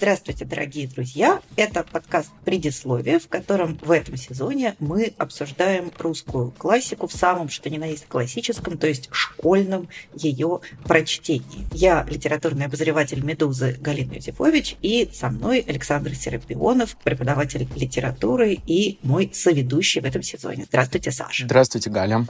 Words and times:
Здравствуйте, 0.00 0.46
дорогие 0.46 0.88
друзья! 0.88 1.42
Это 1.56 1.82
подкаст 1.82 2.30
«Предисловие», 2.46 3.18
в 3.18 3.28
котором 3.28 3.78
в 3.82 3.90
этом 3.90 4.16
сезоне 4.16 4.74
мы 4.78 5.12
обсуждаем 5.18 5.92
русскую 5.98 6.52
классику 6.52 7.06
в 7.06 7.12
самом, 7.12 7.50
что 7.50 7.68
ни 7.68 7.76
на 7.76 7.84
есть 7.84 8.06
классическом, 8.08 8.78
то 8.78 8.86
есть 8.86 9.10
школьном 9.12 9.90
ее 10.14 10.60
прочтении. 10.84 11.66
Я 11.72 12.06
литературный 12.08 12.64
обозреватель 12.64 13.22
«Медузы» 13.22 13.76
Галина 13.78 14.14
Юзефович, 14.14 14.78
и 14.80 15.10
со 15.12 15.28
мной 15.28 15.62
Александр 15.68 16.14
Серапионов, 16.14 16.96
преподаватель 17.04 17.68
литературы 17.76 18.54
и 18.54 18.98
мой 19.02 19.30
соведущий 19.34 20.00
в 20.00 20.06
этом 20.06 20.22
сезоне. 20.22 20.64
Здравствуйте, 20.64 21.10
Саша. 21.10 21.44
Здравствуйте, 21.44 21.90
Галя. 21.90 22.24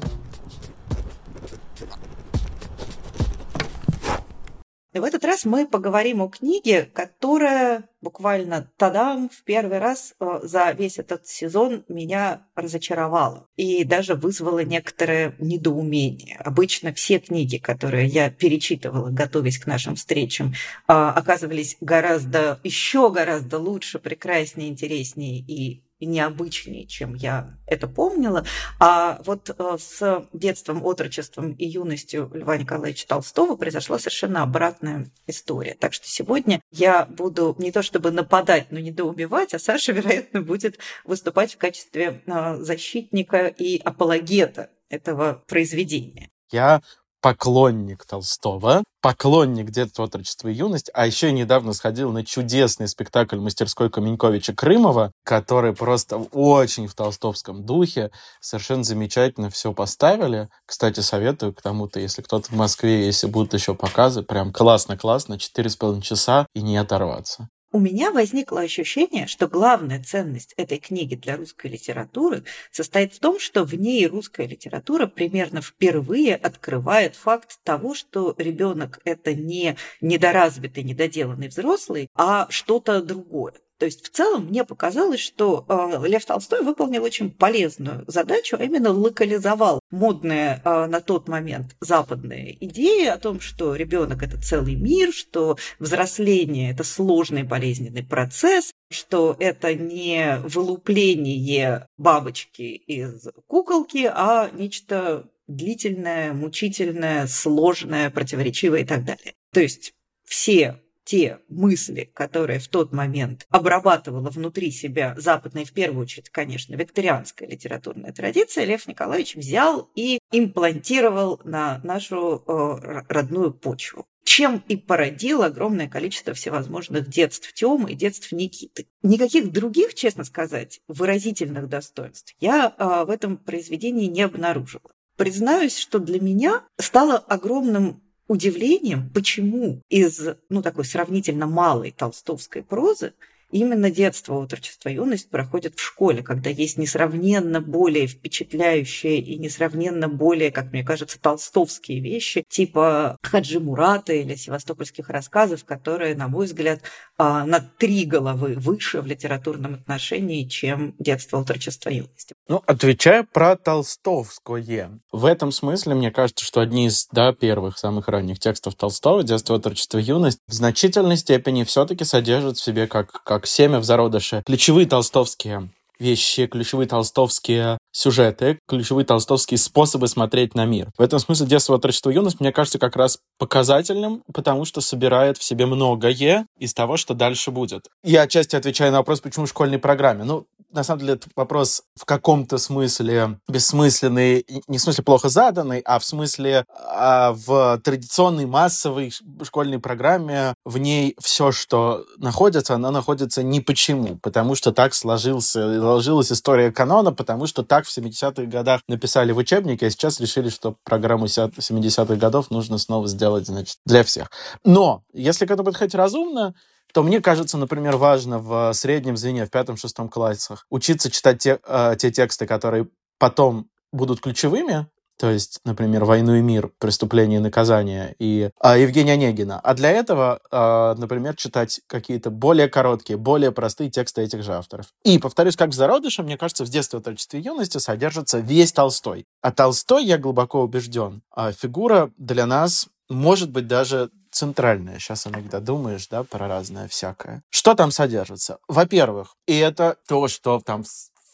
В 4.99 5.05
этот 5.05 5.25
раз 5.25 5.45
мы 5.45 5.67
поговорим 5.67 6.21
о 6.21 6.29
книге, 6.29 6.85
которая 6.93 7.85
буквально 8.01 8.71
тадам 8.77 9.29
в 9.29 9.45
первый 9.45 9.79
раз 9.79 10.15
э, 10.19 10.41
за 10.43 10.73
весь 10.73 10.99
этот 10.99 11.27
сезон 11.27 11.85
меня 11.89 12.47
разочаровала 12.57 13.47
и 13.57 13.85
даже 13.85 14.15
вызвала 14.15 14.65
некоторое 14.65 15.35
недоумение. 15.39 16.37
Обычно 16.39 16.93
все 16.93 17.21
книги, 17.21 17.59
которые 17.59 18.07
я 18.07 18.31
перечитывала, 18.31 19.11
готовясь 19.11 19.59
к 19.59 19.67
нашим 19.67 19.95
встречам, 19.95 20.55
а, 20.89 21.13
оказывались 21.13 21.77
гораздо, 21.81 22.59
еще 22.65 23.11
гораздо 23.11 23.59
лучше, 23.59 23.99
прекраснее, 23.99 24.71
интереснее 24.71 25.39
и 25.39 25.83
необычнее, 26.07 26.87
чем 26.87 27.15
я 27.15 27.59
это 27.67 27.89
помнила. 27.89 28.45
А 28.79 29.21
вот 29.25 29.51
э, 29.51 29.77
с 29.79 30.27
детством, 30.33 30.85
отрочеством 30.85 31.53
и 31.53 31.67
юностью 31.67 32.31
Льва 32.35 32.57
Николаевича 32.57 33.07
Толстого 33.07 33.57
произошла 33.57 33.99
совершенно 33.99 34.43
обратная 34.43 35.11
история. 35.27 35.77
Так 35.79 35.93
что 35.93 36.07
сегодня 36.09 36.61
я 36.71 37.07
буду 37.07 37.55
не 37.59 37.73
то 37.73 37.83
чтобы 37.83 38.11
нападать, 38.11 38.71
но 38.71 38.79
недоумевать, 38.79 39.55
а 39.55 39.59
Саша, 39.59 39.93
вероятно, 39.93 40.43
будет 40.43 40.79
выступать 41.05 41.55
в 41.55 41.59
качестве 41.59 42.23
э, 42.27 42.57
защитника 42.57 43.47
и 43.47 43.79
апологета 43.79 44.71
этого 44.89 45.43
произведения. 45.47 46.31
Я 46.51 46.83
поклонник 47.21 48.05
Толстого, 48.05 48.83
поклонник 49.01 49.71
детства, 49.71 50.05
отрочества 50.05 50.49
и 50.49 50.55
юность, 50.55 50.91
а 50.95 51.07
еще 51.07 51.33
недавно 51.33 51.73
сходил 51.73 52.13
на 52.13 52.25
чудесный 52.25 52.89
спектакль 52.89 53.39
мастерской 53.39 53.91
Каменьковича 53.91 54.55
Крымова, 54.55 55.13
который 55.25 55.75
просто 55.75 56.17
очень 56.17 56.87
в 56.87 56.95
толстовском 56.95 57.65
духе, 57.65 58.11
совершенно 58.41 58.85
замечательно 58.85 59.51
все 59.51 59.73
поставили. 59.73 60.49
Кстати, 60.67 61.01
советую 61.01 61.55
к 61.55 61.63
тому-то, 61.63 62.01
если 62.01 62.23
кто-то 62.23 62.49
в 62.49 62.57
Москве, 62.57 63.07
если 63.07 63.27
будут 63.27 63.55
еще 63.55 63.75
показы, 63.75 64.23
прям 64.23 64.53
классно-классно, 64.53 65.39
четыре 65.39 65.71
с 65.71 65.77
половиной 65.77 66.03
часа 66.03 66.47
и 66.55 66.63
не 66.63 66.77
оторваться. 66.77 67.49
У 67.73 67.79
меня 67.79 68.11
возникло 68.11 68.63
ощущение, 68.63 69.29
что 69.29 69.47
главная 69.47 70.03
ценность 70.03 70.55
этой 70.57 70.79
книги 70.79 71.15
для 71.15 71.37
русской 71.37 71.69
литературы 71.69 72.43
состоит 72.73 73.15
в 73.15 73.21
том, 73.21 73.39
что 73.39 73.63
в 73.63 73.75
ней 73.75 74.09
русская 74.09 74.49
литература 74.49 75.07
примерно 75.07 75.63
впервые 75.63 76.35
открывает 76.35 77.15
факт 77.15 77.61
того, 77.63 77.95
что 77.95 78.35
ребенок 78.39 78.99
это 79.05 79.35
не 79.35 79.77
недоразвитый, 80.01 80.83
недоделанный 80.83 81.47
взрослый, 81.47 82.09
а 82.17 82.49
что-то 82.51 83.03
другое. 83.03 83.55
То 83.81 83.87
есть 83.87 84.07
в 84.07 84.11
целом 84.11 84.49
мне 84.49 84.63
показалось, 84.65 85.21
что 85.21 85.65
э, 85.67 86.07
Лев 86.07 86.27
Толстой 86.27 86.61
выполнил 86.61 87.03
очень 87.03 87.31
полезную 87.31 88.05
задачу, 88.07 88.59
а 88.61 88.63
именно 88.63 88.91
локализовал 88.91 89.81
модные 89.91 90.61
э, 90.63 90.87
на 90.87 91.01
тот 91.01 91.29
момент 91.29 91.75
западные 91.81 92.63
идеи 92.67 93.07
о 93.07 93.17
том, 93.17 93.41
что 93.41 93.75
ребенок 93.75 94.23
это 94.23 94.39
целый 94.39 94.75
мир, 94.75 95.15
что 95.15 95.57
взросление 95.79 96.73
это 96.73 96.85
сложный 96.85 97.43
болезненный 97.43 98.05
процесс, 98.05 98.71
что 98.91 99.35
это 99.39 99.75
не 99.75 100.37
вылупление 100.45 101.87
бабочки 101.97 102.63
из 102.63 103.29
куколки, 103.47 104.11
а 104.13 104.51
нечто 104.53 105.31
длительное, 105.47 106.35
мучительное, 106.35 107.27
сложное, 107.27 108.11
противоречивое 108.11 108.81
и 108.81 108.85
так 108.85 109.07
далее. 109.07 109.33
То 109.55 109.61
есть 109.61 109.95
все 110.27 110.83
те 111.11 111.41
мысли, 111.49 112.09
которые 112.15 112.61
в 112.61 112.69
тот 112.69 112.93
момент 112.93 113.45
обрабатывала 113.51 114.31
внутри 114.31 114.71
себя 114.71 115.17
западная, 115.19 115.65
в 115.65 115.73
первую 115.73 116.03
очередь, 116.03 116.31
конечно, 116.31 116.77
викторианская 116.77 117.49
литературная 117.49 118.13
традиция, 118.13 118.65
Лев 118.65 118.87
Николаевич 118.87 119.35
взял 119.35 119.91
и 119.97 120.21
имплантировал 120.31 121.41
на 121.43 121.81
нашу 121.83 122.45
э, 122.47 123.03
родную 123.09 123.53
почву 123.53 124.07
чем 124.23 124.63
и 124.69 124.77
породил 124.77 125.43
огромное 125.43 125.89
количество 125.89 126.35
всевозможных 126.35 127.09
детств 127.09 127.53
Тёмы 127.53 127.91
и 127.91 127.95
детств 127.97 128.31
Никиты. 128.31 128.87
Никаких 129.03 129.51
других, 129.51 129.95
честно 129.95 130.23
сказать, 130.23 130.81
выразительных 130.87 131.69
достоинств 131.69 132.37
я 132.39 132.73
э, 132.79 133.05
в 133.05 133.11
этом 133.11 133.37
произведении 133.37 134.07
не 134.07 134.23
обнаружила. 134.23 134.93
Признаюсь, 135.17 135.77
что 135.77 135.99
для 135.99 136.21
меня 136.21 136.63
стало 136.79 137.17
огромным 137.17 138.01
удивлением, 138.31 139.11
почему 139.13 139.83
из 139.89 140.21
ну, 140.49 140.63
такой 140.63 140.85
сравнительно 140.85 141.49
малой 141.49 141.91
толстовской 141.91 142.63
прозы 142.63 143.13
Именно 143.51 143.91
детство, 143.91 144.35
отрочество, 144.35 144.89
юность 144.89 145.31
проходят 145.31 145.75
в 145.77 145.83
школе, 145.83 146.23
когда 146.23 146.51
есть 146.51 146.79
несравненно 146.79 147.61
более 147.61 148.07
впечатляющие 148.07 149.19
и 149.19 149.37
несравненно 149.37 150.09
более, 150.09 150.51
как 150.51 150.73
мне 150.73 150.85
кажется, 150.85 151.21
толстовские 151.21 152.01
вещи, 152.01 152.45
типа 152.49 153.19
Хаджи 153.23 153.61
Мурата 153.61 154.13
или 154.13 154.35
севастопольских 154.35 155.09
рассказов, 155.09 155.65
которые, 155.65 156.15
на 156.15 156.29
мой 156.29 156.47
взгляд, 156.47 156.81
а, 157.19 157.45
на 157.45 157.61
три 157.61 158.05
головы 158.05 158.55
выше 158.57 159.01
в 159.01 159.07
литературном 159.07 159.75
отношении, 159.75 160.45
чем 160.47 160.95
детство, 160.99 161.39
отрочество, 161.41 161.91
юность. 161.91 162.33
Ну, 162.49 162.63
отвечая 162.67 163.25
про 163.25 163.57
толстовское, 163.57 165.01
в 165.13 165.25
этом 165.25 165.53
смысле, 165.53 165.95
мне 165.95 166.11
кажется, 166.11 166.45
что 166.45 166.61
одни 166.61 166.87
из 166.87 167.09
да, 167.13 167.33
первых, 167.33 167.79
самых 167.79 168.09
ранних 168.09 168.39
текстов 168.39 168.75
Толстого, 168.75 169.23
детство, 169.23 169.57
отрочество, 169.57 169.99
юность, 169.99 170.39
в 170.47 170.53
значительной 170.53 171.17
степени 171.17 171.65
все-таки 171.65 172.05
содержат 172.05 172.57
в 172.57 172.63
себе 172.63 172.87
как, 172.87 173.23
как 173.25 173.40
как 173.41 173.47
семя 173.47 173.79
в 173.79 173.85
зародыше. 173.85 174.43
Ключевые 174.45 174.87
толстовские 174.87 175.71
вещи, 175.99 176.47
ключевые 176.47 176.87
толстовские 176.87 177.79
сюжеты, 177.93 178.59
ключевые 178.67 179.05
толстовские 179.05 179.59
способы 179.59 180.09
смотреть 180.09 180.55
на 180.55 180.65
мир. 180.65 180.91
В 180.97 181.03
этом 181.03 181.19
смысле 181.19 181.47
детство, 181.47 181.77
отрочество, 181.77 182.11
юность, 182.11 182.41
мне 182.41 182.53
кажется, 182.53 182.79
как 182.79 182.97
раз 182.97 183.19
показательным, 183.39 184.23
потому 184.33 184.65
что 184.65 184.81
собирает 184.81 185.39
в 185.39 185.43
себе 185.43 185.67
многое 185.67 186.47
из 186.59 186.75
того, 186.75 186.97
что 186.97 187.15
дальше 187.15 187.51
будет. 187.51 187.87
Я 188.03 188.23
отчасти 188.23 188.57
отвечаю 188.57 188.93
на 188.93 188.99
вопрос, 188.99 189.21
почему 189.21 189.47
в 189.47 189.49
школьной 189.49 189.79
программе. 189.79 190.25
Ну, 190.25 190.47
на 190.73 190.85
самом 190.85 191.01
деле, 191.01 191.15
это 191.15 191.29
вопрос 191.35 191.83
в 191.97 192.05
каком-то 192.05 192.59
смысле 192.59 193.39
бессмысленный, 193.49 194.45
не 194.69 194.79
в 194.79 194.81
смысле 194.81 195.05
плохо 195.05 195.29
заданный, 195.29 195.81
а 195.81 195.99
в 195.99 196.05
смысле 196.05 196.65
а 196.69 197.33
в 197.33 197.81
традиционной 197.83 198.47
массовой 198.47 199.13
школьной 199.43 199.79
программе 199.79 200.55
в 200.65 200.79
ней 200.79 201.17
все, 201.21 201.53
что 201.53 202.05
находится, 202.19 202.75
оно 202.75 202.91
находится 202.91 203.43
не 203.43 203.61
почему, 203.61 204.17
потому 204.23 204.55
что 204.55 204.73
так 204.73 204.95
сложился, 204.95 205.81
сложилась 205.81 206.31
история 206.33 206.71
канона, 206.71 207.13
потому 207.13 207.47
что 207.47 207.63
так 207.63 207.80
в 207.85 207.97
70-х 207.97 208.45
годах 208.45 208.83
написали 208.89 209.33
в 209.33 209.39
учебнике, 209.39 209.87
а 209.87 209.91
сейчас 209.91 210.21
решили, 210.21 210.49
что 210.49 210.77
программу 210.85 211.27
70-х 211.27 212.17
годов 212.17 212.51
нужно 212.51 212.79
снова 212.79 213.07
сделать, 213.09 213.47
значит, 213.47 213.79
для 213.85 214.05
всех. 214.05 214.31
Но, 214.65 215.03
если 215.13 215.47
к 215.47 215.51
этому 215.51 215.67
подходить 215.67 215.95
разумно, 215.95 216.55
то 216.93 217.03
мне 217.03 217.21
кажется, 217.21 217.57
например, 217.57 217.97
важно 217.97 218.39
в 218.39 218.73
среднем 218.73 219.17
звене, 219.17 219.47
в 219.47 219.51
пятом-шестом 219.51 220.09
классах 220.09 220.67
учиться 220.71 221.11
читать 221.11 221.39
те, 221.39 221.61
э, 221.67 221.95
те 221.99 222.11
тексты, 222.11 222.47
которые 222.47 222.89
потом 223.19 223.69
будут 223.93 224.21
ключевыми, 224.21 224.87
то 225.21 225.31
есть, 225.31 225.61
например, 225.67 226.07
«Войну 226.07 226.35
и 226.37 226.41
мир», 226.41 226.71
«Преступление 226.79 227.41
и 227.41 227.43
наказание» 227.43 228.17
и 228.19 228.49
а, 228.59 228.79
Евгения 228.79 229.13
Онегина. 229.13 229.61
А 229.61 229.75
для 229.75 229.91
этого, 229.91 230.41
а, 230.51 230.95
например, 230.95 231.37
читать 231.37 231.83
какие-то 231.87 232.31
более 232.31 232.69
короткие, 232.69 233.19
более 233.19 233.53
простые 233.53 233.91
тексты 233.91 234.23
этих 234.23 234.43
же 234.43 234.55
авторов. 234.55 234.87
И, 235.05 235.19
повторюсь, 235.19 235.57
как 235.57 235.71
в 235.71 235.75
зародыше, 235.75 236.23
мне 236.23 236.39
кажется, 236.39 236.65
в 236.65 236.71
детстве, 236.71 237.01
отрочестве 237.01 237.39
и 237.39 237.43
юности 237.43 237.77
содержится 237.77 238.39
весь 238.39 238.73
Толстой. 238.73 239.27
А 239.43 239.53
Толстой, 239.53 240.07
я 240.07 240.17
глубоко 240.17 240.63
убежден, 240.63 241.21
а 241.31 241.53
фигура 241.53 242.11
для 242.17 242.47
нас 242.47 242.89
может 243.11 243.51
быть 243.51 243.67
даже 243.67 244.09
центральное. 244.31 244.99
Сейчас 244.99 245.27
иногда 245.27 245.61
думаешь, 245.61 246.09
да, 246.09 246.25
про 246.25 246.49
разное 246.49 246.89
всякое. 246.89 247.43
Что 247.51 247.75
там 247.75 247.91
содержится? 247.91 248.57
Во-первых, 248.69 249.35
и 249.47 249.59
это 249.59 249.97
то, 250.09 250.29
что 250.29 250.63
там 250.65 250.83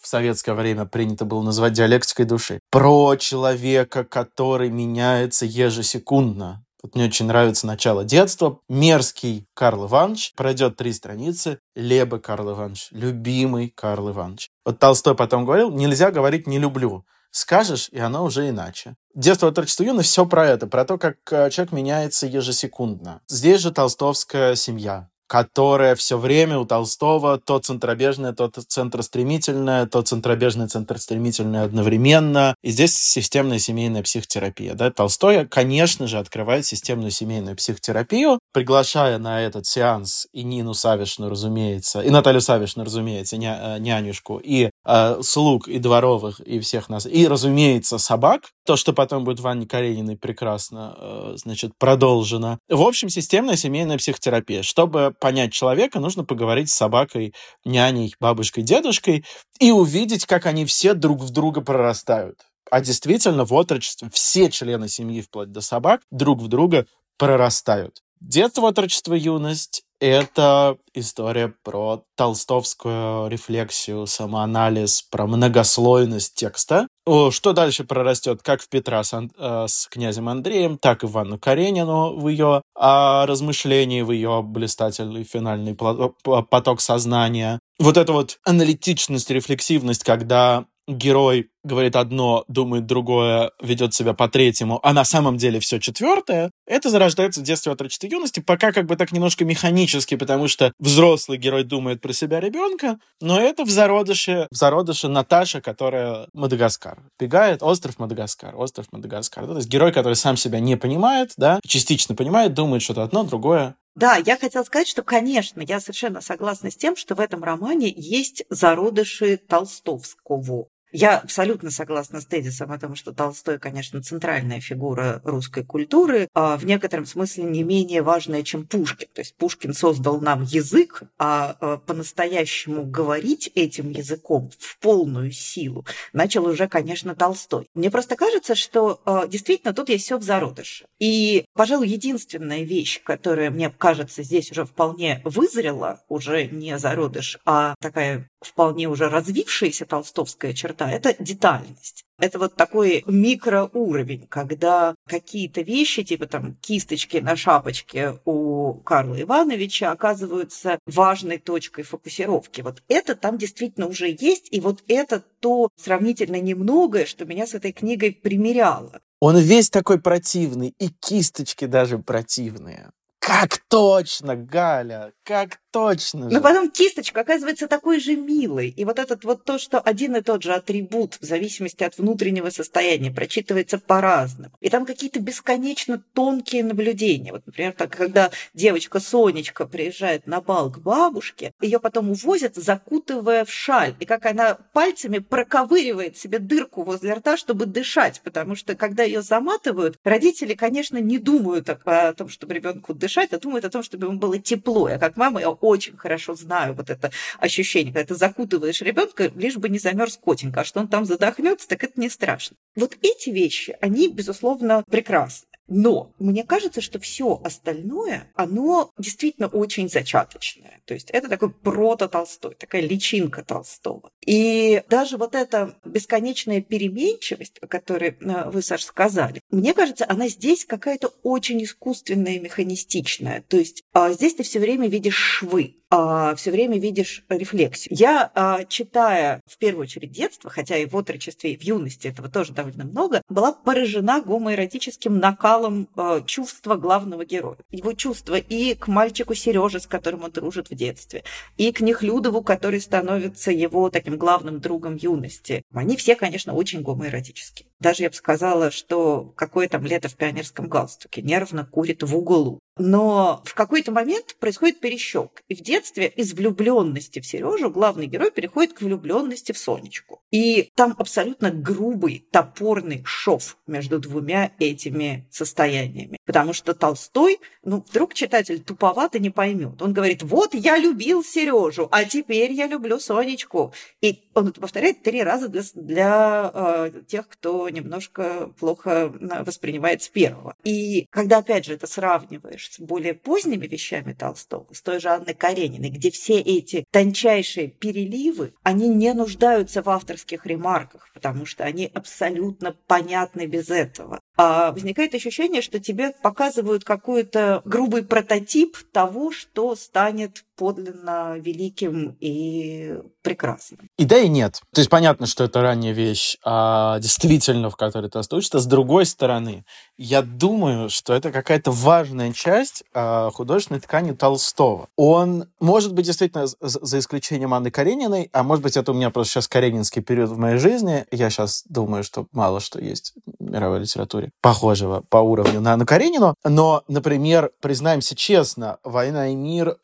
в 0.07 0.09
советское 0.09 0.55
время 0.55 0.85
принято 0.85 1.25
было 1.25 1.43
называть 1.43 1.73
диалектикой 1.73 2.27
души, 2.27 2.61
про 2.71 3.17
человека, 3.17 4.05
который 4.05 4.71
меняется 4.71 5.47
ежесекундно. 5.47 6.65
Вот 6.81 6.95
мне 6.95 7.07
очень 7.07 7.27
нравится 7.27 7.67
начало 7.67 8.05
детства. 8.05 8.61
Мерзкий 8.69 9.49
Карл 9.55 9.87
Иванович. 9.87 10.35
Пройдет 10.37 10.77
три 10.77 10.93
страницы. 10.93 11.59
Лебе 11.75 12.21
Карл 12.21 12.53
Иванович. 12.53 12.89
Любимый 12.93 13.73
Карл 13.75 14.13
Иванович. 14.13 14.51
Вот 14.65 14.79
Толстой 14.79 15.17
потом 15.17 15.45
говорил, 15.45 15.73
нельзя 15.73 16.13
говорить 16.13 16.47
«не 16.47 16.61
люблю». 16.61 17.05
Скажешь, 17.33 17.89
и 17.91 17.99
оно 17.99 18.25
уже 18.25 18.49
иначе. 18.49 18.95
Детство, 19.15 19.49
отрочество, 19.49 19.83
юность— 19.83 20.09
все 20.11 20.25
про 20.25 20.47
это, 20.47 20.69
про 20.69 20.85
то, 20.85 20.97
как 20.97 21.17
э, 21.33 21.51
человек 21.51 21.73
меняется 21.73 22.27
ежесекундно. 22.27 23.21
Здесь 23.29 23.61
же 23.61 23.73
толстовская 23.73 24.55
семья 24.55 25.09
которая 25.27 25.95
все 25.95 26.19
время 26.19 26.59
у 26.59 26.65
Толстого 26.65 27.39
то 27.39 27.59
центробежное, 27.59 28.33
то 28.33 28.49
центростремительное, 28.49 29.87
то 29.87 30.03
центробежное, 30.03 30.69
центростремительное 30.69 31.65
одновременно. 31.65 32.55
И 32.63 32.71
здесь 32.71 32.97
системная 32.97 33.59
семейная 33.59 34.03
психотерапия. 34.03 34.75
Да? 34.75 34.91
Толстой, 34.91 35.47
конечно 35.47 36.07
же, 36.07 36.19
открывает 36.19 36.67
системную 36.67 37.11
семейную 37.11 37.57
психотерапию, 37.57 38.39
приглашая 38.53 39.19
на 39.19 39.43
этот 39.43 39.67
сеанс 39.67 40.27
и 40.33 40.43
Нину 40.43 40.75
Савишну, 40.75 41.29
разумеется, 41.29 42.01
и 42.01 42.11
Наталью 42.11 42.41
Савишну, 42.41 42.85
разумеется, 42.85 43.37
ня, 43.37 43.77
э, 43.77 43.79
нянюшку, 43.79 44.39
и 44.43 44.71
э, 44.85 45.21
слуг, 45.23 45.69
и 45.69 45.79
дворовых, 45.79 46.41
и 46.41 46.61
всех 46.61 46.89
нас, 46.89 47.07
и, 47.07 47.27
разумеется, 47.27 47.99
собак, 47.99 48.43
то, 48.67 48.77
что 48.77 48.93
потом 48.93 49.25
будет 49.25 49.41
в 49.41 49.47
Анне 49.47 49.67
Карениной 49.67 50.17
прекрасно, 50.17 50.95
э, 50.99 51.33
значит, 51.37 51.73
продолжено. 51.79 52.59
В 52.69 52.83
общем, 52.83 53.09
системная 53.09 53.57
семейная 53.57 53.99
психотерапия. 53.99 54.63
Чтобы 54.63 55.15
понять 55.19 55.53
человека, 55.53 56.01
нужно 56.01 56.25
поговорить 56.25 56.69
с 56.71 56.75
собакой, 56.75 57.35
няней, 57.65 58.15
бабушкой, 58.21 58.63
дедушкой 58.63 59.25
и 59.59 59.71
увидеть, 59.71 60.27
как 60.27 60.47
они 60.47 60.67
все 60.67 60.95
друг 60.95 61.21
в 61.21 61.31
друга 61.31 61.61
прорастают. 61.63 62.41
А 62.71 62.81
действительно, 62.81 63.45
в 63.45 63.55
отрочестве 63.55 64.11
все 64.13 64.51
члены 64.51 64.89
семьи, 64.89 65.23
вплоть 65.23 65.53
до 65.53 65.61
собак, 65.61 66.03
друг 66.11 66.43
в 66.43 66.49
друга 66.49 66.87
прорастают. 67.17 68.03
Детство, 68.21 68.69
отрочество, 68.69 69.15
юность 69.15 69.87
это 70.01 70.77
история 70.93 71.55
про 71.63 72.05
толстовскую 72.17 73.29
рефлексию, 73.29 74.07
самоанализ, 74.07 75.03
про 75.03 75.27
многослойность 75.27 76.35
текста. 76.35 76.87
Что 77.07 77.53
дальше 77.53 77.85
прорастет 77.85 78.43
как 78.43 78.61
в 78.61 78.69
Петра 78.69 79.05
с, 79.05 79.15
э, 79.15 79.65
с 79.69 79.87
князем 79.89 80.29
Андреем, 80.29 80.77
так 80.77 81.05
и 81.05 81.07
в 81.07 81.17
Анну 81.17 81.39
Каренину 81.39 82.19
в 82.19 82.29
ее 82.29 82.63
а, 82.75 83.27
размышлении, 83.27 84.03
в 84.03 84.11
ее 84.11 84.43
блистательный 84.43 85.23
финальный 85.23 85.75
поток 85.75 86.81
сознания. 86.81 87.61
Вот 87.79 87.97
эта 87.97 88.13
вот 88.13 88.39
аналитичность, 88.45 89.31
рефлексивность, 89.31 90.03
когда 90.03 90.67
герой 90.87 91.51
говорит 91.67 91.97
одно, 91.97 92.45
думает 92.49 92.87
другое, 92.87 93.51
ведет 93.61 93.93
себя 93.93 94.15
по 94.15 94.29
третьему, 94.29 94.79
а 94.83 94.93
на 94.93 95.05
самом 95.05 95.37
деле 95.37 95.59
все 95.59 95.81
четвертое, 95.81 96.51
это 96.67 96.91
зарождается 96.91 97.41
в 97.41 97.45
детстве 97.45 97.73
от 97.73 97.77
отрочества 97.77 98.07
юности, 98.07 98.41
пока 98.41 98.73
как 98.73 98.87
бы 98.87 98.97
так 98.97 99.13
немножко 99.13 99.45
механически, 99.45 100.17
потому 100.17 100.49
что 100.49 100.73
взрослый 100.79 101.39
герой 101.39 101.65
думает 101.65 102.01
про 102.01 102.13
себя 102.13 102.41
ребенка, 102.41 102.99
но 103.21 103.41
это 103.41 103.65
в 103.65 103.71
зародыше, 103.71 104.47
в 104.51 104.57
зародыше 104.57 105.09
Наташа, 105.09 105.61
которая 105.61 106.29
Мадагаскар. 106.33 107.03
Бегает 107.19 107.63
остров 107.63 107.99
Мадагаскар, 107.99 108.55
остров 108.57 108.87
Мадагаскар. 108.93 109.47
Да? 109.47 109.53
То 109.53 109.59
есть 109.59 109.69
герой, 109.69 109.93
который 109.93 110.15
сам 110.15 110.37
себя 110.37 110.61
не 110.61 110.77
понимает, 110.77 111.33
да, 111.37 111.61
частично 111.67 112.15
понимает, 112.15 112.55
думает 112.55 112.83
что-то 112.83 113.03
одно, 113.03 113.25
другое, 113.25 113.75
да, 113.97 114.17
я 114.17 114.37
хотела 114.37 114.63
сказать, 114.63 114.89
что, 114.89 115.03
конечно, 115.03 115.63
я 115.63 115.81
совершенно 115.81 116.21
согласна 116.21 116.71
с 116.71 116.77
тем, 116.77 116.97
что 116.97 117.15
в 117.15 117.21
этом 117.21 117.43
романе 117.43 117.91
есть 117.97 118.45
зародыши 118.51 119.39
Толстовского. 119.39 120.69
Я 120.99 121.19
абсолютно 121.19 121.71
согласна 121.71 122.23
с 122.23 122.25
тезисом 122.25 122.73
о 122.73 122.79
том, 122.79 122.95
что 122.95 123.13
Толстой, 123.13 123.59
конечно, 123.59 124.03
центральная 124.03 124.61
фигура 124.61 125.21
русской 125.25 125.63
культуры, 125.63 126.27
а 126.33 126.57
в 126.57 126.65
некотором 126.65 127.05
смысле 127.05 127.45
не 127.45 127.65
менее 127.65 128.01
важная, 128.01 128.43
чем 128.43 128.67
Пушкин. 128.67 129.07
То 129.13 129.21
есть 129.21 129.37
Пушкин 129.37 129.75
создал 129.75 130.23
нам 130.23 130.45
язык, 130.45 131.03
а, 131.19 131.55
а 131.61 131.77
по-настоящему 131.77 132.87
говорить 132.87 133.51
этим 133.55 133.91
языком 133.91 134.49
в 134.59 134.79
полную 134.79 135.33
силу 135.33 135.85
начал 136.15 136.47
уже, 136.47 136.67
конечно, 136.67 137.15
Толстой. 137.15 137.69
Мне 137.75 137.91
просто 137.91 138.17
кажется, 138.17 138.55
что 138.55 139.03
а, 139.05 139.27
действительно 139.27 139.75
тут 139.75 139.91
есть 139.91 140.07
все 140.07 140.17
в 140.17 140.23
зародыше. 140.23 140.87
И, 140.99 141.45
пожалуй, 141.53 141.89
единственная 141.89 142.63
вещь, 142.63 143.03
которая, 143.03 143.51
мне 143.51 143.69
кажется, 143.69 144.23
здесь 144.23 144.51
уже 144.51 144.65
вполне 144.65 145.21
вызрела, 145.25 146.01
уже 146.09 146.47
не 146.47 146.79
зародыш, 146.79 147.39
а 147.45 147.75
такая 147.83 148.31
вполне 148.41 148.89
уже 148.89 149.11
развившаяся 149.11 149.85
толстовская 149.85 150.55
черта– 150.55 150.86
это 150.91 151.15
детальность. 151.19 152.05
Это 152.19 152.39
вот 152.39 152.57
такой 152.57 153.05
микроуровень, 153.07 154.27
когда 154.29 154.95
какие-то 155.07 155.61
вещи, 155.61 156.03
типа 156.03 156.27
там 156.27 156.55
кисточки 156.63 157.19
на 157.19 157.37
шапочке 157.37 158.19
у 158.25 158.75
Карла 158.75 159.21
Ивановича 159.21 159.93
оказываются 159.93 160.79
важной 160.87 161.39
точкой 161.39 161.83
фокусировки. 161.83 162.63
Вот 162.63 162.83
это 162.89 163.15
там 163.17 163.37
действительно 163.37 163.87
уже 163.87 164.09
есть, 164.19 164.49
и 164.51 164.61
вот 164.61 164.83
это 164.89 165.23
то 165.41 165.69
сравнительно 165.77 166.41
немногое, 166.41 167.05
что 167.05 167.27
меня 167.27 167.47
с 167.47 167.55
этой 167.55 167.73
книгой 167.73 168.13
примеряло. 168.13 169.01
Он 169.21 169.37
весь 169.39 169.69
такой 169.69 170.01
противный, 170.01 170.75
и 170.79 170.89
кисточки 170.89 171.67
даже 171.67 171.99
противные. 171.99 172.91
Как 173.19 173.59
точно, 173.69 174.37
Галя, 174.37 175.13
как 175.25 175.59
точно. 175.77 176.31
Но 176.31 176.41
потом 176.41 176.71
кисточка 176.71 177.21
оказывается 177.21 177.69
такой 177.69 178.01
же 178.01 178.17
милой. 178.17 178.71
И 178.75 178.87
вот 178.87 178.99
этот 178.99 179.25
вот 179.25 179.45
то, 179.45 179.59
что 179.59 179.79
один 179.79 180.17
и 180.17 180.23
тот 180.23 180.43
же 180.43 180.55
атрибут 180.55 181.19
в 181.21 181.25
зависимости 181.25 181.85
от 181.85 181.99
внутреннего 181.99 182.49
состояния 182.49 183.11
прочитывается 183.11 183.79
по-разному. 183.79 184.55
И 184.63 184.71
там 184.71 184.87
какие-то 184.87 185.21
бесконечно 185.21 186.03
тонкие 186.15 186.65
наблюдения. 186.65 187.31
Вот, 187.31 187.43
например, 187.45 187.75
так, 187.75 187.91
когда 187.91 188.31
девочка 188.55 189.01
Сонечка 189.01 189.67
приезжает 189.67 190.27
на 190.27 190.41
бал 190.41 190.73
к 190.73 190.79
бабушке, 190.79 191.53
ее 191.61 191.79
потом 191.79 192.11
увозят, 192.11 192.57
закутывая 192.57 193.45
в 193.45 193.53
шаль. 193.53 193.95
И 194.01 194.07
как 194.07 194.25
она 194.25 194.55
пальцами 194.55 195.19
проковыривает 195.19 196.17
себе 196.17 196.39
дырку 196.39 196.85
возле 196.85 197.13
рта, 197.13 197.37
чтобы 197.37 197.67
дышать. 197.67 198.23
Потому 198.25 198.55
что 198.55 198.75
когда 198.77 199.03
ее 199.03 199.21
заматывают, 199.21 199.99
родители, 200.05 200.55
конечно, 200.55 200.97
не 200.97 201.19
думают 201.19 201.69
о 201.69 202.15
том, 202.15 202.31
чтобы 202.31 202.55
ребенку 202.55 202.95
дышать, 202.95 203.35
а 203.35 203.39
думают 203.39 203.67
о 203.67 203.71
том, 203.71 203.83
чтобы 203.83 204.07
ему 204.07 204.19
было 204.19 204.39
тепло. 204.39 204.89
Я 204.89 204.99
как 204.99 205.19
мама, 205.19 205.41
я 205.41 205.51
очень 205.67 205.97
хорошо 205.97 206.35
знаю 206.35 206.75
вот 206.75 206.91
это 206.91 207.11
ощущение, 207.39 207.93
когда 207.93 208.09
ты 208.09 208.15
закутываешь 208.15 208.83
ребенка, 208.83 209.31
лишь 209.35 209.57
бы 209.57 209.69
не 209.69 209.79
замерз 209.79 210.17
котенька, 210.17 210.61
а 210.61 210.65
что 210.65 210.81
он 210.81 210.89
там 210.89 211.05
задохнется, 211.05 211.69
так 211.69 211.85
это 211.85 212.01
не 212.01 212.09
страшно. 212.09 212.57
Вот 212.75 212.97
эти 213.03 213.31
вещи, 213.31 213.77
они, 213.81 214.09
безусловно, 214.09 214.85
прекрасны. 214.91 215.49
Но 215.69 216.13
мне 216.19 216.45
кажется, 216.45 216.81
что 216.81 216.99
все 216.99 217.41
остальное, 217.45 218.31
оно 218.35 218.93
действительно 218.99 219.49
очень 219.49 219.89
зачаточное. 219.89 220.81
То 220.85 220.95
есть 220.95 221.11
это 221.11 221.29
такой 221.29 221.51
прото-Толстой, 221.51 222.55
такая 222.55 222.83
личинка 222.83 223.43
Толстого. 223.43 224.11
И 224.25 224.83
даже 224.89 225.17
вот 225.17 225.35
эта 225.35 225.77
бесконечная 225.85 226.61
переменчивость, 226.61 227.59
о 227.61 227.67
которой 227.67 228.17
э, 228.21 228.51
вы, 228.51 228.63
Саш, 228.63 228.85
сказали, 228.85 229.41
мне 229.51 229.75
кажется, 229.75 230.07
она 230.09 230.29
здесь 230.29 230.65
какая-то 230.65 231.13
очень 231.23 231.63
искусственная, 231.63 232.39
механистичная. 232.39 233.43
То 233.49 233.57
есть 233.57 233.83
а 233.93 234.13
здесь 234.13 234.35
ты 234.35 234.43
все 234.43 234.61
время 234.61 234.89
видишь 234.89 235.17
швы 235.17 235.77
а, 235.89 236.35
все 236.35 236.51
время 236.51 236.79
видишь 236.79 237.25
рефлексию. 237.29 237.97
Я, 237.97 238.31
а, 238.35 238.65
читая 238.65 239.41
в 239.47 239.57
первую 239.57 239.83
очередь 239.83 240.11
детство, 240.11 240.51
хотя 240.51 240.77
и 240.77 240.87
в 240.87 240.97
отрочестве, 240.97 241.53
и 241.53 241.57
в 241.57 241.63
юности 241.63 242.09
этого 242.09 242.29
тоже 242.29 242.53
довольно 242.53 242.85
много, 242.85 243.23
была 243.29 243.53
поражена 243.53 244.21
гомоэротическим 244.21 245.17
накалом 245.19 245.56
а, 245.97 246.21
чувства 246.23 246.77
главного 246.77 247.25
героя. 247.25 247.59
Его 247.71 247.93
чувства 247.93 248.37
и 248.37 248.75
к 248.75 248.89
мальчику 248.89 249.35
Сереже, 249.35 249.81
с 249.81 249.87
которым 249.87 250.25
он 250.25 250.31
дружит 250.31 250.71
в 250.71 250.75
детстве, 250.75 251.25
и 251.57 251.73
к 251.73 251.81
Нехлюдову, 251.81 252.43
который 252.43 252.81
становится 252.81 253.51
его 253.51 253.91
таким 253.91 254.17
главным 254.17 254.61
другом 254.61 254.97
юности. 254.97 255.63
Они 255.73 255.97
все, 255.97 256.17
конечно, 256.17 256.55
очень 256.55 256.83
гомоэротические. 256.83 257.69
Даже 257.81 258.05
я 258.05 258.11
бы 258.11 258.15
сказала, 258.15 258.71
что 258.71 259.33
какое 259.37 259.69
там 259.69 259.85
лето 259.85 260.09
в 260.09 260.17
пионерском 260.17 260.69
галстуке 260.69 261.23
нервно 261.23 261.65
курит 261.65 262.03
в 262.03 262.17
углу. 262.17 262.61
Но 262.79 263.43
в 263.45 263.55
какой-то 263.55 263.91
момент 263.91 264.37
происходит 264.39 264.81
перещелк. 264.81 265.43
И 265.49 265.55
в 265.55 265.63
детстве 265.63 266.09
из 266.09 266.35
влюбленности 266.35 267.21
в 267.21 267.27
Сережу 267.27 267.71
главный 267.71 268.07
герой 268.07 268.31
переходит 268.31 268.75
к 268.75 268.83
влюбленности 268.83 269.53
в 269.53 269.59
Сонечку. 269.59 270.21
И 270.31 270.71
там 270.75 270.95
абсолютно 270.99 271.51
грубый, 271.51 272.27
топорный 272.31 273.03
шов 273.07 273.57
между 273.67 273.99
двумя 273.99 274.53
этими 274.59 275.27
состояниями. 275.31 276.19
Потому 276.27 276.53
что 276.53 276.75
Толстой, 276.75 277.39
ну, 277.65 277.83
вдруг 277.89 278.13
читатель 278.13 278.61
туповато 278.61 279.19
не 279.19 279.31
поймет. 279.31 279.81
Он 279.81 279.95
говорит, 279.95 280.23
вот 280.23 280.53
я 280.55 280.77
любил 280.77 281.25
Сережу, 281.25 281.89
а 281.91 282.05
теперь 282.05 282.53
я 282.53 282.67
люблю 282.67 282.99
Сонечку. 282.99 283.73
И 284.03 284.29
он 284.35 284.49
это 284.49 284.61
повторяет 284.61 285.03
три 285.03 285.23
раза 285.23 285.49
для, 285.49 285.63
для 285.75 286.51
э, 286.53 287.03
тех, 287.07 287.29
кто 287.29 287.69
немножко 287.71 288.53
плохо 288.59 289.13
воспринимает 289.47 290.03
с 290.03 290.09
первого. 290.09 290.55
И 290.65 291.07
когда, 291.11 291.39
опять 291.39 291.65
же, 291.65 291.73
это 291.73 291.87
сравниваешь 291.87 292.66
с 292.71 292.81
более 292.81 293.15
поздними 293.15 293.67
вещами 293.67 294.13
Толстого, 294.13 294.67
с 294.73 294.83
той 294.83 295.01
же 295.01 295.09
Анной 295.09 295.35
Карениной, 295.35 295.91
где 295.91 296.11
все 296.11 296.39
эти 296.39 296.85
тончайшие 296.91 297.69
переливы, 297.69 298.55
они 298.63 298.89
не 298.89 299.13
нуждаются 299.15 299.83
в 299.83 299.91
авторских 299.91 300.47
ремарках, 300.47 301.11
потому 301.15 301.47
что 301.47 301.65
они 301.65 301.91
абсолютно 301.93 302.77
понятны 302.87 303.47
без 303.47 303.71
этого. 303.71 304.21
А 304.37 304.73
возникает 304.73 305.15
ощущение, 305.15 305.63
что 305.63 305.81
тебе 305.81 306.13
показывают 306.23 306.85
какой-то 306.85 307.63
грубый 307.65 308.05
прототип 308.05 308.77
того, 308.93 309.33
что 309.33 309.75
станет 309.77 310.45
подлинно 310.57 311.37
великим 311.39 312.17
и 312.21 312.99
прекрасным. 313.23 313.89
И 313.99 314.05
да, 314.05 314.19
и 314.19 314.29
нет. 314.29 314.61
То 314.73 314.81
есть 314.81 314.91
понятно, 314.91 315.27
что 315.27 315.45
это 315.45 315.63
ранняя 315.63 315.93
вещь, 315.93 316.37
а 316.45 316.99
действительно, 316.99 317.71
в 317.71 317.77
которой 317.77 318.11
ты 318.11 318.19
остаешься. 318.19 318.59
С 318.59 318.67
другой 318.67 319.07
стороны, 319.07 319.65
я 319.97 320.23
думаю, 320.23 320.91
что 320.91 321.15
это 321.15 321.33
какая-то 321.33 321.71
важная 321.71 322.33
часть 322.33 322.85
а, 322.93 323.31
художественной 323.31 323.81
ткани 323.81 324.13
Толстого. 324.13 324.89
Он, 324.97 325.49
может 325.61 325.93
быть, 325.93 326.07
действительно, 326.07 326.47
за 326.47 326.99
исключением 326.99 327.55
Анны 327.55 327.71
Карениной, 327.71 328.29
а 328.33 328.43
может 328.43 328.63
быть, 328.63 328.77
это 328.77 328.93
у 328.93 328.95
меня 328.95 329.11
просто 329.11 329.35
сейчас 329.35 329.49
каренинский 329.49 330.03
период 330.03 330.31
в 330.31 330.39
моей 330.39 330.59
жизни, 330.59 331.05
я 331.11 331.31
сейчас 331.31 331.65
думаю, 331.69 332.05
что 332.05 332.27
мало 332.33 332.61
что 332.61 332.81
есть 332.81 333.15
в 333.39 333.51
мировой 333.51 333.81
литературе 333.81 334.31
похожего 334.41 335.03
по 335.09 335.19
уровню 335.19 335.61
на 335.61 335.75
Анну 335.75 335.87
Каренину, 335.87 336.35
но, 336.45 336.83
например, 336.89 337.51
признаемся 337.61 338.15
честно, 338.15 338.79
«Война 338.85 339.29
и 339.29 339.35
мир» 339.35 339.77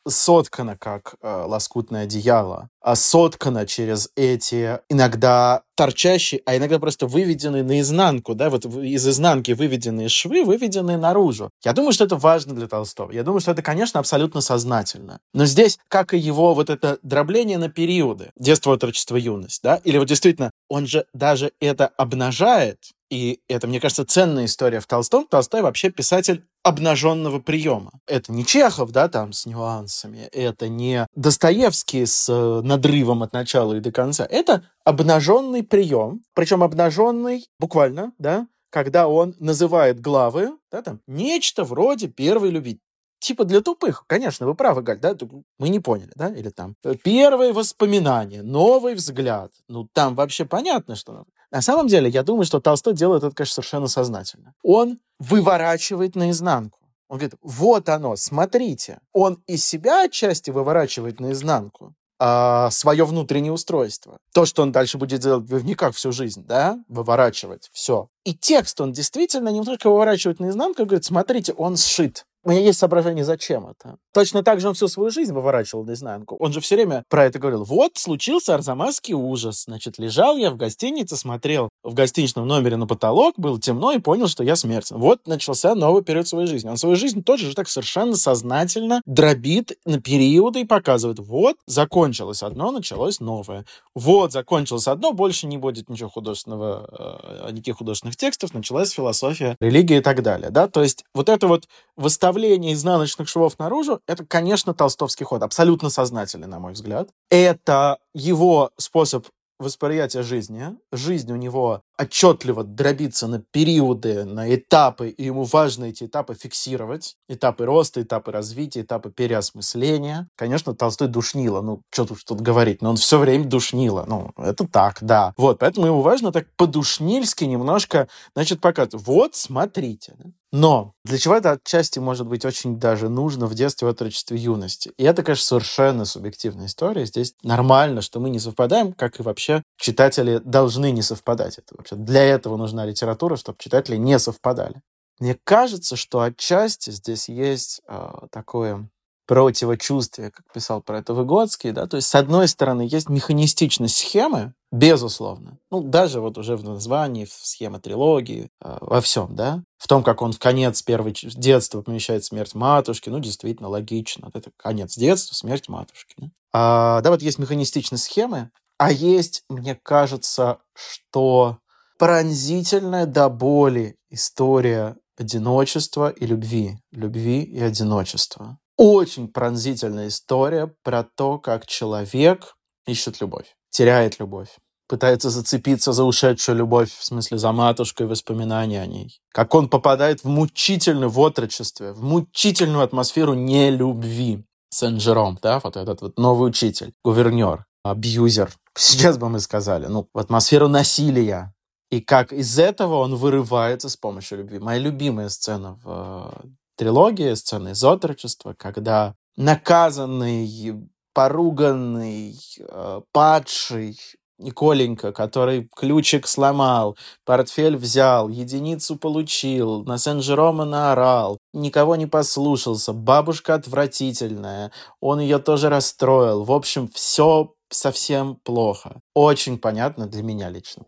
соткана 0.63 0.77
как 0.77 1.15
э, 1.21 1.45
лоскутное 1.47 2.05
одеяло, 2.05 2.69
а 2.81 2.95
соткана 2.95 3.67
через 3.67 4.11
эти 4.17 4.81
иногда 4.89 5.63
торчащие, 5.75 6.43
а 6.47 6.57
иногда 6.57 6.79
просто 6.79 7.07
выведенные 7.07 7.63
наизнанку, 7.63 8.35
да, 8.35 8.51
вот 8.51 8.65
из 8.65 9.07
изнанки 9.09 9.53
выведенные 9.53 10.09
швы, 10.09 10.45
выведенные 10.45 10.97
наружу. 10.97 11.51
Я 11.65 11.73
думаю, 11.73 11.93
что 11.93 12.05
это 12.05 12.17
важно 12.17 12.55
для 12.55 12.69
Толстого. 12.69 13.13
Я 13.13 13.23
думаю, 13.23 13.41
что 13.41 13.53
это, 13.53 13.63
конечно, 13.63 14.01
абсолютно 14.01 14.41
сознательно. 14.41 15.19
Но 15.35 15.47
здесь, 15.47 15.79
как 15.89 16.15
и 16.15 16.19
его 16.19 16.55
вот 16.55 16.71
это 16.71 16.99
дробление 17.03 17.59
на 17.59 17.69
периоды, 17.69 18.31
детство, 18.37 18.73
отрочество, 18.73 19.17
юность, 19.17 19.63
да, 19.63 19.81
или 19.85 19.99
вот 19.99 20.09
действительно, 20.09 20.51
он 20.69 20.87
же 20.87 21.05
даже 21.15 21.53
это 21.61 21.87
обнажает, 21.97 22.79
и 23.13 23.41
это, 23.47 23.67
мне 23.67 23.79
кажется, 23.79 24.07
ценная 24.07 24.47
история 24.47 24.81
в 24.81 24.87
Толстом. 24.87 25.27
Толстой 25.27 25.61
вообще 25.61 25.91
писатель 25.91 26.47
обнаженного 26.63 27.41
приема. 27.41 27.91
Это 28.07 28.33
не 28.33 28.43
Чехов, 28.47 28.91
да, 28.91 29.07
там 29.09 29.35
с 29.35 29.45
нюансами, 29.45 30.31
это 30.33 30.69
не 30.69 31.07
Достоевский 31.15 32.07
с 32.07 32.27
э, 32.31 32.61
надрывом 32.63 33.23
от 33.23 33.35
начала 33.35 33.75
и 33.75 33.81
до 33.81 33.93
конца. 33.93 34.25
Это 34.25 34.65
обнаженный 34.85 35.63
прием, 35.63 36.23
причем 36.33 36.63
обнаженный 36.63 37.45
буквально, 37.61 38.13
да, 38.19 38.47
когда 38.71 39.07
он 39.09 39.35
называет 39.39 40.01
главы, 40.01 40.57
да, 40.71 40.81
там, 40.81 41.01
нечто 41.07 41.65
вроде 41.65 42.09
первой 42.09 42.49
любви 42.49 42.81
типа 43.19 43.45
для 43.45 43.61
тупых. 43.61 44.05
Конечно, 44.07 44.47
вы 44.47 44.55
правы, 44.55 44.83
Галь, 44.83 44.99
да? 44.99 45.15
Мы 45.59 45.69
не 45.69 45.81
поняли, 45.81 46.11
да? 46.17 46.29
Или 46.29 46.49
там 46.49 46.77
э, 46.83 46.95
первые 46.95 47.53
воспоминания, 47.53 48.43
новый 48.43 48.95
взгляд. 48.95 49.53
Ну, 49.69 49.87
там 49.93 50.15
вообще 50.15 50.47
понятно, 50.47 50.97
что... 50.97 51.25
На 51.53 51.61
самом 51.61 51.87
деле, 51.87 52.09
я 52.09 52.23
думаю, 52.23 52.47
что 52.47 52.61
Толстой 52.61 52.95
делает 52.95 53.23
это, 53.23 53.37
конечно, 53.37 53.55
совершенно 53.55 53.87
сознательно. 53.87 54.55
Он 54.63 54.99
выворачивает 55.19 56.17
наизнанку. 56.17 56.79
Он 57.09 57.19
говорит, 57.19 57.35
вот 57.43 57.91
оно, 57.91 58.17
смотрите. 58.17 59.01
Он 59.13 59.43
из 59.47 59.63
себя 59.63 60.05
отчасти 60.05 60.51
выворачивает 60.51 61.21
наизнанку, 61.21 61.95
а, 62.19 62.71
свое 62.71 63.05
внутреннее 63.05 63.53
устройство. 63.53 64.17
То, 64.33 64.47
что 64.47 64.63
он 64.63 64.73
дальше 64.73 64.97
будет 64.97 65.21
делать 65.21 65.45
в 65.45 65.49
дневниках 65.49 65.95
всю 65.95 66.11
жизнь, 66.11 66.43
да, 66.47 66.79
выворачивать, 66.89 67.69
все. 67.71 68.09
И 68.25 68.33
текст 68.33 68.81
он 68.81 68.93
действительно 68.93 69.51
немножко 69.51 69.91
выворачивает 69.91 70.41
наизнанку 70.41 70.87
говорит, 70.87 71.05
смотрите, 71.05 71.53
он 71.53 71.77
сшит. 71.77 72.25
У 72.45 72.51
меня 72.51 72.61
есть 72.61 72.81
соображение, 72.81 73.25
зачем 73.25 73.69
это. 73.69 73.99
Точно 74.13 74.43
так 74.43 74.61
же 74.61 74.69
он 74.69 74.75
всю 74.75 74.89
свою 74.89 75.11
жизнь 75.11 75.33
выворачивал 75.33 75.85
наизнанку. 75.85 76.37
Он 76.41 76.53
же 76.53 76.61
все 76.61 76.75
время 76.75 77.05
про 77.09 77.27
это 77.27 77.39
говорил. 77.39 77.63
Вот, 77.63 77.93
случился 77.97 78.55
арзамасский 78.55 79.15
ужас. 79.15 79.65
Значит, 79.65 79.99
лежал 79.99 80.37
я 80.37 80.51
в 80.51 80.57
гостинице, 80.57 81.17
смотрел 81.17 81.69
в 81.85 81.95
гостиничном 81.95 82.47
номере 82.47 82.77
на 82.77 82.89
потолок, 82.89 83.35
было 83.37 83.61
темно 83.61 83.93
и 83.93 84.01
понял, 84.01 84.27
что 84.27 84.43
я 84.43 84.57
смертен. 84.57 84.99
Вот 84.99 85.29
начался 85.29 85.77
новый 85.77 86.03
период 86.03 86.27
своей 86.27 86.49
жизни. 86.49 86.69
Он 86.69 86.77
свою 86.77 86.97
жизнь 86.97 87.23
тоже 87.23 87.47
же 87.47 87.55
так 87.55 87.69
совершенно 87.69 88.17
сознательно 88.17 89.03
дробит 89.07 89.79
на 89.87 90.01
периоды 90.01 90.63
и 90.63 90.65
показывает. 90.65 91.21
Вот, 91.21 91.57
закончилось 91.67 92.43
одно, 92.43 92.73
началось 92.73 93.21
новое. 93.21 93.65
Вот, 93.95 94.33
закончилось 94.33 94.89
одно, 94.89 95.13
больше 95.13 95.47
не 95.47 95.59
будет 95.59 95.89
ничего 95.89 96.11
художественного, 96.11 97.47
э, 97.47 97.53
никаких 97.53 97.77
художественных 97.77 98.17
текстов, 98.17 98.53
началась 98.53 98.91
философия, 98.91 99.57
религия 99.61 99.99
и 99.99 100.01
так 100.01 100.23
далее. 100.23 100.51
Да? 100.51 100.67
То 100.67 100.83
есть 100.83 101.05
вот 101.15 101.29
это 101.29 101.47
вот 101.47 101.69
выставление 101.97 102.32
изнаночных 102.73 103.29
швов 103.29 103.59
наружу, 103.59 104.01
это, 104.07 104.25
конечно, 104.25 104.75
толстовский 104.75 105.25
ход, 105.25 105.43
абсолютно 105.43 105.91
сознательный, 105.91 106.49
на 106.49 106.59
мой 106.59 106.73
взгляд. 106.73 107.09
Это 107.31 107.99
его 108.15 108.71
способ 108.77 109.27
восприятия 109.59 110.23
жизни. 110.23 110.77
Жизнь 110.91 111.33
у 111.33 111.37
него 111.37 111.83
отчетливо 112.03 112.65
дробится 112.65 113.27
на 113.27 113.41
периоды, 113.41 114.25
на 114.25 114.55
этапы, 114.55 115.09
и 115.09 115.25
ему 115.25 115.45
важно 115.45 115.87
эти 115.87 116.05
этапы 116.05 116.35
фиксировать. 116.35 117.17
Этапы 117.29 117.65
роста, 117.65 118.03
этапы 118.03 118.33
развития, 118.33 118.83
этапы 118.83 119.11
переосмысления. 119.11 120.29
Конечно, 120.37 120.75
Толстой 120.75 121.09
душнило, 121.09 121.61
ну, 121.61 121.83
что 121.91 122.07
тут, 122.07 122.25
тут 122.25 122.41
говорить, 122.41 122.83
но 122.83 122.91
он 122.91 122.97
все 122.97 123.19
время 123.19 123.45
душнило. 123.45 124.05
Ну, 124.07 124.33
это 124.37 124.67
так, 124.67 124.99
да. 125.01 125.33
Вот, 125.37 125.59
поэтому 125.59 125.87
ему 125.87 126.01
важно 126.03 126.33
так 126.33 126.47
по-душнильски 126.57 127.45
немножко, 127.45 128.09
значит, 128.35 128.61
показывать. 128.61 129.07
Вот, 129.07 129.35
смотрите. 129.35 130.15
Но 130.53 130.93
для 131.05 131.17
чего 131.17 131.35
это 131.35 131.53
отчасти 131.53 131.99
может 131.99 132.27
быть 132.27 132.45
очень 132.45 132.79
даже 132.79 133.09
нужно 133.09 133.47
в 133.47 133.55
детстве, 133.55 133.89
отрочестве, 133.89 134.37
юности. 134.37 134.93
И 134.99 135.05
это, 135.05 135.23
конечно, 135.23 135.45
совершенно 135.45 136.05
субъективная 136.05 136.67
история. 136.67 137.07
Здесь 137.07 137.35
нормально, 137.43 138.03
что 138.03 138.21
мы 138.21 138.29
не 138.29 138.39
совпадаем, 138.39 138.93
как 138.93 139.19
и 139.19 139.23
вообще 139.23 139.63
читатели 139.79 140.41
должны 140.45 140.91
не 140.91 141.01
совпадать. 141.01 141.57
Это 141.57 141.75
вообще 141.77 141.92
для 141.97 142.23
этого 142.23 142.57
нужна 142.57 142.85
литература, 142.85 143.37
чтобы 143.37 143.59
читатели 143.59 143.97
не 143.97 144.19
совпадали. 144.19 144.83
Мне 145.19 145.37
кажется, 145.45 145.97
что 145.97 146.21
отчасти 146.21 146.91
здесь 146.91 147.29
есть 147.29 147.81
э, 147.87 148.11
такое 148.31 148.89
противочувствие, 149.27 150.31
как 150.31 150.45
писал 150.53 150.83
про 150.83 150.99
это 150.99 151.15
Выгодский, 151.15 151.71
да, 151.71 151.87
то 151.87 151.97
есть 151.97 152.09
с 152.09 152.15
одной 152.15 152.49
стороны 152.49 152.83
есть 152.83 153.09
механистичность 153.09 153.97
схемы, 153.97 154.53
безусловно, 154.73 155.59
ну 155.71 155.81
даже 155.81 156.21
вот 156.21 156.39
уже 156.39 156.57
в 156.57 156.65
названии, 156.65 157.25
в 157.25 157.33
схеме 157.33 157.79
трилогии, 157.79 158.51
э, 158.61 158.79
во 158.81 159.01
всем, 159.01 159.35
да, 159.37 159.63
в 159.79 159.87
том, 159.87 160.03
как 160.03 160.23
он 160.23 160.33
в 160.33 160.39
конец 160.39 160.83
первого 160.83 161.13
детства 161.13 161.83
помещает 161.83 162.25
смерть 162.25 162.55
матушки, 162.55 163.09
ну 163.11 163.21
действительно 163.21 163.69
логично, 163.69 164.31
это 164.35 164.51
конец 164.57 164.97
детства, 164.97 165.35
смерть 165.35 165.69
матушки. 165.69 166.15
Да? 166.19 166.27
А, 166.53 167.01
да, 167.01 167.11
вот 167.11 167.23
есть 167.23 167.39
механистичность 167.39 168.05
схемы, 168.05 168.51
а 168.77 168.91
есть, 168.91 169.45
мне 169.49 169.77
кажется, 169.77 170.59
что 170.75 171.59
пронзительная 172.03 173.07
до 173.07 173.29
боли 173.29 173.95
история 174.11 174.97
одиночества 175.17 176.11
и 176.11 176.27
любви, 176.27 176.81
любви 176.91 177.45
и 177.45 177.61
одиночества 177.61 178.59
очень 178.77 179.29
пронзительная 179.29 180.09
история 180.09 180.75
про 180.83 181.05
то, 181.05 181.39
как 181.39 181.65
человек 181.67 182.57
ищет 182.89 183.21
любовь, 183.21 183.55
теряет 183.71 184.19
любовь, 184.19 184.49
пытается 184.89 185.31
зацепиться 185.31 185.93
за 185.93 186.03
ушедшую 186.03 186.59
любовь, 186.59 186.93
в 186.93 187.05
смысле 187.05 187.39
за 187.39 187.53
матушкой, 187.53 188.09
воспоминания 188.09 188.83
о 188.83 188.87
ней. 188.87 189.21
Как 189.33 189.55
он 189.55 189.69
попадает 189.69 190.25
в 190.25 190.29
мучительную 190.29 191.09
в 191.09 191.21
отрочестве, 191.21 191.93
в 191.93 192.03
мучительную 192.03 192.83
атмосферу 192.83 193.35
нелюбви. 193.35 194.45
Сен-Жером, 194.71 195.39
да, 195.41 195.61
вот 195.63 195.77
этот 195.77 196.03
вот 196.03 196.19
новый 196.19 196.49
учитель, 196.49 196.95
гувернер, 197.05 197.65
абьюзер. 197.85 198.51
Сейчас 198.77 199.19
бы 199.19 199.29
мы 199.29 199.39
сказали, 199.39 199.87
ну, 199.87 200.09
в 200.13 200.19
атмосферу 200.19 200.67
насилия. 200.67 201.55
И 201.93 202.01
как 202.01 202.33
из 202.33 202.59
этого 202.59 202.95
он 203.01 203.17
вырывается 203.17 203.91
с 203.91 203.99
помощью 203.99 204.39
любви. 204.39 204.59
Моя 204.59 204.79
любимая 204.79 205.29
сцена 205.29 205.79
в 205.85 206.33
трилогия, 206.75 207.35
сцена 207.35 207.69
из 207.69 207.85
отрочества, 207.85 208.55
когда 208.57 209.15
наказанный, 209.37 210.89
поруганный, 211.13 212.41
э, 212.59 213.01
падший 213.13 213.99
Николенька, 214.39 215.13
который 215.13 215.69
ключик 215.77 216.27
сломал, 216.27 216.97
портфель 217.27 217.77
взял, 217.77 218.31
единицу 218.31 218.97
получил, 218.97 219.85
на 219.85 219.99
Сен-Жерома 219.99 220.65
наорал, 220.65 221.37
никого 221.53 221.97
не 221.97 222.07
послушался, 222.07 222.95
бабушка 222.95 223.53
отвратительная, 223.53 224.73
он 225.01 225.21
ее 225.21 225.39
тоже 225.39 225.69
расстроил. 225.69 226.45
В 226.45 226.53
общем, 226.53 226.89
все 226.89 227.53
совсем 227.69 228.37
плохо. 228.37 229.01
Очень 229.15 229.59
понятно 229.59 230.07
для 230.07 230.23
меня 230.23 230.49
лично. 230.49 230.85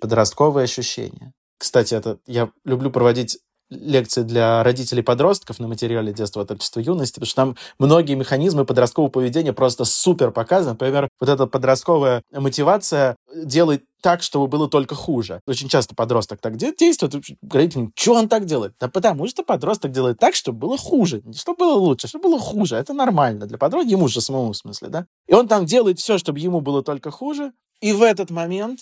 Подростковые 0.00 0.64
ощущения. 0.64 1.32
Кстати, 1.58 1.94
это 1.94 2.18
я 2.26 2.50
люблю 2.64 2.90
проводить 2.90 3.38
лекции 3.68 4.22
для 4.22 4.62
родителей 4.62 5.02
подростков 5.02 5.58
на 5.58 5.66
материале 5.66 6.12
детства, 6.12 6.42
отрочества, 6.42 6.80
юности, 6.80 7.14
потому 7.14 7.26
что 7.26 7.36
там 7.36 7.56
многие 7.78 8.14
механизмы 8.14 8.64
подросткового 8.64 9.10
поведения 9.10 9.52
просто 9.52 9.84
супер 9.84 10.30
показаны. 10.30 10.72
Например, 10.72 11.08
вот 11.18 11.28
эта 11.28 11.46
подростковая 11.46 12.22
мотивация 12.32 13.16
делает 13.34 13.84
так, 14.02 14.22
чтобы 14.22 14.46
было 14.46 14.68
только 14.68 14.94
хуже. 14.94 15.40
Очень 15.48 15.68
часто 15.68 15.96
подросток 15.96 16.40
так 16.40 16.56
действует, 16.56 17.14
родитель, 17.50 17.90
что 17.96 18.14
он 18.14 18.28
так 18.28 18.44
делает? 18.44 18.74
Да 18.78 18.88
потому 18.88 19.26
что 19.26 19.42
подросток 19.42 19.90
делает 19.90 20.18
так, 20.18 20.36
чтобы 20.36 20.58
было 20.60 20.78
хуже. 20.78 21.22
Не 21.24 21.32
чтобы 21.32 21.58
было 21.58 21.74
лучше, 21.74 22.06
чтобы 22.06 22.28
было 22.28 22.38
хуже. 22.38 22.76
Это 22.76 22.92
нормально 22.92 23.46
для 23.46 23.58
подростка, 23.58 23.90
ему 23.90 24.06
же 24.06 24.20
самому 24.20 24.52
в 24.52 24.56
смысле, 24.56 24.88
да? 24.88 25.06
И 25.26 25.34
он 25.34 25.48
там 25.48 25.66
делает 25.66 25.98
все, 25.98 26.18
чтобы 26.18 26.38
ему 26.38 26.60
было 26.60 26.84
только 26.84 27.10
хуже. 27.10 27.52
И 27.80 27.92
в 27.92 28.02
этот 28.02 28.30
момент 28.30 28.78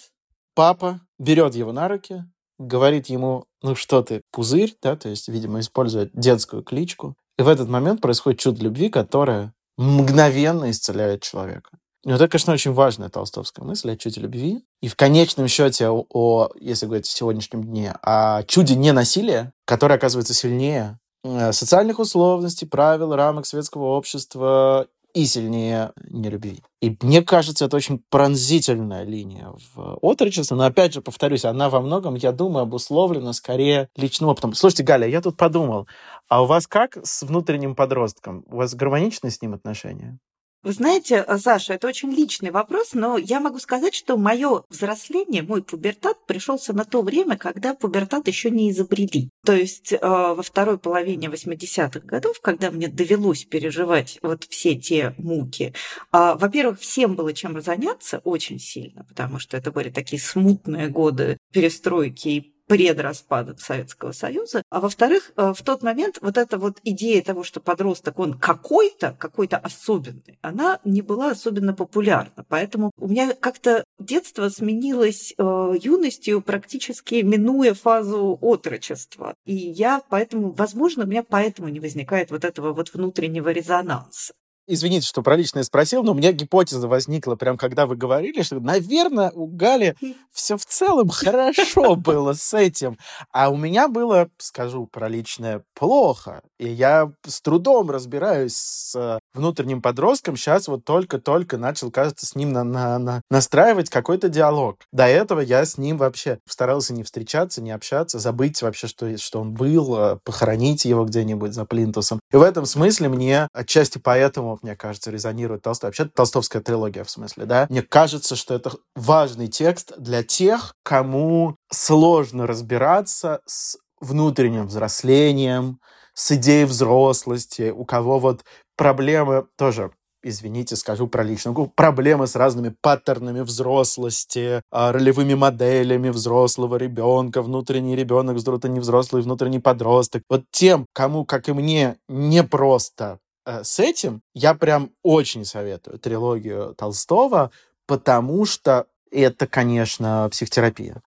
папа 0.54 1.00
берет 1.18 1.54
его 1.54 1.72
на 1.72 1.88
руки, 1.88 2.24
говорит 2.58 3.06
ему, 3.06 3.46
ну 3.62 3.74
что 3.74 4.02
ты, 4.02 4.22
пузырь, 4.30 4.74
да, 4.82 4.96
то 4.96 5.08
есть, 5.08 5.28
видимо, 5.28 5.60
использует 5.60 6.10
детскую 6.14 6.62
кличку. 6.62 7.14
И 7.38 7.42
в 7.42 7.48
этот 7.48 7.68
момент 7.68 8.00
происходит 8.00 8.40
чудо 8.40 8.62
любви, 8.62 8.88
которое 8.88 9.52
мгновенно 9.76 10.70
исцеляет 10.70 11.22
человека. 11.22 11.70
Вот 12.04 12.16
это, 12.16 12.28
конечно, 12.28 12.52
очень 12.52 12.72
важная 12.72 13.08
толстовская 13.08 13.64
мысль 13.64 13.92
о 13.92 13.96
чуде 13.96 14.20
любви. 14.20 14.62
И 14.82 14.88
в 14.88 14.94
конечном 14.94 15.48
счете, 15.48 15.88
о, 15.88 16.04
о 16.10 16.50
если 16.60 16.86
говорить 16.86 17.06
о 17.06 17.10
сегодняшнем 17.10 17.64
дне, 17.64 17.94
о 18.02 18.42
чуде 18.42 18.76
ненасилия, 18.76 19.52
которое 19.64 19.94
оказывается 19.94 20.34
сильнее 20.34 20.98
э, 21.24 21.52
социальных 21.52 21.98
условностей, 21.98 22.68
правил, 22.68 23.14
рамок 23.14 23.46
светского 23.46 23.96
общества 23.96 24.86
и 25.14 25.26
сильнее 25.26 25.92
нелюбви. 26.10 26.60
И 26.82 26.96
мне 27.00 27.22
кажется, 27.22 27.64
это 27.64 27.76
очень 27.76 28.02
пронзительная 28.10 29.04
линия 29.04 29.54
в 29.74 29.98
отрочестве. 30.02 30.56
Но 30.56 30.64
опять 30.64 30.92
же, 30.92 31.00
повторюсь, 31.00 31.44
она 31.44 31.70
во 31.70 31.80
многом, 31.80 32.16
я 32.16 32.32
думаю, 32.32 32.64
обусловлена 32.64 33.32
скорее 33.32 33.88
личным 33.96 34.28
опытом. 34.28 34.52
Слушайте, 34.54 34.82
Галя, 34.82 35.06
я 35.06 35.22
тут 35.22 35.36
подумал, 35.36 35.86
а 36.28 36.42
у 36.42 36.46
вас 36.46 36.66
как 36.66 36.98
с 37.02 37.22
внутренним 37.22 37.74
подростком? 37.76 38.44
У 38.48 38.56
вас 38.56 38.74
гармоничны 38.74 39.30
с 39.30 39.40
ним 39.40 39.54
отношения? 39.54 40.18
Вы 40.64 40.72
знаете, 40.72 41.22
э, 41.26 41.36
Саша, 41.36 41.74
это 41.74 41.86
очень 41.86 42.10
личный 42.10 42.50
вопрос, 42.50 42.94
но 42.94 43.18
я 43.18 43.38
могу 43.38 43.58
сказать, 43.58 43.94
что 43.94 44.16
мое 44.16 44.62
взросление, 44.70 45.42
мой 45.42 45.62
пубертат 45.62 46.24
пришелся 46.24 46.72
на 46.72 46.86
то 46.86 47.02
время, 47.02 47.36
когда 47.36 47.74
пубертат 47.74 48.28
еще 48.28 48.50
не 48.50 48.70
изобрели. 48.70 49.28
То 49.44 49.54
есть 49.54 49.92
э, 49.92 49.98
во 50.00 50.42
второй 50.42 50.78
половине 50.78 51.28
80-х 51.28 52.00
годов, 52.00 52.40
когда 52.40 52.70
мне 52.70 52.88
довелось 52.88 53.44
переживать 53.44 54.18
вот 54.22 54.44
все 54.44 54.74
те 54.74 55.14
муки, 55.18 55.74
а, 56.12 56.34
во-первых, 56.34 56.80
всем 56.80 57.14
было 57.14 57.34
чем 57.34 57.60
заняться 57.60 58.20
очень 58.24 58.58
сильно, 58.58 59.04
потому 59.04 59.38
что 59.38 59.58
это 59.58 59.70
были 59.70 59.90
такие 59.90 60.20
смутные 60.20 60.88
годы 60.88 61.36
перестройки 61.52 62.28
и 62.28 62.53
предраспада 62.66 63.56
Советского 63.58 64.12
Союза. 64.12 64.62
А 64.70 64.80
во-вторых, 64.80 65.32
э, 65.36 65.52
в 65.56 65.62
тот 65.62 65.82
момент 65.82 66.18
вот 66.20 66.36
эта 66.36 66.58
вот 66.58 66.78
идея 66.84 67.22
того, 67.22 67.44
что 67.44 67.60
подросток, 67.60 68.18
он 68.18 68.34
какой-то, 68.34 69.16
какой-то 69.18 69.58
особенный, 69.58 70.38
она 70.42 70.80
не 70.84 71.02
была 71.02 71.30
особенно 71.30 71.74
популярна. 71.74 72.44
Поэтому 72.48 72.90
у 72.98 73.08
меня 73.08 73.34
как-то 73.34 73.84
детство 73.98 74.48
сменилось 74.48 75.34
э, 75.36 75.74
юностью, 75.80 76.40
практически 76.40 77.16
минуя 77.16 77.74
фазу 77.74 78.38
отрочества. 78.40 79.34
И 79.44 79.54
я 79.54 80.02
поэтому, 80.08 80.52
возможно, 80.52 81.04
у 81.04 81.06
меня 81.06 81.22
поэтому 81.22 81.68
не 81.68 81.80
возникает 81.80 82.30
вот 82.30 82.44
этого 82.44 82.72
вот 82.72 82.92
внутреннего 82.92 83.50
резонанса. 83.50 84.34
Извините, 84.66 85.06
что 85.06 85.22
про 85.22 85.36
личное 85.36 85.62
спросил, 85.62 86.02
но 86.02 86.12
у 86.12 86.14
меня 86.14 86.32
гипотеза 86.32 86.88
возникла, 86.88 87.36
прям 87.36 87.58
когда 87.58 87.86
вы 87.86 87.96
говорили, 87.96 88.40
что, 88.42 88.60
наверное, 88.60 89.30
у 89.30 89.46
Гали 89.46 89.94
все 90.32 90.56
в 90.56 90.64
целом 90.64 91.10
хорошо 91.10 91.96
было 91.96 92.32
с 92.32 92.54
этим. 92.54 92.96
А 93.30 93.50
у 93.50 93.56
меня 93.56 93.88
было, 93.88 94.30
скажу 94.38 94.86
про 94.86 95.08
личное, 95.08 95.62
плохо. 95.74 96.40
И 96.58 96.66
я 96.66 97.12
с 97.26 97.42
трудом 97.42 97.90
разбираюсь 97.90 98.56
с 98.56 99.18
внутренним 99.34 99.82
подростком. 99.82 100.36
Сейчас 100.36 100.66
вот 100.68 100.84
только-только 100.84 101.58
начал, 101.58 101.90
кажется, 101.90 102.24
с 102.24 102.34
ним 102.34 102.52
на 102.52 102.64
на 102.64 102.98
на 102.98 103.20
настраивать 103.30 103.90
какой-то 103.90 104.30
диалог. 104.30 104.78
До 104.92 105.06
этого 105.06 105.40
я 105.40 105.66
с 105.66 105.76
ним 105.76 105.98
вообще 105.98 106.38
старался 106.48 106.94
не 106.94 107.02
встречаться, 107.02 107.60
не 107.60 107.70
общаться, 107.70 108.18
забыть 108.18 108.62
вообще, 108.62 108.86
что, 108.86 109.18
что 109.18 109.40
он 109.40 109.52
был, 109.52 109.94
а, 109.94 110.18
похоронить 110.24 110.86
его 110.86 111.04
где-нибудь 111.04 111.52
за 111.52 111.66
плинтусом. 111.66 112.20
И 112.32 112.36
в 112.36 112.42
этом 112.42 112.64
смысле 112.64 113.10
мне 113.10 113.48
отчасти 113.52 113.98
поэтому 113.98 114.53
мне 114.62 114.76
кажется, 114.76 115.10
резонирует 115.10 115.62
Толстой. 115.62 115.88
Вообще, 115.88 116.04
толстовская 116.06 116.62
трилогия, 116.62 117.04
в 117.04 117.10
смысле, 117.10 117.46
да? 117.46 117.66
Мне 117.68 117.82
кажется, 117.82 118.36
что 118.36 118.54
это 118.54 118.72
важный 118.94 119.48
текст 119.48 119.92
для 119.98 120.22
тех, 120.22 120.74
кому 120.82 121.56
сложно 121.70 122.46
разбираться 122.46 123.40
с 123.46 123.76
внутренним 124.00 124.66
взрослением, 124.66 125.78
с 126.14 126.32
идеей 126.32 126.64
взрослости, 126.64 127.70
у 127.70 127.84
кого 127.84 128.18
вот 128.18 128.44
проблемы 128.76 129.46
тоже 129.56 129.90
извините, 130.24 130.76
скажу 130.76 131.06
про 131.06 131.22
личную 131.22 131.66
проблемы 131.68 132.26
с 132.26 132.34
разными 132.34 132.74
паттернами 132.80 133.40
взрослости, 133.40 134.62
а, 134.70 134.92
ролевыми 134.92 135.34
моделями 135.34 136.08
взрослого 136.08 136.76
ребенка, 136.76 137.42
внутренний 137.42 137.94
ребенок, 137.94 138.36
взрослый, 138.36 139.22
внутренний 139.22 139.60
подросток. 139.60 140.22
Вот 140.28 140.44
тем, 140.50 140.86
кому, 140.92 141.24
как 141.24 141.48
и 141.48 141.52
мне, 141.52 141.96
не 142.08 142.42
просто 142.42 143.18
Э, 143.23 143.23
с 143.46 143.78
этим 143.78 144.22
я 144.34 144.54
прям 144.54 144.90
очень 145.02 145.44
советую 145.44 145.98
трилогию 145.98 146.74
Толстого, 146.76 147.50
потому 147.86 148.44
что 148.46 148.86
это, 149.10 149.46
конечно, 149.46 150.28
психотерапия. 150.30 151.02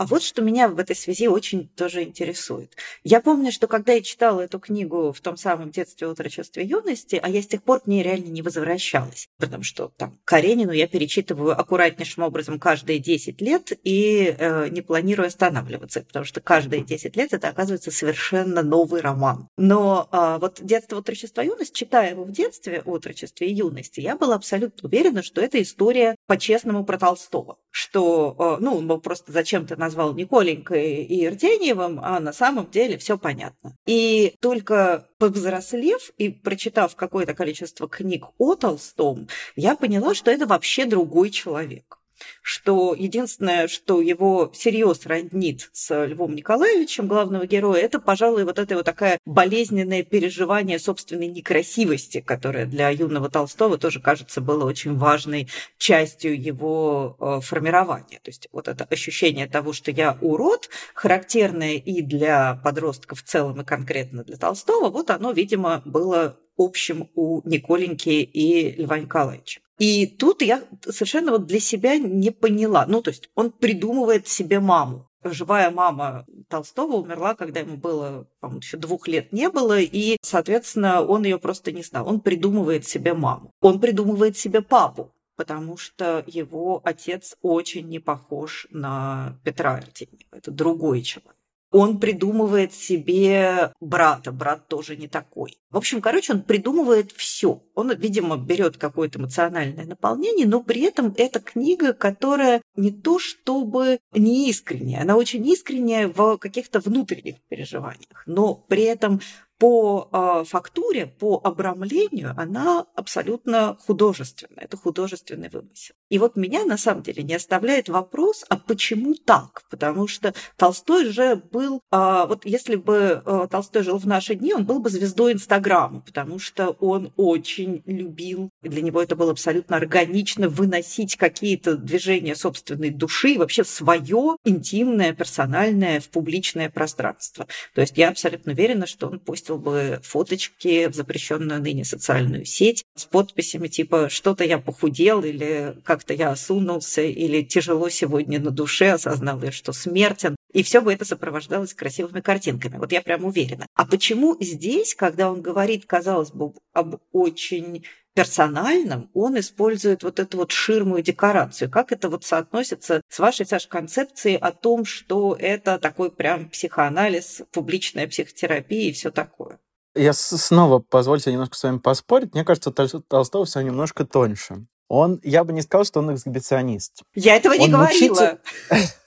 А 0.00 0.06
вот 0.06 0.22
что 0.22 0.40
меня 0.40 0.68
в 0.68 0.78
этой 0.78 0.96
связи 0.96 1.28
очень 1.28 1.68
тоже 1.68 2.02
интересует. 2.04 2.74
Я 3.04 3.20
помню, 3.20 3.52
что 3.52 3.66
когда 3.66 3.92
я 3.92 4.00
читала 4.00 4.40
эту 4.40 4.58
книгу 4.58 5.12
в 5.12 5.20
том 5.20 5.36
самом 5.36 5.70
детстве, 5.70 6.08
отрочестве, 6.08 6.64
юности, 6.64 7.20
а 7.22 7.28
я 7.28 7.42
с 7.42 7.46
тех 7.46 7.62
пор 7.62 7.80
к 7.80 7.86
ней 7.86 8.02
реально 8.02 8.28
не 8.28 8.40
возвращалась, 8.40 9.28
потому 9.36 9.62
что 9.62 9.92
там 9.98 10.18
Каренину 10.24 10.72
я 10.72 10.88
перечитываю 10.88 11.52
аккуратнейшим 11.52 12.22
образом 12.22 12.58
каждые 12.58 12.98
10 12.98 13.42
лет 13.42 13.78
и 13.84 14.34
э, 14.38 14.68
не 14.70 14.80
планирую 14.80 15.26
останавливаться, 15.26 16.00
потому 16.00 16.24
что 16.24 16.40
каждые 16.40 16.82
10 16.82 17.14
лет 17.16 17.34
это 17.34 17.48
оказывается 17.48 17.90
совершенно 17.90 18.62
новый 18.62 19.02
роман. 19.02 19.48
Но 19.58 20.08
э, 20.10 20.38
вот 20.40 20.60
детство, 20.62 20.96
отрочество, 20.96 21.42
юность, 21.42 21.74
читая 21.74 22.12
его 22.12 22.24
в 22.24 22.32
детстве, 22.32 22.80
отрочестве 22.86 23.50
и 23.50 23.54
юности, 23.54 24.00
я 24.00 24.16
была 24.16 24.36
абсолютно 24.36 24.88
уверена, 24.88 25.22
что 25.22 25.42
это 25.42 25.60
история 25.60 26.16
по-честному 26.30 26.84
про 26.84 26.96
Толстого, 26.96 27.58
что, 27.70 28.36
э, 28.38 28.62
ну, 28.62 29.00
просто 29.00 29.32
зачем-то 29.32 29.74
назвал 29.74 30.14
Николенькой 30.14 31.02
и 31.02 31.26
Иртеньевым, 31.26 31.98
а 32.00 32.20
на 32.20 32.32
самом 32.32 32.70
деле 32.70 32.98
все 32.98 33.18
понятно. 33.18 33.76
И 33.84 34.36
только 34.40 35.08
повзрослев 35.18 36.12
и 36.18 36.28
прочитав 36.28 36.94
какое-то 36.94 37.34
количество 37.34 37.88
книг 37.88 38.26
о 38.38 38.54
Толстом, 38.54 39.26
я 39.56 39.74
поняла, 39.74 40.14
что 40.14 40.30
это 40.30 40.46
вообще 40.46 40.86
другой 40.86 41.30
человек 41.30 41.99
что 42.42 42.94
единственное, 42.94 43.68
что 43.68 44.00
его 44.00 44.50
серьез 44.54 45.06
роднит 45.06 45.70
с 45.72 46.04
Львом 46.04 46.34
Николаевичем, 46.34 47.06
главного 47.06 47.46
героя, 47.46 47.80
это, 47.80 48.00
пожалуй, 48.00 48.44
вот 48.44 48.58
это 48.58 48.76
вот 48.76 48.84
такая 48.84 49.18
болезненное 49.24 50.02
переживание 50.02 50.78
собственной 50.78 51.28
некрасивости, 51.28 52.20
которое 52.20 52.66
для 52.66 52.90
юного 52.90 53.30
Толстого 53.30 53.78
тоже, 53.78 54.00
кажется, 54.00 54.40
было 54.40 54.64
очень 54.64 54.96
важной 54.96 55.48
частью 55.78 56.40
его 56.40 57.16
э, 57.18 57.40
формирования. 57.42 58.20
То 58.22 58.30
есть 58.30 58.48
вот 58.52 58.68
это 58.68 58.84
ощущение 58.84 59.46
того, 59.46 59.72
что 59.72 59.90
я 59.90 60.18
урод, 60.20 60.68
характерное 60.94 61.74
и 61.74 62.02
для 62.02 62.60
подростков 62.62 63.20
в 63.20 63.24
целом, 63.24 63.60
и 63.60 63.64
конкретно 63.64 64.24
для 64.24 64.36
Толстого, 64.36 64.90
вот 64.90 65.10
оно, 65.10 65.32
видимо, 65.32 65.82
было 65.84 66.38
общим 66.56 67.08
у 67.14 67.40
Николеньки 67.48 68.10
и 68.10 68.82
Льва 68.82 68.98
Николаевича. 68.98 69.60
И 69.80 70.06
тут 70.06 70.42
я 70.42 70.62
совершенно 70.82 71.32
вот 71.32 71.46
для 71.46 71.58
себя 71.58 71.96
не 71.96 72.30
поняла. 72.30 72.84
Ну, 72.86 73.00
то 73.00 73.08
есть 73.08 73.30
он 73.34 73.50
придумывает 73.50 74.28
себе 74.28 74.60
маму. 74.60 75.08
Живая 75.24 75.70
мама 75.70 76.26
Толстого 76.48 76.96
умерла, 76.96 77.34
когда 77.34 77.60
ему 77.60 77.78
было, 77.78 78.26
по-моему, 78.40 78.60
еще 78.60 78.76
двух 78.76 79.08
лет 79.08 79.32
не 79.32 79.48
было, 79.48 79.80
и, 79.80 80.18
соответственно, 80.20 81.02
он 81.02 81.24
ее 81.24 81.38
просто 81.38 81.72
не 81.72 81.82
знал. 81.82 82.06
Он 82.06 82.20
придумывает 82.20 82.86
себе 82.86 83.14
маму. 83.14 83.52
Он 83.62 83.80
придумывает 83.80 84.36
себе 84.36 84.60
папу, 84.60 85.14
потому 85.36 85.78
что 85.78 86.24
его 86.26 86.82
отец 86.84 87.36
очень 87.40 87.88
не 87.88 88.00
похож 88.00 88.66
на 88.70 89.38
Петра 89.44 89.76
Артемьева. 89.76 90.36
Это 90.36 90.50
другой 90.50 91.00
человек 91.02 91.39
он 91.70 92.00
придумывает 92.00 92.72
себе 92.72 93.72
брата, 93.80 94.32
брат 94.32 94.68
тоже 94.68 94.96
не 94.96 95.08
такой. 95.08 95.58
В 95.70 95.76
общем, 95.76 96.00
короче, 96.00 96.32
он 96.32 96.42
придумывает 96.42 97.12
все. 97.12 97.62
Он, 97.74 97.94
видимо, 97.94 98.36
берет 98.36 98.76
какое-то 98.76 99.18
эмоциональное 99.18 99.86
наполнение, 99.86 100.46
но 100.46 100.62
при 100.62 100.82
этом 100.82 101.14
это 101.16 101.40
книга, 101.40 101.92
которая 101.92 102.62
не 102.76 102.90
то 102.90 103.18
чтобы 103.18 104.00
не 104.12 104.50
искренняя, 104.50 105.02
она 105.02 105.16
очень 105.16 105.46
искренняя 105.46 106.08
в 106.08 106.38
каких-то 106.38 106.80
внутренних 106.80 107.36
переживаниях, 107.48 108.24
но 108.26 108.54
при 108.54 108.82
этом 108.82 109.20
по 109.60 110.08
э, 110.10 110.44
фактуре, 110.48 111.06
по 111.06 111.38
обрамлению 111.44 112.32
она 112.38 112.86
абсолютно 112.94 113.76
художественная. 113.86 114.64
Это 114.64 114.78
художественный 114.78 115.50
вымысел. 115.50 115.94
И 116.08 116.18
вот 116.18 116.34
меня 116.36 116.64
на 116.64 116.78
самом 116.78 117.02
деле 117.02 117.22
не 117.22 117.34
оставляет 117.34 117.90
вопрос, 117.90 118.42
а 118.48 118.56
почему 118.56 119.14
так? 119.14 119.62
Потому 119.70 120.08
что 120.08 120.32
Толстой 120.56 121.10
же 121.10 121.36
был, 121.36 121.82
э, 121.92 122.24
вот 122.26 122.46
если 122.46 122.76
бы 122.76 123.22
э, 123.24 123.48
Толстой 123.50 123.82
жил 123.82 123.98
в 123.98 124.06
наши 124.06 124.34
дни, 124.34 124.54
он 124.54 124.64
был 124.64 124.80
бы 124.80 124.88
звездой 124.88 125.34
Инстаграма, 125.34 126.00
потому 126.00 126.38
что 126.38 126.70
он 126.80 127.12
очень 127.18 127.82
любил, 127.84 128.48
для 128.62 128.80
него 128.80 129.02
это 129.02 129.14
было 129.14 129.32
абсолютно 129.32 129.76
органично 129.76 130.48
выносить 130.48 131.16
какие-то 131.16 131.76
движения 131.76 132.34
собственной 132.34 132.88
души, 132.88 133.36
вообще 133.36 133.64
свое 133.64 134.36
интимное, 134.46 135.12
персональное 135.12 136.00
в 136.00 136.08
публичное 136.08 136.70
пространство. 136.70 137.46
То 137.74 137.82
есть 137.82 137.98
я 137.98 138.08
абсолютно 138.08 138.52
уверена, 138.52 138.86
что 138.86 139.06
он 139.06 139.20
постил 139.20 139.49
бы 139.58 140.00
фоточки 140.02 140.88
в 140.88 140.94
запрещенную 140.94 141.60
ныне 141.60 141.84
социальную 141.84 142.44
сеть 142.44 142.84
с 142.96 143.04
подписями 143.04 143.68
типа 143.68 144.08
«что-то 144.08 144.44
я 144.44 144.58
похудел» 144.58 145.22
или 145.22 145.76
«как-то 145.84 146.14
я 146.14 146.30
осунулся» 146.30 147.02
или 147.02 147.42
«тяжело 147.42 147.88
сегодня 147.88 148.40
на 148.40 148.50
душе, 148.50 148.92
осознал 148.92 149.42
я, 149.42 149.52
что 149.52 149.72
смертен». 149.72 150.36
И 150.52 150.62
все 150.62 150.80
бы 150.80 150.92
это 150.92 151.04
сопровождалось 151.04 151.74
красивыми 151.74 152.20
картинками. 152.20 152.78
Вот 152.78 152.92
я 152.92 153.02
прям 153.02 153.24
уверена. 153.24 153.66
А 153.74 153.86
почему 153.86 154.36
здесь, 154.40 154.94
когда 154.94 155.30
он 155.30 155.42
говорит, 155.42 155.86
казалось 155.86 156.30
бы, 156.30 156.52
об 156.72 156.96
очень 157.12 157.84
персональном, 158.14 159.08
он 159.14 159.38
использует 159.38 160.02
вот 160.02 160.18
эту 160.18 160.38
вот 160.38 160.50
ширму 160.50 160.98
и 160.98 161.02
декорацию. 161.02 161.70
Как 161.70 161.92
это 161.92 162.08
вот 162.08 162.24
соотносится 162.24 163.02
с 163.08 163.18
вашей, 163.18 163.46
Саш, 163.46 163.68
концепцией 163.68 164.36
о 164.36 164.50
том, 164.50 164.84
что 164.84 165.36
это 165.38 165.78
такой 165.78 166.10
прям 166.10 166.48
психоанализ, 166.50 167.42
публичная 167.52 168.08
психотерапия 168.08 168.90
и 168.90 168.92
все 168.92 169.10
такое? 169.10 169.58
Я 169.94 170.12
снова 170.12 170.78
позвольте 170.78 171.32
немножко 171.32 171.56
с 171.56 171.62
вами 171.62 171.78
поспорить. 171.78 172.34
Мне 172.34 172.44
кажется, 172.44 172.70
Толстого 172.70 173.44
все 173.44 173.60
немножко 173.60 174.04
тоньше. 174.04 174.66
Он, 174.88 175.20
я 175.22 175.44
бы 175.44 175.52
не 175.52 175.62
сказал, 175.62 175.84
что 175.84 176.00
он 176.00 176.12
эксгибиционист. 176.12 177.02
Я 177.14 177.36
этого 177.36 177.54
не 177.54 177.66
он 177.66 177.70
говорила. 177.70 178.38
Мучитель... 178.70 178.90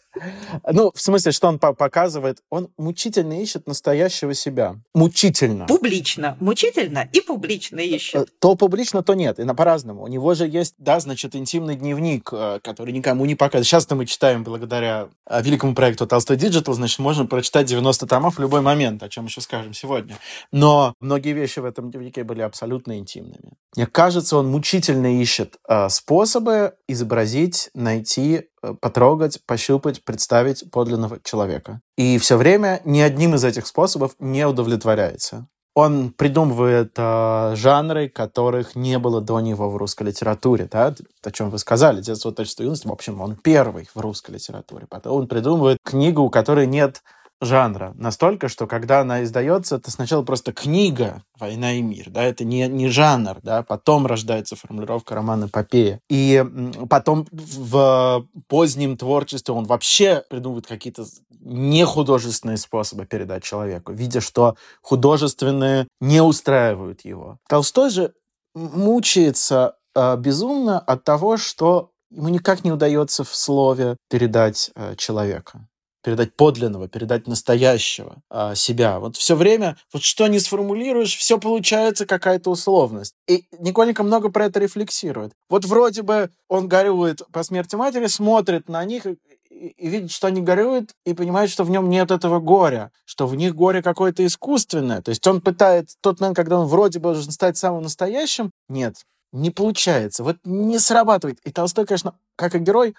Ну, 0.72 0.92
в 0.94 1.02
смысле, 1.02 1.32
что 1.32 1.48
он 1.48 1.60
показывает? 1.60 2.40
Он 2.50 2.70
мучительно 2.78 3.42
ищет 3.42 3.68
настоящего 3.68 4.34
себя. 4.34 4.76
Мучительно. 4.94 5.66
Публично. 5.66 6.38
Мучительно 6.40 7.10
и 7.12 7.22
публично 7.22 7.80
ищет. 7.80 8.22
Э, 8.22 8.26
то 8.40 8.56
публично, 8.56 9.04
то 9.04 9.14
нет. 9.14 9.40
И 9.40 9.44
на 9.44 9.56
по-разному. 9.56 10.04
У 10.04 10.08
него 10.08 10.34
же 10.34 10.48
есть, 10.48 10.76
да, 10.78 11.00
значит, 11.00 11.36
интимный 11.36 11.76
дневник, 11.76 12.30
э, 12.32 12.60
который 12.64 12.94
никому 12.94 13.26
не 13.26 13.36
показывает. 13.36 13.68
Сейчас-то 13.68 13.96
мы 13.96 14.06
читаем 14.06 14.44
благодаря 14.44 15.10
э, 15.28 15.42
великому 15.42 15.74
проекту 15.74 16.06
Толстой 16.06 16.38
Digital, 16.38 16.74
значит, 16.74 17.00
можем 17.00 17.28
прочитать 17.28 17.66
90 17.66 18.06
томов 18.06 18.38
в 18.38 18.40
любой 18.40 18.62
момент, 18.62 19.02
о 19.04 19.10
чем 19.10 19.26
еще 19.26 19.42
скажем 19.42 19.74
сегодня. 19.74 20.18
Но 20.52 20.94
многие 21.00 21.34
вещи 21.34 21.60
в 21.60 21.66
этом 21.66 21.90
дневнике 21.90 22.24
были 22.24 22.42
абсолютно 22.42 22.98
интимными. 22.98 23.54
Мне 23.76 23.88
кажется, 23.88 24.38
он 24.38 24.48
мучительно 24.48 25.20
ищет 25.20 25.56
способы 25.90 26.76
изобразить, 26.88 27.70
найти 27.74 28.34
Э, 28.34 28.44
потрогать, 28.82 29.40
пощупать, 29.46 30.04
представить 30.04 30.70
подлинного 30.72 31.20
человека. 31.24 31.82
И 31.98 32.18
все 32.18 32.38
время 32.38 32.82
ни 32.86 33.00
одним 33.00 33.36
из 33.36 33.44
этих 33.44 33.68
способов 33.68 34.16
не 34.20 34.46
удовлетворяется. 34.46 35.48
Он 35.76 36.12
придумывает 36.12 36.94
э, 36.98 37.56
жанры, 37.56 38.08
которых 38.08 38.76
не 38.76 39.00
было 39.00 39.22
до 39.22 39.40
него 39.40 39.72
в 39.72 39.78
русской 39.78 40.04
литературе, 40.04 40.70
да, 40.72 40.94
о 41.24 41.32
чем 41.32 41.50
вы 41.50 41.58
сказали, 41.58 42.00
детство, 42.00 42.32
отечество, 42.32 42.62
юность. 42.64 42.86
В 42.86 42.92
общем, 42.92 43.20
он 43.22 43.36
первый 43.36 43.90
в 43.94 44.00
русской 44.00 44.32
литературе. 44.32 44.86
Потом 44.88 45.18
он 45.18 45.28
придумывает 45.28 45.80
книгу, 45.84 46.22
у 46.22 46.30
которой 46.30 46.68
нет 46.68 47.02
жанра. 47.44 47.94
Настолько, 47.96 48.48
что 48.48 48.68
когда 48.68 49.02
она 49.02 49.24
издается, 49.24 49.76
это 49.78 49.92
сначала 49.92 50.24
просто 50.24 50.54
книга 50.54 51.24
«Война 51.40 51.74
и 51.74 51.82
мир». 51.82 52.10
Да? 52.10 52.24
Это 52.24 52.46
не, 52.46 52.68
не 52.68 52.88
жанр. 52.88 53.40
Да? 53.42 53.64
Потом 53.64 54.08
рождается 54.08 54.56
формулировка 54.56 55.16
романа 55.16 55.46
эпопея. 55.46 56.00
И 56.10 56.44
потом 56.90 57.28
в 57.32 58.26
позднем 58.48 58.98
творчестве 58.98 59.54
он 59.54 59.66
вообще 59.66 60.24
придумывает 60.30 60.68
какие-то 60.68 61.06
нехудожественные 61.40 62.58
способы 62.58 63.06
передать 63.06 63.44
человеку, 63.44 63.92
видя, 63.92 64.22
что 64.22 64.56
художественные 64.82 65.88
не 66.00 66.22
устраивают 66.22 67.02
его. 67.06 67.38
Толстой 67.48 67.90
же 67.90 68.14
мучается 68.54 69.76
э, 69.96 70.16
безумно 70.18 70.80
от 70.80 71.04
того, 71.04 71.38
что 71.38 71.92
ему 72.12 72.30
никак 72.30 72.64
не 72.64 72.72
удается 72.72 73.24
в 73.24 73.36
слове 73.36 73.98
передать 74.10 74.72
э, 74.76 74.96
человека 74.96 75.68
передать 76.04 76.36
подлинного, 76.36 76.88
передать 76.88 77.28
настоящего 77.28 78.18
а, 78.30 78.56
себя. 78.56 79.00
Вот 79.00 79.16
все 79.16 79.36
время, 79.36 79.78
вот 79.92 80.04
что 80.04 80.28
не 80.28 80.40
сформулируешь, 80.40 81.16
все 81.16 81.40
получается 81.40 82.06
какая-то 82.06 82.52
условность. 82.52 83.16
И 83.28 83.46
Николенко 83.60 84.04
много 84.04 84.30
про 84.30 84.46
это 84.46 84.60
рефлексирует. 84.60 85.34
Вот 85.50 85.66
вроде 85.66 86.04
бы 86.04 86.30
он 86.50 86.68
горюет 86.68 87.22
по 87.32 87.42
смерти 87.44 87.76
матери, 87.76 88.08
смотрит 88.08 88.68
на 88.68 88.84
них 88.84 89.06
и, 89.06 89.18
и 89.50 89.90
видит, 89.90 90.12
что 90.12 90.28
они 90.28 90.42
горюют, 90.42 90.92
и 91.06 91.14
понимает, 91.14 91.50
что 91.50 91.64
в 91.64 91.70
нем 91.70 91.90
нет 91.90 92.12
этого 92.12 92.40
горя, 92.40 92.92
что 93.06 93.26
в 93.26 93.36
них 93.36 93.56
горе 93.56 93.82
какое-то 93.82 94.26
искусственное. 94.26 95.02
То 95.02 95.10
есть 95.10 95.26
он 95.26 95.40
пытается, 95.42 95.98
тот 96.02 96.20
момент, 96.20 96.36
когда 96.36 96.60
он 96.60 96.68
вроде 96.68 97.00
бы 97.00 97.14
должен 97.14 97.32
стать 97.32 97.58
самым 97.58 97.84
настоящим, 97.84 98.52
нет, 98.68 98.96
не 99.32 99.52
получается, 99.52 100.24
вот 100.24 100.38
не 100.44 100.80
срабатывает. 100.80 101.40
И 101.44 101.52
Толстой, 101.52 101.86
конечно, 101.86 102.14
как 102.36 102.56
и 102.56 102.60
герой, 102.60 102.94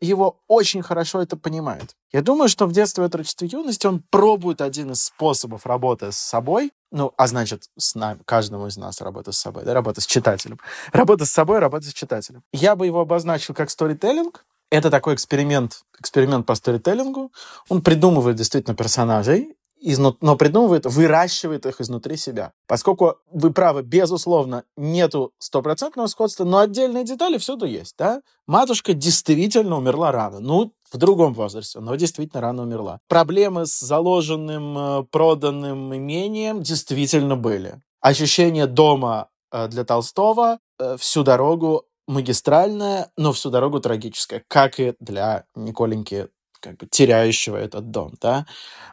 его 0.00 0.40
очень 0.48 0.82
хорошо 0.82 1.22
это 1.22 1.36
понимает. 1.36 1.94
Я 2.12 2.22
думаю, 2.22 2.48
что 2.48 2.66
в 2.66 2.72
детстве, 2.72 3.04
отрочестве, 3.04 3.48
юности 3.48 3.86
он 3.86 4.02
пробует 4.10 4.60
один 4.60 4.92
из 4.92 5.04
способов 5.04 5.66
работы 5.66 6.10
с 6.10 6.16
собой, 6.16 6.72
ну, 6.90 7.12
а 7.16 7.26
значит, 7.26 7.64
с 7.76 7.94
нами, 7.94 8.20
каждому 8.24 8.66
из 8.66 8.76
нас 8.78 9.00
работа 9.00 9.32
с 9.32 9.38
собой, 9.38 9.64
да, 9.64 9.74
работа 9.74 10.00
с 10.00 10.06
читателем. 10.06 10.58
Работа 10.92 11.26
с 11.26 11.30
собой, 11.30 11.58
работа 11.58 11.86
с 11.86 11.92
читателем. 11.92 12.42
Я 12.52 12.76
бы 12.76 12.86
его 12.86 13.00
обозначил 13.00 13.54
как 13.54 13.68
сторителлинг. 13.68 14.46
Это 14.70 14.90
такой 14.90 15.14
эксперимент, 15.14 15.82
эксперимент 15.98 16.46
по 16.46 16.54
сторителлингу. 16.54 17.32
Он 17.68 17.82
придумывает 17.82 18.36
действительно 18.36 18.74
персонажей, 18.74 19.54
но 19.80 20.36
придумывает, 20.36 20.86
выращивает 20.86 21.66
их 21.66 21.80
изнутри 21.80 22.16
себя. 22.16 22.52
Поскольку, 22.66 23.16
вы 23.30 23.52
правы, 23.52 23.82
безусловно, 23.82 24.64
нету 24.76 25.32
стопроцентного 25.38 26.06
сходства, 26.06 26.44
но 26.44 26.58
отдельные 26.58 27.04
детали 27.04 27.38
всюду 27.38 27.66
есть, 27.66 27.94
да? 27.98 28.22
Матушка 28.46 28.94
действительно 28.94 29.76
умерла 29.76 30.12
рано. 30.12 30.40
Ну, 30.40 30.72
в 30.90 30.96
другом 30.96 31.34
возрасте, 31.34 31.80
но 31.80 31.94
действительно 31.96 32.40
рано 32.40 32.62
умерла. 32.62 33.00
Проблемы 33.08 33.66
с 33.66 33.78
заложенным, 33.78 34.78
э, 34.78 35.02
проданным 35.10 35.94
имением 35.94 36.62
действительно 36.62 37.36
были. 37.36 37.80
Ощущение 38.00 38.66
дома 38.66 39.28
э, 39.52 39.68
для 39.68 39.84
Толстого 39.84 40.58
э, 40.78 40.96
всю 40.98 41.24
дорогу 41.24 41.84
магистральное, 42.06 43.10
но 43.16 43.32
всю 43.32 43.50
дорогу 43.50 43.80
трагическое, 43.80 44.42
как 44.48 44.80
и 44.80 44.94
для 44.98 45.44
Николеньки 45.54 46.28
как 46.60 46.76
бы 46.76 46.86
теряющего 46.86 47.56
этот 47.56 47.90
дом, 47.90 48.14
да. 48.20 48.46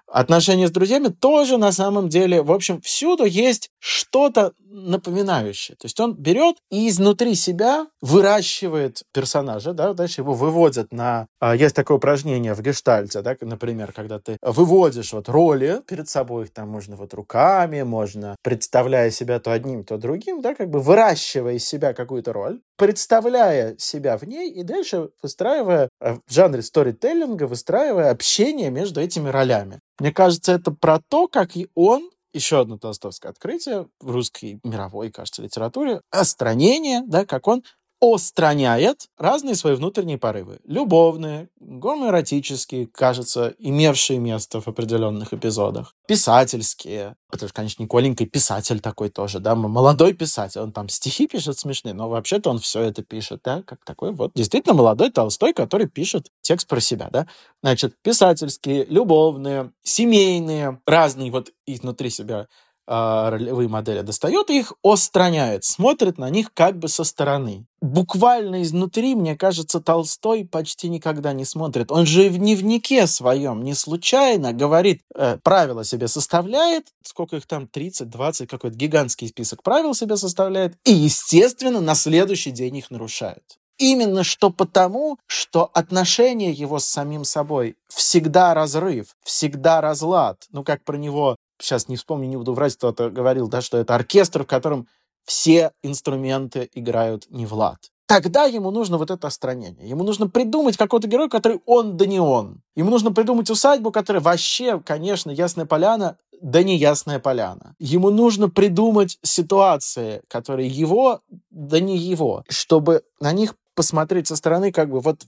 Отношения 0.07 0.67
с 0.67 0.71
друзьями 0.71 1.07
тоже 1.07 1.57
на 1.57 1.71
самом 1.71 2.09
деле, 2.09 2.41
в 2.41 2.51
общем, 2.51 2.79
всюду 2.81 3.25
есть 3.25 3.71
что-то 3.79 4.53
напоминающее. 4.75 5.75
То 5.77 5.85
есть 5.85 5.99
он 5.99 6.13
берет 6.15 6.57
и 6.69 6.89
изнутри 6.89 7.33
себя 7.35 7.87
выращивает 8.01 9.03
персонажа, 9.13 9.73
да, 9.73 9.93
дальше 9.93 10.21
его 10.21 10.33
выводят 10.33 10.91
на... 10.91 11.27
А, 11.39 11.55
есть 11.55 11.75
такое 11.75 11.97
упражнение 11.97 12.53
в 12.53 12.61
гештальте, 12.61 13.21
да, 13.21 13.35
например, 13.41 13.93
когда 13.93 14.19
ты 14.19 14.37
выводишь 14.41 15.13
вот 15.13 15.29
роли 15.29 15.81
перед 15.87 16.09
собой, 16.09 16.45
их 16.45 16.53
там 16.53 16.69
можно 16.69 16.95
вот 16.95 17.13
руками, 17.13 17.83
можно 17.83 18.35
представляя 18.43 19.09
себя 19.11 19.39
то 19.39 19.51
одним, 19.51 19.85
то 19.85 19.97
другим, 19.97 20.41
да, 20.41 20.55
как 20.55 20.69
бы 20.69 20.81
выращивая 20.81 21.53
из 21.53 21.65
себя 21.65 21.93
какую-то 21.93 22.33
роль, 22.33 22.59
представляя 22.77 23.77
себя 23.77 24.17
в 24.17 24.23
ней 24.23 24.51
и 24.51 24.63
дальше 24.63 25.09
выстраивая 25.21 25.89
э, 26.01 26.15
в 26.15 26.33
жанре 26.33 26.61
сторителлинга, 26.61 27.47
выстраивая 27.55 28.11
общение 28.11 28.69
между 28.69 28.99
этими 28.99 29.29
ролями. 29.29 29.79
Мне 29.97 30.11
кажется, 30.11 30.51
это 30.51 30.71
про 30.71 30.99
то, 30.99 31.29
как 31.29 31.55
и 31.55 31.69
он 31.73 32.11
еще 32.33 32.59
одно 32.59 32.77
толстовское 32.77 33.31
открытие 33.31 33.87
в 34.01 34.11
русской 34.11 34.59
мировой, 34.65 35.09
кажется, 35.09 35.41
литературе, 35.41 36.01
остранение, 36.11 37.01
да, 37.07 37.25
как 37.25 37.47
он 37.47 37.63
остраняет 37.99 39.07
разные 39.17 39.55
свои 39.55 39.75
внутренние 39.75 40.17
порывы. 40.17 40.59
Любовные, 40.65 41.49
гомоэротические, 41.59 42.87
кажется, 42.87 43.53
имевшие 43.57 44.19
место 44.19 44.61
в 44.61 44.67
определенных 44.67 45.33
эпизодах. 45.33 45.93
Писательские. 46.07 47.15
Потому 47.29 47.49
что, 47.49 47.55
конечно, 47.55 47.83
Николенький 47.83 48.25
писатель 48.25 48.79
такой 48.79 49.09
тоже, 49.09 49.39
да, 49.39 49.55
молодой 49.55 50.13
писатель. 50.13 50.61
Он 50.61 50.71
там 50.71 50.89
стихи 50.89 51.27
пишет 51.27 51.57
смешные, 51.57 51.93
но 51.93 52.07
вообще-то 52.07 52.49
он 52.49 52.59
все 52.59 52.81
это 52.81 53.03
пишет, 53.03 53.41
да, 53.43 53.63
как 53.63 53.83
такой 53.83 54.11
вот 54.11 54.31
действительно 54.35 54.73
молодой 54.75 55.11
Толстой, 55.11 55.53
который 55.53 55.87
пишет 55.87 56.27
текст 56.41 56.67
про 56.67 56.79
себя, 56.79 57.09
да. 57.11 57.27
Значит, 57.63 57.95
писательские, 58.01 58.85
любовные, 58.85 59.71
семейные, 59.83 60.79
разные 60.85 61.31
вот 61.31 61.51
изнутри 61.65 62.09
себя 62.09 62.47
ролевые 62.87 63.67
модели, 63.67 64.01
достает 64.01 64.49
и 64.49 64.59
их 64.59 64.73
остраняет, 64.83 65.63
смотрит 65.63 66.17
на 66.17 66.29
них 66.29 66.53
как 66.53 66.77
бы 66.77 66.87
со 66.87 67.03
стороны. 67.03 67.65
Буквально 67.81 68.63
изнутри, 68.63 69.15
мне 69.15 69.35
кажется, 69.35 69.79
Толстой 69.79 70.45
почти 70.45 70.89
никогда 70.89 71.33
не 71.33 71.45
смотрит. 71.45 71.91
Он 71.91 72.05
же 72.05 72.29
в 72.29 72.37
дневнике 72.37 73.05
своем 73.07 73.63
не 73.63 73.73
случайно 73.73 74.53
говорит, 74.53 75.01
э, 75.15 75.37
правила 75.43 75.83
себе 75.83 76.07
составляет, 76.07 76.87
сколько 77.03 77.35
их 77.35 77.45
там, 77.45 77.67
30, 77.67 78.09
20, 78.09 78.49
какой-то 78.49 78.75
гигантский 78.75 79.27
список 79.27 79.61
правил 79.61 79.93
себе 79.93 80.17
составляет, 80.17 80.75
и, 80.83 80.91
естественно, 80.91 81.81
на 81.81 81.95
следующий 81.95 82.51
день 82.51 82.77
их 82.77 82.91
нарушает. 82.91 83.43
Именно 83.77 84.23
что 84.23 84.51
потому, 84.51 85.17
что 85.27 85.69
отношение 85.73 86.51
его 86.51 86.79
с 86.79 86.85
самим 86.85 87.25
собой 87.25 87.75
всегда 87.89 88.53
разрыв, 88.53 89.15
всегда 89.23 89.81
разлад. 89.81 90.45
Ну, 90.51 90.63
как 90.63 90.83
про 90.85 90.95
него, 90.95 91.35
сейчас 91.59 91.87
не 91.87 91.95
вспомню, 91.95 92.27
не 92.27 92.37
буду 92.37 92.53
врать, 92.53 92.75
кто-то 92.75 93.09
говорил, 93.09 93.47
да, 93.47 93.61
что 93.61 93.77
это 93.77 93.95
оркестр, 93.95 94.43
в 94.43 94.47
котором 94.47 94.87
все 95.25 95.71
инструменты 95.83 96.69
играют 96.73 97.25
не 97.29 97.45
в 97.45 97.53
лад. 97.53 97.79
Тогда 98.07 98.43
ему 98.43 98.69
нужно 98.69 98.99
вот 98.99 99.09
это 99.09 99.27
остранение. 99.27 99.89
Ему 99.89 100.03
нужно 100.03 100.29
придумать 100.29 100.77
какой-то 100.77 101.07
герой, 101.07 101.27
который 101.27 101.59
он 101.65 101.97
да 101.97 102.05
не 102.05 102.19
он. 102.19 102.61
Ему 102.75 102.91
нужно 102.91 103.11
придумать 103.11 103.49
усадьбу, 103.49 103.91
которая 103.91 104.21
вообще, 104.21 104.79
конечно, 104.79 105.31
Ясная 105.31 105.65
Поляна, 105.65 106.17
да 106.39 106.61
не 106.61 106.77
Ясная 106.77 107.17
Поляна. 107.17 107.75
Ему 107.79 108.11
нужно 108.11 108.47
придумать 108.47 109.17
ситуации, 109.23 110.21
которые 110.27 110.67
его, 110.69 111.21
да 111.49 111.79
не 111.79 111.97
его, 111.97 112.43
чтобы 112.47 113.01
на 113.19 113.31
них 113.31 113.55
посмотреть 113.73 114.27
со 114.27 114.35
стороны, 114.35 114.71
как 114.71 114.89
бы, 114.89 114.99
вот, 114.99 115.25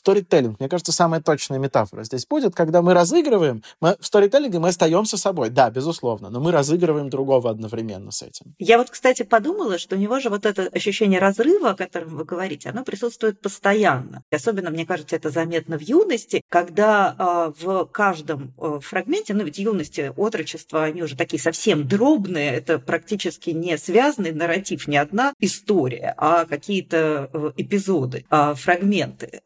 сторителлинг, 0.00 0.58
мне 0.60 0.68
кажется, 0.68 0.92
самая 0.92 1.20
точная 1.20 1.58
метафора 1.58 2.04
здесь 2.04 2.26
будет, 2.26 2.54
когда 2.54 2.80
мы 2.80 2.94
разыгрываем, 2.94 3.62
мы, 3.80 3.96
в 4.00 4.06
сторителлинге 4.06 4.58
мы 4.58 4.68
остаемся 4.68 5.16
собой, 5.16 5.50
да, 5.50 5.70
безусловно, 5.70 6.30
но 6.30 6.40
мы 6.40 6.52
разыгрываем 6.52 7.10
другого 7.10 7.50
одновременно 7.50 8.10
с 8.10 8.22
этим. 8.22 8.54
Я 8.58 8.78
вот, 8.78 8.90
кстати, 8.90 9.22
подумала, 9.22 9.78
что 9.78 9.96
у 9.96 9.98
него 9.98 10.18
же 10.18 10.30
вот 10.30 10.46
это 10.46 10.68
ощущение 10.72 11.20
разрыва, 11.20 11.70
о 11.70 11.74
котором 11.74 12.16
вы 12.16 12.24
говорите, 12.24 12.70
оно 12.70 12.82
присутствует 12.82 13.40
постоянно. 13.40 14.22
И 14.32 14.36
особенно, 14.36 14.70
мне 14.70 14.86
кажется, 14.86 15.16
это 15.16 15.30
заметно 15.30 15.78
в 15.78 15.82
юности, 15.82 16.42
когда 16.48 17.14
э, 17.18 17.62
в 17.62 17.84
каждом 17.86 18.54
э, 18.58 18.78
фрагменте, 18.82 19.34
ну 19.34 19.44
ведь 19.44 19.58
юности, 19.58 20.12
отрочество, 20.16 20.84
они 20.84 21.02
уже 21.02 21.14
такие 21.16 21.40
совсем 21.40 21.86
дробные, 21.86 22.52
это 22.52 22.78
практически 22.78 23.50
не 23.50 23.76
связанный 23.76 24.32
нарратив, 24.32 24.88
не 24.88 24.96
одна 24.96 25.34
история, 25.40 26.14
а 26.16 26.46
какие-то 26.46 27.28
э, 27.32 27.52
эпизоды, 27.58 28.24
э, 28.30 28.54
фрагменты. 28.54 29.42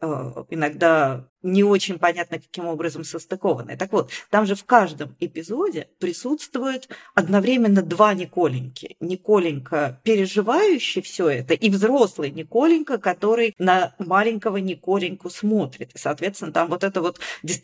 Иногда 0.51 1.29
не 1.45 1.63
очень 1.63 1.99
понятно, 1.99 2.39
каким 2.39 2.67
образом 2.67 3.05
состыкованные. 3.05 3.77
Так 3.77 3.93
вот, 3.93 4.11
там 4.31 4.47
же 4.47 4.55
в 4.55 4.65
каждом 4.65 5.15
эпизоде 5.21 5.89
присутствует 6.01 6.89
одновременно 7.15 7.83
два 7.83 8.15
Николеньки. 8.15 8.97
Николенька, 9.01 10.01
переживающий 10.03 11.03
все 11.03 11.29
это, 11.29 11.55
и 11.55 11.71
взрослый 11.71 12.31
Николенька, 12.31 12.99
который 12.99 13.55
на 13.59 13.95
маленького 13.99 14.57
Николеньку 14.57 15.31
смотрит. 15.31 15.93
И, 15.95 15.99
соответственно, 15.99 16.53
там 16.53 16.69
вот 16.69 16.83
это 16.83 17.01
вот 17.01 17.21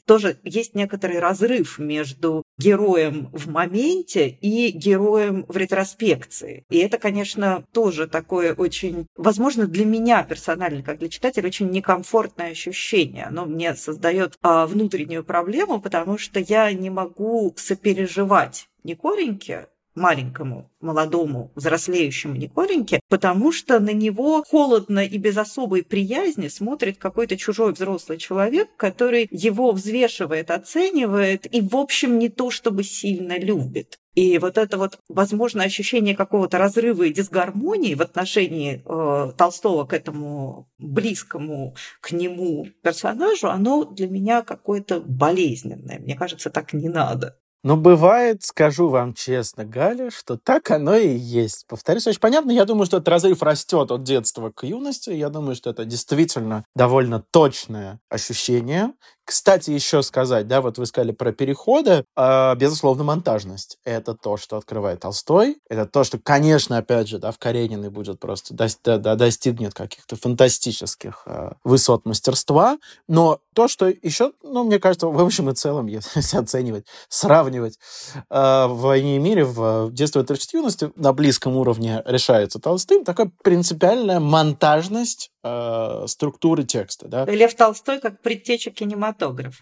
тоже 0.07 0.39
есть 0.45 0.75
некоторый 0.75 1.19
разрыв 1.19 1.79
между 1.79 2.43
героем 2.59 3.31
в 3.33 3.49
моменте 3.51 4.29
и 4.29 4.71
героем 4.71 5.47
в 5.49 5.57
ретроспекции. 5.57 6.65
И 6.69 6.79
это, 6.79 6.99
конечно, 6.99 7.65
тоже 7.73 8.07
такое 8.07 8.55
очень, 8.55 9.07
возможно, 9.17 9.67
для 9.67 9.87
меня 9.87 10.23
персонально, 10.23 10.83
как 10.83 10.99
для 10.99 11.09
читателя, 11.09 11.47
очень 11.47 11.71
некомфортное 11.71 12.51
ощущение. 12.51 13.25
Оно 13.25 13.47
мне 13.47 13.70
создает 13.75 14.39
а, 14.43 14.67
внутреннюю 14.67 15.25
проблему, 15.25 15.81
потому 15.81 16.19
что 16.19 16.41
я 16.41 16.73
не 16.73 16.91
могу 16.91 17.55
сопереживать 17.57 18.69
Николеньке, 18.85 19.69
маленькому, 19.95 20.71
молодому, 20.81 21.53
взрослеющему 21.55 22.35
Николеньке, 22.37 23.01
потому 23.09 23.53
что 23.53 23.81
на 23.81 23.91
него 23.91 24.45
холодно 24.49 25.05
и 25.05 25.19
без 25.19 25.37
особой 25.37 25.83
приязни 25.83 26.49
смотрит 26.49 26.99
какой-то 26.99 27.37
чужой 27.37 27.73
взрослый 27.73 28.19
человек, 28.19 28.69
который 28.77 29.29
его 29.31 29.73
взвешивает, 29.73 30.51
оценивает 30.51 31.53
и, 31.53 31.61
в 31.61 31.77
общем, 31.77 32.19
не 32.19 32.29
то 32.29 32.51
чтобы 32.51 32.85
сильно 32.85 33.39
любит. 33.39 33.99
И 34.15 34.39
вот 34.39 34.59
это 34.59 34.77
вот, 34.77 34.99
возможно, 35.09 35.63
ощущение 35.63 36.17
какого-то 36.17 36.59
разрыва 36.59 37.05
и 37.05 37.13
дисгармонии 37.13 37.95
в 37.95 38.03
отношении 38.03 38.83
э, 38.85 39.33
Толстого 39.37 39.85
к 39.85 39.93
этому 39.93 40.69
близкому 40.79 41.77
к 42.01 42.11
нему 42.11 42.67
персонажу, 42.83 43.49
оно 43.49 43.85
для 43.85 44.09
меня 44.09 44.43
какое-то 44.43 45.01
болезненное. 45.01 46.01
Мне 46.01 46.17
кажется, 46.17 46.51
так 46.51 46.73
не 46.73 46.89
надо. 46.89 47.39
Но 47.63 47.77
бывает, 47.77 48.43
скажу 48.43 48.89
вам 48.89 49.13
честно, 49.13 49.67
Галя, 49.67 50.11
что 50.11 50.39
так 50.39 50.71
оно 50.71 50.97
и 50.97 51.15
есть. 51.15 51.67
Повторюсь, 51.69 52.07
очень 52.07 52.21
понятно. 52.21 52.53
Я 52.53 52.65
думаю, 52.65 52.87
что 52.87 52.97
этот 52.97 53.09
разрыв 53.09 53.43
растет 53.43 53.91
от 53.91 54.03
детства 54.03 54.51
к 54.51 54.65
юности. 54.65 55.11
Я 55.11 55.29
думаю, 55.29 55.55
что 55.55 55.69
это 55.69 55.85
действительно 55.85 56.65
довольно 56.75 57.23
точное 57.31 58.01
ощущение. 58.09 58.95
Кстати, 59.31 59.71
еще 59.71 60.03
сказать, 60.03 60.49
да, 60.49 60.61
вот 60.61 60.77
вы 60.79 60.87
сказали 60.87 61.13
про 61.13 61.31
переходы. 61.31 62.05
Э, 62.17 62.57
безусловно, 62.57 63.05
монтажность. 63.05 63.79
Это 63.85 64.13
то, 64.13 64.37
что 64.37 64.57
открывает 64.57 64.99
Толстой. 64.99 65.59
Это 65.69 65.87
то, 65.87 66.03
что, 66.03 66.19
конечно, 66.19 66.79
опять 66.79 67.07
же, 67.07 67.21
да, 67.21 67.31
в 67.31 67.39
Карениной 67.39 67.91
будет 67.91 68.19
просто 68.19 68.55
до, 68.55 68.67
до, 68.99 69.15
достигнет 69.15 69.73
каких-то 69.73 70.17
фантастических 70.17 71.23
э, 71.27 71.53
высот 71.63 72.07
мастерства. 72.07 72.79
Но 73.07 73.39
то, 73.55 73.69
что 73.69 73.87
еще, 73.89 74.33
ну, 74.43 74.65
мне 74.65 74.81
кажется, 74.81 75.07
в 75.07 75.21
общем 75.23 75.49
и 75.49 75.55
целом, 75.55 75.87
если 75.87 76.37
оценивать, 76.37 76.87
сравнивать 77.09 77.79
э, 78.17 78.67
в 78.67 78.81
«Войне 78.81 79.15
и 79.15 79.21
мире», 79.21 79.45
в 79.45 79.93
«Детство 79.93 80.27
и 80.29 80.57
юности» 80.57 80.91
на 80.97 81.13
близком 81.13 81.57
уровне 81.57 82.03
решается 82.05 82.59
Толстым, 82.59 83.05
такая 83.05 83.31
принципиальная 83.45 84.19
монтажность 84.19 85.31
э, 85.45 86.05
структуры 86.09 86.65
текста. 86.65 87.07
Да? 87.07 87.25
Лев 87.27 87.55
Толстой 87.55 88.01
как 88.01 88.21
предтеча 88.21 88.73
кинематографа. 88.73 89.20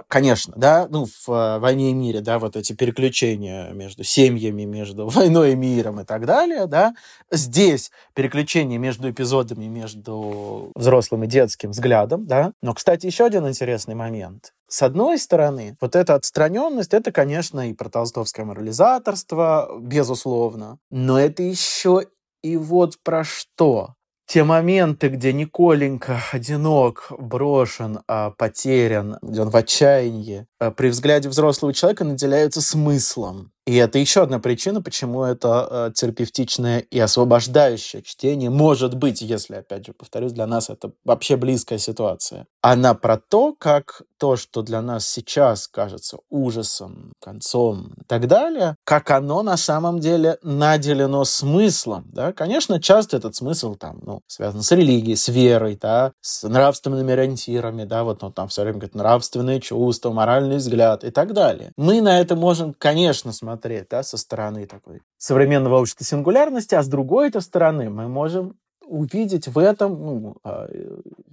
Конечно, 0.08 0.54
да, 0.56 0.86
ну, 0.88 1.06
в 1.06 1.28
э, 1.30 1.58
«Войне 1.58 1.90
и 1.90 1.94
мире», 1.94 2.20
да, 2.20 2.38
вот 2.38 2.56
эти 2.56 2.72
переключения 2.72 3.70
между 3.72 4.04
семьями, 4.04 4.64
между 4.64 5.08
войной 5.08 5.52
и 5.52 5.56
миром 5.56 6.00
и 6.00 6.04
так 6.04 6.26
далее, 6.26 6.66
да. 6.66 6.94
Здесь 7.30 7.90
переключение 8.14 8.78
между 8.78 9.10
эпизодами, 9.10 9.66
между 9.66 10.70
взрослым 10.74 11.24
и 11.24 11.26
детским 11.26 11.70
взглядом, 11.70 12.26
да. 12.26 12.52
Но, 12.62 12.74
кстати, 12.74 13.06
еще 13.06 13.24
один 13.24 13.46
интересный 13.48 13.94
момент. 13.94 14.52
С 14.68 14.82
одной 14.82 15.18
стороны, 15.18 15.76
вот 15.80 15.96
эта 15.96 16.14
отстраненность, 16.14 16.92
это, 16.92 17.10
конечно, 17.10 17.70
и 17.70 17.72
про 17.72 17.88
толстовское 17.88 18.44
морализаторство, 18.44 19.78
безусловно, 19.80 20.78
но 20.90 21.18
это 21.18 21.42
еще 21.42 22.04
и 22.42 22.56
вот 22.56 22.98
про 23.02 23.24
что? 23.24 23.94
Те 24.28 24.44
моменты, 24.44 25.08
где 25.08 25.32
Николенька 25.32 26.20
одинок, 26.32 27.10
брошен, 27.18 28.00
а, 28.06 28.30
потерян, 28.30 29.16
где 29.22 29.40
он 29.40 29.48
в 29.48 29.56
отчаянии, 29.56 30.46
а, 30.60 30.70
при 30.70 30.88
взгляде 30.88 31.30
взрослого 31.30 31.72
человека 31.72 32.04
наделяются 32.04 32.60
смыслом. 32.60 33.52
И 33.68 33.74
это 33.74 33.98
еще 33.98 34.22
одна 34.22 34.38
причина, 34.38 34.80
почему 34.80 35.24
это 35.24 35.68
э, 35.70 35.92
терапевтичное 35.94 36.78
и 36.78 36.98
освобождающее 36.98 38.00
чтение 38.00 38.48
может 38.48 38.94
быть, 38.94 39.20
если, 39.20 39.56
опять 39.56 39.84
же, 39.84 39.92
повторюсь, 39.92 40.32
для 40.32 40.46
нас 40.46 40.70
это 40.70 40.92
вообще 41.04 41.36
близкая 41.36 41.78
ситуация. 41.78 42.46
Она 42.62 42.94
про 42.94 43.18
то, 43.18 43.54
как 43.58 44.00
то, 44.18 44.36
что 44.36 44.62
для 44.62 44.80
нас 44.80 45.06
сейчас 45.06 45.68
кажется 45.68 46.16
ужасом, 46.30 47.12
концом 47.22 47.92
и 47.98 48.04
так 48.06 48.26
далее, 48.26 48.74
как 48.84 49.10
оно 49.10 49.42
на 49.42 49.58
самом 49.58 50.00
деле 50.00 50.38
наделено 50.42 51.24
смыслом. 51.24 52.06
Да? 52.10 52.32
Конечно, 52.32 52.80
часто 52.80 53.18
этот 53.18 53.36
смысл 53.36 53.74
там, 53.74 54.00
ну, 54.02 54.22
связан 54.28 54.62
с 54.62 54.72
религией, 54.72 55.14
с 55.14 55.28
верой, 55.28 55.78
да, 55.80 56.12
с 56.22 56.48
нравственными 56.48 57.12
ориентирами, 57.12 57.84
да, 57.84 58.02
вот 58.02 58.24
он 58.24 58.32
там 58.32 58.48
все 58.48 58.62
время 58.62 58.78
говорит 58.78 58.94
нравственные 58.94 59.60
чувства, 59.60 60.10
моральный 60.10 60.56
взгляд 60.56 61.04
и 61.04 61.10
так 61.10 61.34
далее. 61.34 61.72
Мы 61.76 62.00
на 62.00 62.18
это 62.18 62.34
можем, 62.34 62.72
конечно, 62.72 63.30
смотреть 63.30 63.57
смотреть, 63.58 63.88
да, 63.90 64.02
со 64.02 64.16
стороны 64.16 64.66
такой 64.66 65.02
современного 65.18 65.80
общества 65.80 66.04
сингулярности, 66.04 66.74
а 66.74 66.82
с 66.82 66.88
другой-то 66.88 67.40
стороны 67.40 67.90
мы 67.90 68.08
можем 68.08 68.54
увидеть 68.86 69.48
в 69.48 69.58
этом 69.58 69.92
ну, 69.92 70.36
а, 70.44 70.66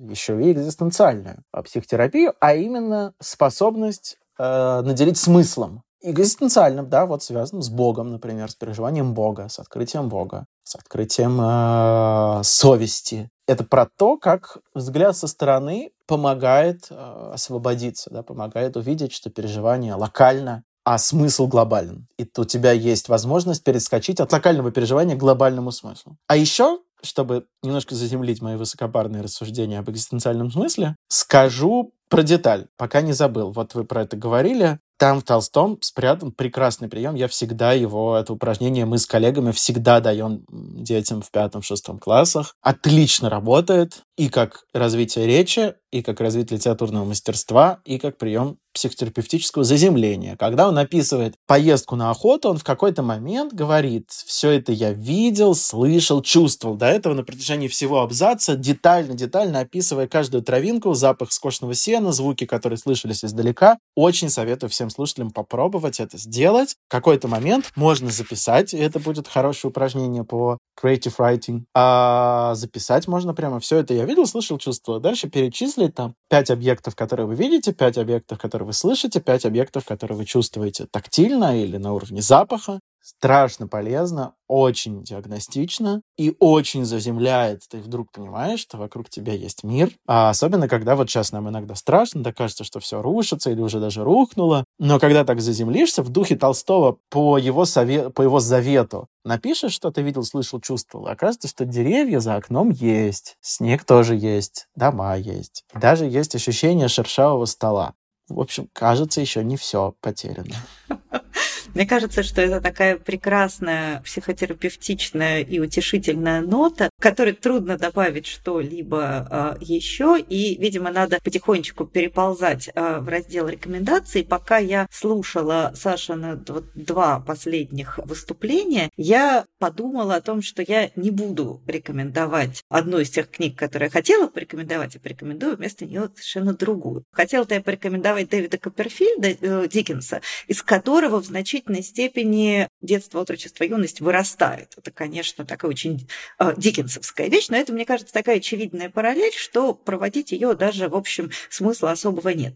еще 0.10 0.42
и 0.42 0.52
экзистенциальную 0.52 1.38
психотерапию, 1.64 2.34
а 2.40 2.54
именно 2.54 3.14
способность 3.22 4.18
э, 4.38 4.82
наделить 4.82 5.18
смыслом. 5.18 5.84
Экзистенциальным, 6.02 6.90
да, 6.90 7.06
вот 7.06 7.24
связанным 7.24 7.62
с 7.62 7.70
Богом, 7.70 8.12
например, 8.12 8.52
с 8.52 8.56
переживанием 8.56 9.14
Бога, 9.14 9.48
с 9.48 9.58
открытием 9.60 10.10
Бога, 10.10 10.46
с 10.64 10.76
открытием 10.76 11.40
э, 11.42 12.44
совести. 12.44 13.30
Это 13.48 13.64
про 13.64 13.86
то, 13.86 14.18
как 14.18 14.58
взгляд 14.74 15.16
со 15.16 15.28
стороны 15.28 15.92
помогает 16.08 16.88
э, 16.90 17.32
освободиться, 17.34 18.10
да, 18.12 18.22
помогает 18.22 18.76
увидеть, 18.76 19.14
что 19.14 19.30
переживание 19.30 19.96
локально, 19.96 20.64
а 20.86 21.00
смысл 21.00 21.48
глобален. 21.48 22.08
И 22.18 22.30
у 22.38 22.46
тебя 22.46 22.72
есть 22.72 23.10
возможность 23.10 23.64
перескочить 23.64 24.20
от 24.20 24.32
локального 24.32 24.72
переживания 24.72 25.16
к 25.16 25.20
глобальному 25.20 25.72
смыслу. 25.72 26.16
А 26.28 26.38
еще, 26.38 26.80
чтобы 27.02 27.48
немножко 27.64 27.96
заземлить 27.96 28.42
мои 28.42 28.56
высокопарные 28.56 29.24
рассуждения 29.24 29.80
об 29.80 29.90
экзистенциальном 29.90 30.52
смысле, 30.52 30.96
скажу 31.08 31.92
про 32.08 32.22
деталь, 32.22 32.68
пока 32.78 33.02
не 33.02 33.14
забыл. 33.14 33.52
Вот 33.52 33.74
вы 33.74 33.84
про 33.84 34.04
это 34.04 34.16
говорили. 34.16 34.80
Там 34.98 35.20
в 35.20 35.24
Толстом 35.24 35.78
спрятан 35.82 36.32
прекрасный 36.32 36.88
прием. 36.88 37.16
Я 37.16 37.28
всегда 37.28 37.74
его, 37.74 38.16
это 38.16 38.32
упражнение 38.32 38.86
мы 38.86 38.98
с 38.98 39.06
коллегами 39.06 39.52
всегда 39.52 40.00
даем 40.00 40.46
детям 40.50 41.22
в 41.22 41.32
пятом-шестом 41.32 42.00
классах. 42.00 42.56
Отлично 42.62 43.30
работает 43.30 44.04
и 44.18 44.30
как 44.30 44.64
развитие 44.74 45.28
речи, 45.28 45.74
и 45.92 46.02
как 46.02 46.20
развитие 46.20 46.58
литературного 46.58 47.06
мастерства, 47.06 47.80
и 47.86 47.98
как 47.98 48.18
прием 48.18 48.58
психотерапевтического 48.74 49.64
заземления. 49.64 50.36
Когда 50.36 50.68
он 50.68 50.78
описывает 50.78 51.36
поездку 51.48 51.96
на 51.96 52.12
охоту, 52.12 52.50
он 52.50 52.58
в 52.58 52.64
какой-то 52.64 53.02
момент 53.02 53.54
говорит, 53.54 54.10
все 54.10 54.52
это 54.52 54.74
я 54.74 54.92
видел, 54.92 55.56
слышал, 55.56 56.22
чувствовал. 56.22 56.76
До 56.76 56.88
этого 56.88 57.14
на 57.14 57.24
протяжении 57.24 57.70
всего 57.70 58.02
абзаца 58.02 58.56
детально-детально 58.56 59.60
описывая 59.60 60.08
каждую 60.08 60.44
травинку, 60.44 60.94
запах 60.94 61.32
скошенного 61.32 61.74
сена, 61.74 62.12
звуки, 62.12 62.46
которые 62.46 62.78
слышались 62.78 63.24
издалека. 63.24 63.78
Очень 63.96 64.30
советую 64.30 64.70
всем 64.70 64.85
слушателям 64.90 65.32
попробовать 65.32 66.00
это 66.00 66.18
сделать. 66.18 66.76
В 66.88 66.92
какой-то 66.92 67.28
момент 67.28 67.72
можно 67.76 68.12
записать, 68.12 68.74
и 68.74 68.78
это 68.78 69.00
будет 69.00 69.28
хорошее 69.28 69.70
упражнение 69.70 70.24
по 70.24 70.58
creative 70.82 71.16
writing. 71.18 71.64
А 71.74 72.54
записать 72.56 73.08
можно 73.08 73.34
прямо 73.34 73.60
все 73.60 73.78
это 73.78 73.94
я 73.94 74.06
видел, 74.06 74.26
слышал, 74.26 74.58
чувствовал. 74.58 75.00
Дальше 75.00 75.30
перечислить 75.30 75.96
там 75.96 76.16
пять 76.30 76.50
объектов, 76.50 76.96
которые 76.96 77.28
вы 77.28 77.36
видите, 77.36 77.74
пять 77.74 77.98
объектов, 77.98 78.38
которые 78.40 78.68
вы 78.68 78.74
слышите, 78.74 79.20
пять 79.22 79.46
объектов, 79.46 79.86
которые 79.86 80.18
вы 80.18 80.26
чувствуете 80.26 80.88
тактильно 80.92 81.62
или 81.62 81.78
на 81.78 81.94
уровне 81.94 82.22
запаха. 82.22 82.80
Страшно 83.06 83.68
полезно, 83.68 84.34
очень 84.48 85.04
диагностично 85.04 86.02
и 86.18 86.36
очень 86.40 86.86
заземляет. 86.86 87.62
Ты 87.70 87.78
вдруг 87.78 88.12
понимаешь, 88.12 88.62
что 88.62 88.78
вокруг 88.78 89.12
тебя 89.12 89.34
есть 89.34 89.64
мир. 89.64 89.92
А 90.08 90.32
особенно, 90.32 90.68
когда 90.68 90.96
вот 90.96 91.08
сейчас 91.08 91.32
нам 91.32 91.48
иногда 91.48 91.76
страшно, 91.76 92.24
да 92.24 92.34
кажется, 92.34 92.64
что 92.64 92.80
все 92.80 93.04
рушится 93.04 93.52
или 93.52 93.62
уже 93.62 93.80
даже 93.80 94.04
рухнуло. 94.04 94.66
Но 94.80 95.00
когда 95.00 95.24
так 95.24 95.40
заземлишься, 95.40 96.02
в 96.02 96.10
духе 96.10 96.36
Толстого 96.36 96.98
по 97.12 97.38
его, 97.38 97.66
сове... 97.66 98.10
по 98.10 98.24
его 98.24 98.40
завету 98.40 99.06
напишешь, 99.24 99.74
что 99.74 99.92
ты 99.92 100.02
видел, 100.02 100.24
слышал, 100.24 100.60
чувствовал, 100.60 101.06
окажется, 101.06 101.48
что 101.48 101.64
деревья 101.64 102.20
за 102.20 102.38
окном 102.38 102.72
есть, 102.72 103.36
снег 103.40 103.84
тоже 103.84 104.16
есть, 104.16 104.66
дома 104.76 105.16
есть. 105.16 105.64
Даже 105.76 106.06
есть 106.06 106.34
ощущение 106.34 106.88
шершавого 106.88 107.46
стола. 107.46 107.94
В 108.28 108.40
общем, 108.40 108.68
кажется, 108.74 109.22
еще 109.22 109.44
не 109.44 109.58
все 109.58 109.94
потеряно. 110.02 110.56
Мне 111.76 111.86
кажется, 111.86 112.24
что 112.24 112.42
это 112.42 112.62
такая 112.62 112.96
прекрасная 112.96 114.00
психотерапевтичная 114.00 115.42
и 115.42 115.60
утешительная 115.60 116.40
нота, 116.40 116.90
которой 117.02 117.34
трудно 117.34 117.78
добавить 117.78 118.28
что-либо 118.28 119.28
а, 119.30 119.58
еще, 119.60 120.18
и, 120.18 120.58
видимо, 120.58 120.90
надо 120.90 121.20
потихонечку 121.22 121.86
переползать 121.86 122.70
э, 122.74 123.00
в 123.00 123.10
раздел 123.10 123.50
рекомендаций. 123.50 124.24
Пока 124.24 124.58
я 124.58 124.88
слушала 124.90 125.74
Сашина 125.76 126.42
два 126.76 127.20
последних 127.20 127.98
выступления, 127.98 128.90
я 128.96 129.44
подумала 129.60 130.16
о 130.16 130.22
том, 130.22 130.42
что 130.42 130.64
я 130.66 130.92
не 130.96 131.12
буду 131.12 131.62
рекомендовать 131.68 132.64
одну 132.70 133.00
из 133.00 133.10
тех 133.10 133.30
книг, 133.30 133.60
которые 133.60 133.88
я 133.88 133.92
хотела 133.92 134.28
порекомендовать, 134.28 134.96
и 134.96 135.00
порекомендую 135.00 135.58
вместо 135.58 135.86
нее 135.86 136.10
совершенно 136.16 136.54
другую. 136.54 137.04
Хотела-то 137.12 137.54
я 137.54 137.62
порекомендовать 137.62 138.30
Дэвида 138.30 138.60
Копперфильда 138.60 139.28
э, 139.28 139.68
Диккенса, 139.68 140.22
из 140.48 140.62
которого 140.62 141.22
в 141.22 141.26
значительной 141.66 141.84
степени 141.84 142.68
детство, 142.82 143.22
отрочество, 143.22 143.64
юность 143.64 144.02
вырастает. 144.02 144.74
Это, 144.78 144.92
конечно, 144.92 145.46
такая 145.46 145.72
очень 145.72 146.08
э, 146.40 146.54
диккенсовская 146.58 147.28
вещь, 147.28 147.48
но 147.50 147.58
это, 147.58 147.74
мне 147.74 147.86
кажется, 147.86 148.14
такая 148.14 148.38
очевидная 148.38 148.90
параллель, 148.90 149.34
что 149.34 149.74
проводить 149.74 150.32
ее 150.32 150.54
даже, 150.54 150.90
в 150.90 150.96
общем, 150.96 151.32
смысла 151.50 151.92
особого 151.92 152.30
нет. 152.30 152.54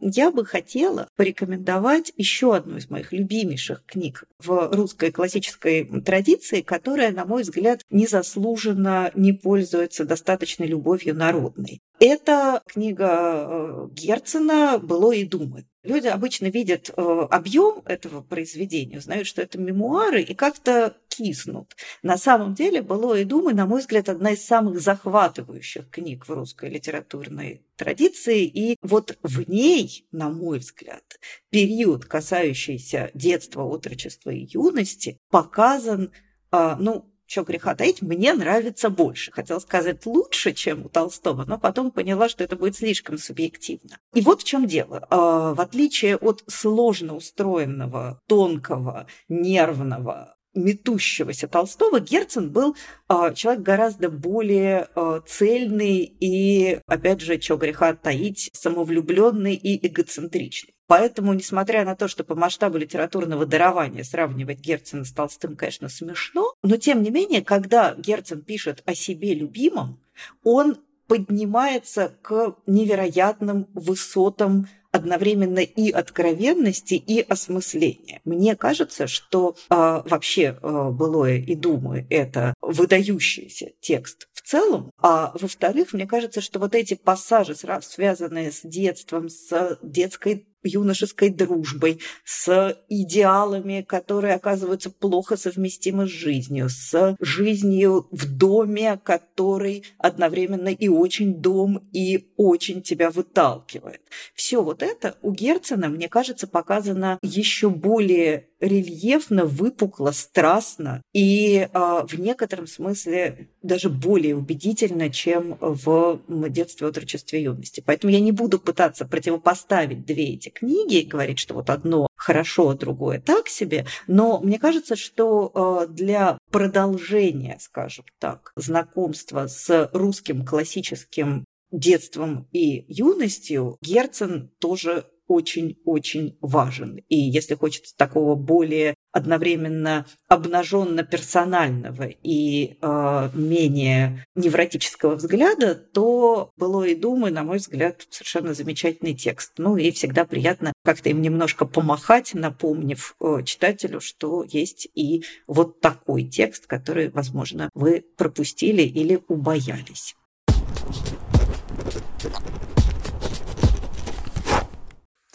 Я 0.00 0.30
бы 0.30 0.46
хотела 0.46 1.08
порекомендовать 1.16 2.12
еще 2.16 2.54
одну 2.56 2.76
из 2.76 2.88
моих 2.88 3.12
любимейших 3.12 3.84
книг 3.84 4.24
в 4.42 4.70
русской 4.72 5.10
классической 5.10 5.84
традиции, 6.02 6.60
которая, 6.60 7.10
на 7.10 7.24
мой 7.24 7.42
взгляд, 7.42 7.82
незаслуженно 7.90 9.10
не 9.14 9.32
пользуется 9.32 10.04
достаточной 10.04 10.66
любовью 10.66 11.14
народной. 11.14 11.80
Это 11.98 12.62
книга 12.66 13.46
э, 13.48 13.88
Герцена 13.90 14.78
«Было 14.78 15.12
и 15.12 15.24
думы». 15.24 15.66
Люди 15.82 16.06
обычно 16.06 16.46
видят 16.46 16.90
э, 16.90 17.02
объем 17.30 17.82
этого 17.86 18.20
произведения, 18.20 19.00
знают, 19.00 19.26
что 19.26 19.42
это 19.42 19.58
мемуары, 19.58 20.22
и 20.22 20.34
как-то 20.34 20.96
киснут. 21.08 21.74
На 22.02 22.16
самом 22.16 22.54
деле 22.54 22.82
«Было 22.82 23.18
и 23.18 23.24
думы», 23.24 23.52
на 23.52 23.66
мой 23.66 23.80
взгляд, 23.80 24.08
одна 24.08 24.32
из 24.32 24.44
самых 24.44 24.80
захватывающих 24.80 25.90
книг 25.90 26.28
в 26.28 26.32
русской 26.32 26.68
литературной 26.68 27.62
традиции. 27.76 28.44
И 28.44 28.76
вот 28.82 29.16
в 29.22 29.48
ней, 29.48 30.06
на 30.12 30.28
мой 30.28 30.58
взгляд, 30.58 31.18
период, 31.50 32.04
касающийся 32.04 33.10
детства, 33.14 33.62
отрочества 33.62 34.27
и 34.30 34.46
юности, 34.50 35.18
показан 35.30 36.10
а, 36.50 36.76
ну, 36.76 37.04
что 37.26 37.42
греха 37.42 37.74
таить, 37.74 38.00
мне 38.00 38.32
нравится 38.32 38.88
больше. 38.88 39.30
Хотела 39.32 39.58
сказать 39.58 40.06
лучше, 40.06 40.52
чем 40.52 40.86
у 40.86 40.88
Толстого, 40.88 41.44
но 41.44 41.58
потом 41.58 41.90
поняла, 41.90 42.28
что 42.28 42.42
это 42.42 42.56
будет 42.56 42.76
слишком 42.76 43.18
субъективно. 43.18 43.98
И 44.14 44.22
вот 44.22 44.40
в 44.40 44.44
чем 44.44 44.66
дело. 44.66 45.06
А, 45.10 45.54
в 45.54 45.60
отличие 45.60 46.16
от 46.16 46.42
сложно 46.46 47.14
устроенного, 47.14 48.20
тонкого, 48.26 49.06
нервного, 49.28 50.36
метущегося 50.54 51.48
Толстого, 51.48 52.00
Герцен 52.00 52.50
был 52.50 52.74
э, 53.08 53.34
человек 53.34 53.62
гораздо 53.62 54.08
более 54.08 54.88
цельный 55.26 55.98
и, 55.98 56.80
опять 56.86 57.20
же, 57.20 57.40
что 57.40 57.56
греха 57.56 57.94
таить, 57.94 58.50
самовлюбленный 58.54 59.54
и 59.54 59.86
эгоцентричный. 59.86 60.74
Поэтому, 60.88 61.34
несмотря 61.34 61.84
на 61.84 61.94
то, 61.94 62.08
что 62.08 62.24
по 62.24 62.34
масштабу 62.34 62.78
литературного 62.78 63.46
дарования 63.46 64.02
сравнивать 64.02 64.58
Герцена 64.58 65.04
с 65.04 65.12
Толстым, 65.12 65.54
конечно, 65.54 65.88
смешно, 65.90 66.54
но 66.62 66.78
тем 66.78 67.02
не 67.02 67.10
менее, 67.10 67.42
когда 67.42 67.94
Герцен 67.94 68.40
пишет 68.40 68.82
о 68.86 68.94
себе 68.94 69.34
любимом, 69.34 70.00
он 70.42 70.78
поднимается 71.06 72.16
к 72.22 72.56
невероятным 72.66 73.66
высотам 73.74 74.66
одновременно 74.90 75.58
и 75.58 75.90
откровенности, 75.90 76.94
и 76.94 77.20
осмысления. 77.20 78.20
Мне 78.24 78.56
кажется, 78.56 79.06
что 79.06 79.54
э, 79.68 79.74
вообще 79.74 80.58
э, 80.60 80.90
«Былое 80.90 81.36
и 81.36 81.54
думы»— 81.54 82.06
это 82.10 82.54
выдающийся 82.62 83.72
текст 83.80 84.28
в 84.32 84.42
целом, 84.42 84.90
а 84.98 85.32
во-вторых, 85.38 85.92
мне 85.92 86.06
кажется, 86.06 86.40
что 86.40 86.58
вот 86.58 86.74
эти 86.74 86.94
пассажи, 86.94 87.54
связанные 87.54 88.50
с 88.50 88.62
детством, 88.62 89.28
с 89.28 89.78
детской 89.82 90.46
юношеской 90.62 91.30
дружбой, 91.30 92.00
с 92.24 92.76
идеалами, 92.88 93.84
которые 93.86 94.34
оказываются 94.34 94.90
плохо 94.90 95.36
совместимы 95.36 96.06
с 96.06 96.10
жизнью, 96.10 96.68
с 96.68 97.16
жизнью 97.20 98.08
в 98.10 98.36
доме, 98.36 99.00
который 99.02 99.84
одновременно 99.98 100.68
и 100.68 100.88
очень 100.88 101.34
дом, 101.40 101.88
и 101.92 102.32
очень 102.36 102.82
тебя 102.82 103.10
выталкивает. 103.10 104.00
Все 104.34 104.62
вот 104.62 104.82
это 104.82 105.16
у 105.22 105.32
Герцена, 105.32 105.88
мне 105.88 106.08
кажется, 106.08 106.46
показано 106.46 107.18
еще 107.22 107.70
более 107.70 108.47
рельефно, 108.60 109.44
выпукло, 109.44 110.10
страстно 110.10 111.02
и 111.12 111.68
э, 111.72 111.78
в 112.06 112.18
некотором 112.18 112.66
смысле 112.66 113.48
даже 113.62 113.88
более 113.88 114.36
убедительно, 114.36 115.10
чем 115.10 115.56
в 115.60 116.20
детстве, 116.28 116.88
отрочестве, 116.88 117.42
юности. 117.42 117.82
Поэтому 117.84 118.12
я 118.12 118.20
не 118.20 118.32
буду 118.32 118.58
пытаться 118.58 119.04
противопоставить 119.06 120.04
две 120.04 120.34
эти 120.34 120.48
книги 120.48 120.96
и 120.96 121.06
говорить, 121.06 121.38
что 121.38 121.54
вот 121.54 121.70
одно 121.70 122.08
хорошо, 122.16 122.70
а 122.70 122.74
другое 122.74 123.20
так 123.20 123.48
себе, 123.48 123.86
но 124.06 124.40
мне 124.40 124.58
кажется, 124.58 124.96
что 124.96 125.52
э, 125.54 125.92
для 125.92 126.38
продолжения, 126.50 127.56
скажем 127.60 128.04
так, 128.18 128.52
знакомства 128.56 129.46
с 129.46 129.90
русским 129.92 130.44
классическим 130.44 131.44
детством 131.70 132.48
и 132.52 132.84
юностью 132.88 133.78
Герцен 133.82 134.50
тоже 134.58 135.06
очень-очень 135.28 136.36
важен. 136.40 136.96
И 137.08 137.16
если 137.16 137.54
хочется 137.54 137.96
такого 137.96 138.34
более 138.34 138.94
одновременно 139.12 140.06
обнаженно 140.28 141.02
персонального 141.02 142.04
и 142.04 142.78
э, 142.80 143.30
менее 143.34 144.24
невротического 144.34 145.16
взгляда, 145.16 145.74
то 145.74 146.50
было 146.56 146.84
и 146.84 146.94
думы, 146.94 147.30
на 147.30 147.42
мой 147.42 147.58
взгляд, 147.58 148.06
совершенно 148.10 148.54
замечательный 148.54 149.14
текст. 149.14 149.52
Ну 149.58 149.76
и 149.76 149.90
всегда 149.90 150.24
приятно 150.24 150.72
как-то 150.84 151.10
им 151.10 151.22
немножко 151.22 151.66
помахать, 151.66 152.34
напомнив 152.34 153.14
э, 153.20 153.42
читателю, 153.44 154.00
что 154.00 154.44
есть 154.44 154.88
и 154.94 155.24
вот 155.46 155.80
такой 155.80 156.24
текст, 156.24 156.66
который, 156.66 157.10
возможно, 157.10 157.70
вы 157.74 158.04
пропустили 158.16 158.82
или 158.82 159.20
убоялись. 159.28 160.14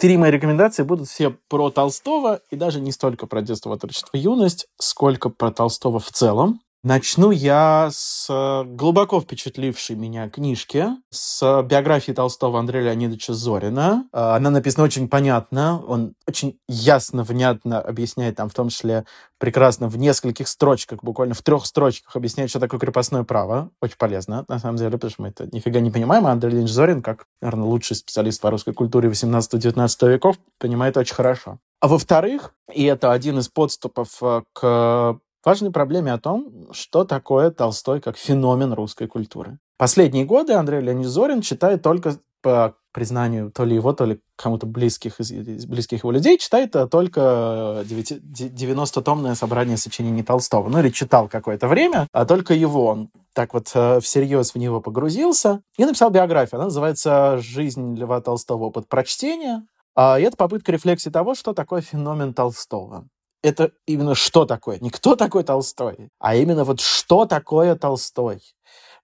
Три 0.04 0.18
мои 0.18 0.32
рекомендации 0.32 0.84
будут 0.84 1.08
все 1.08 1.30
про 1.48 1.70
Толстого, 1.70 2.42
и 2.52 2.58
даже 2.58 2.82
не 2.82 2.92
столько 2.92 3.26
про 3.26 3.42
детство, 3.42 3.72
отрочество, 3.72 4.18
юность, 4.18 4.68
сколько 4.78 5.30
про 5.30 5.50
Толстого 5.50 6.00
в 6.00 6.12
целом. 6.12 6.60
Начну 6.86 7.32
я 7.32 7.88
с 7.94 8.28
э, 8.30 8.66
глубоко 8.68 9.22
впечатлившей 9.22 9.96
меня 9.96 10.30
книжки, 10.30 10.88
с 11.12 11.64
биографии 11.64 12.12
Толстого 12.12 12.60
Андрея 12.60 12.84
Леонидовича 12.84 13.32
Зорина. 13.32 14.06
Э, 14.12 14.36
она 14.36 14.50
написана 14.50 14.84
очень 14.84 15.08
понятно, 15.08 15.82
он 15.88 16.14
очень 16.28 16.60
ясно, 16.68 17.24
внятно 17.24 17.80
объясняет 17.80 18.36
там 18.36 18.50
в 18.50 18.54
том 18.54 18.68
числе 18.68 19.06
прекрасно 19.38 19.88
в 19.88 19.98
нескольких 19.98 20.50
строчках, 20.50 21.02
буквально 21.06 21.36
в 21.36 21.42
трех 21.42 21.66
строчках 21.66 22.18
объясняет, 22.18 22.50
что 22.50 22.60
такое 22.60 22.82
крепостное 22.82 23.24
право. 23.24 23.70
Очень 23.82 23.98
полезно, 23.98 24.44
на 24.50 24.60
самом 24.60 24.76
деле, 24.76 24.92
потому 24.92 25.10
что 25.10 25.22
мы 25.22 25.30
это 25.30 25.48
нифига 25.56 25.80
не 25.80 25.90
понимаем, 25.90 26.28
а 26.28 26.32
Андрей 26.32 26.50
Леонидович 26.52 26.74
Зорин, 26.74 27.02
как, 27.02 27.28
наверное, 27.42 27.66
лучший 27.66 27.96
специалист 27.96 28.42
по 28.42 28.50
русской 28.50 28.74
культуре 28.74 29.08
18-19 29.08 30.10
веков, 30.10 30.36
понимает 30.60 30.98
очень 30.98 31.16
хорошо. 31.16 31.60
А 31.80 31.88
во-вторых, 31.88 32.54
и 32.74 32.84
это 32.84 33.14
один 33.14 33.40
из 33.40 33.50
подступов 33.50 34.18
э, 34.22 34.42
к 34.54 35.20
важной 35.46 35.72
проблеме 35.72 36.14
о 36.14 36.20
том, 36.20 36.68
что 36.72 37.04
такое 37.04 37.52
Толстой 37.52 38.02
как 38.02 38.18
феномен 38.18 38.74
русской 38.74 39.08
культуры. 39.08 39.60
Последние 39.78 40.26
годы 40.26 40.54
Андрей 40.54 40.82
Леонид 40.82 41.08
Зорин 41.08 41.42
читает 41.42 41.82
только 41.82 42.18
по 42.42 42.76
признанию 42.92 43.52
то 43.52 43.66
ли 43.66 43.76
его, 43.76 43.92
то 43.94 44.06
ли 44.06 44.22
кому-то 44.36 44.68
близких 44.68 45.20
из, 45.20 45.32
из 45.32 45.66
близких 45.66 46.00
его 46.00 46.12
людей, 46.12 46.38
читает 46.38 46.76
э, 46.76 46.88
только 46.88 47.84
90-томное 47.86 49.34
собрание 49.34 49.78
сочинений 49.78 50.22
Толстого. 50.22 50.70
Ну 50.70 50.80
или 50.80 50.90
читал 50.90 51.28
какое-то 51.28 51.68
время, 51.68 52.08
а 52.12 52.26
только 52.26 52.54
его 52.54 52.86
он 52.86 53.10
так 53.34 53.54
вот 53.54 53.72
э, 53.74 54.00
всерьез 54.00 54.54
в 54.54 54.58
него 54.58 54.80
погрузился 54.80 55.62
и 55.78 55.86
написал 55.86 56.12
биографию. 56.12 56.60
Она 56.60 56.66
называется 56.66 57.40
«Жизнь 57.42 57.98
Льва 57.98 58.22
Толстого. 58.22 58.66
Опыт 58.66 58.88
прочтения». 58.88 59.66
А, 59.96 60.20
и 60.20 60.24
это 60.24 60.38
попытка 60.38 60.72
рефлексии 60.72 61.10
того, 61.10 61.34
что 61.34 61.54
такое 61.54 61.82
феномен 61.82 62.34
Толстого 62.34 63.08
это 63.44 63.72
именно 63.86 64.16
что 64.16 64.46
такое. 64.46 64.80
Не 64.80 64.90
кто 64.90 65.16
такой 65.16 65.44
Толстой, 65.44 66.10
а 66.18 66.36
именно 66.36 66.64
вот 66.64 66.80
что 66.80 67.26
такое 67.26 67.76
Толстой 67.76 68.42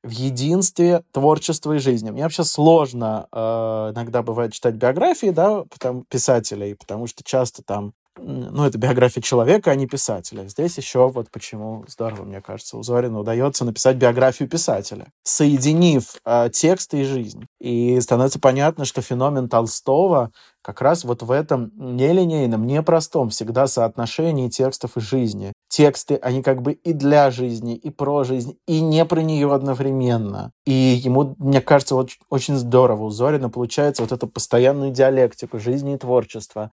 в 0.01 0.09
единстве 0.09 1.03
творчества 1.11 1.73
и 1.73 1.79
жизни. 1.79 2.09
Мне 2.09 2.23
вообще 2.23 2.45
сложно 2.45 3.27
э, 3.31 3.37
иногда 3.93 4.23
бывает 4.23 4.53
читать 4.53 4.75
биографии, 4.75 5.31
да, 5.31 5.65
потому, 5.65 6.05
писателей, 6.05 6.75
потому 6.75 7.05
что 7.05 7.21
часто 7.23 7.63
там 7.63 7.93
ну, 8.21 8.65
это 8.65 8.77
биография 8.77 9.21
человека, 9.21 9.71
а 9.71 9.75
не 9.75 9.87
писателя. 9.87 10.47
Здесь 10.47 10.77
еще 10.77 11.09
вот 11.09 11.31
почему 11.31 11.85
здорово, 11.87 12.23
мне 12.23 12.41
кажется, 12.41 12.77
у 12.77 12.83
Зорина 12.83 13.19
удается 13.19 13.65
написать 13.65 13.97
биографию 13.97 14.49
писателя, 14.49 15.07
соединив 15.23 16.15
э, 16.25 16.49
тексты 16.51 17.01
и 17.01 17.03
жизнь. 17.03 17.45
И 17.59 17.99
становится 18.01 18.39
понятно, 18.39 18.85
что 18.85 19.01
феномен 19.01 19.49
Толстого 19.49 20.31
как 20.61 20.81
раз 20.81 21.03
вот 21.03 21.23
в 21.23 21.31
этом 21.31 21.71
нелинейном, 21.75 22.67
непростом 22.67 23.29
всегда 23.29 23.67
соотношении 23.67 24.49
текстов 24.49 24.97
и 24.97 25.01
жизни. 25.01 25.53
Тексты, 25.69 26.15
они 26.15 26.43
как 26.43 26.61
бы 26.61 26.73
и 26.73 26.93
для 26.93 27.31
жизни, 27.31 27.75
и 27.75 27.89
про 27.89 28.23
жизнь, 28.23 28.57
и 28.67 28.81
не 28.81 29.05
про 29.05 29.21
нее 29.21 29.53
одновременно. 29.53 30.51
И 30.65 30.73
ему, 30.73 31.35
мне 31.37 31.61
кажется, 31.61 31.95
вот 31.95 32.09
очень 32.29 32.55
здорово 32.55 33.05
у 33.05 33.09
Зорина 33.09 33.49
получается 33.49 34.01
вот 34.01 34.11
эту 34.11 34.27
постоянную 34.27 34.91
диалектику 34.91 35.59
жизни 35.59 35.93
и 35.95 35.97
творчества. 35.97 36.71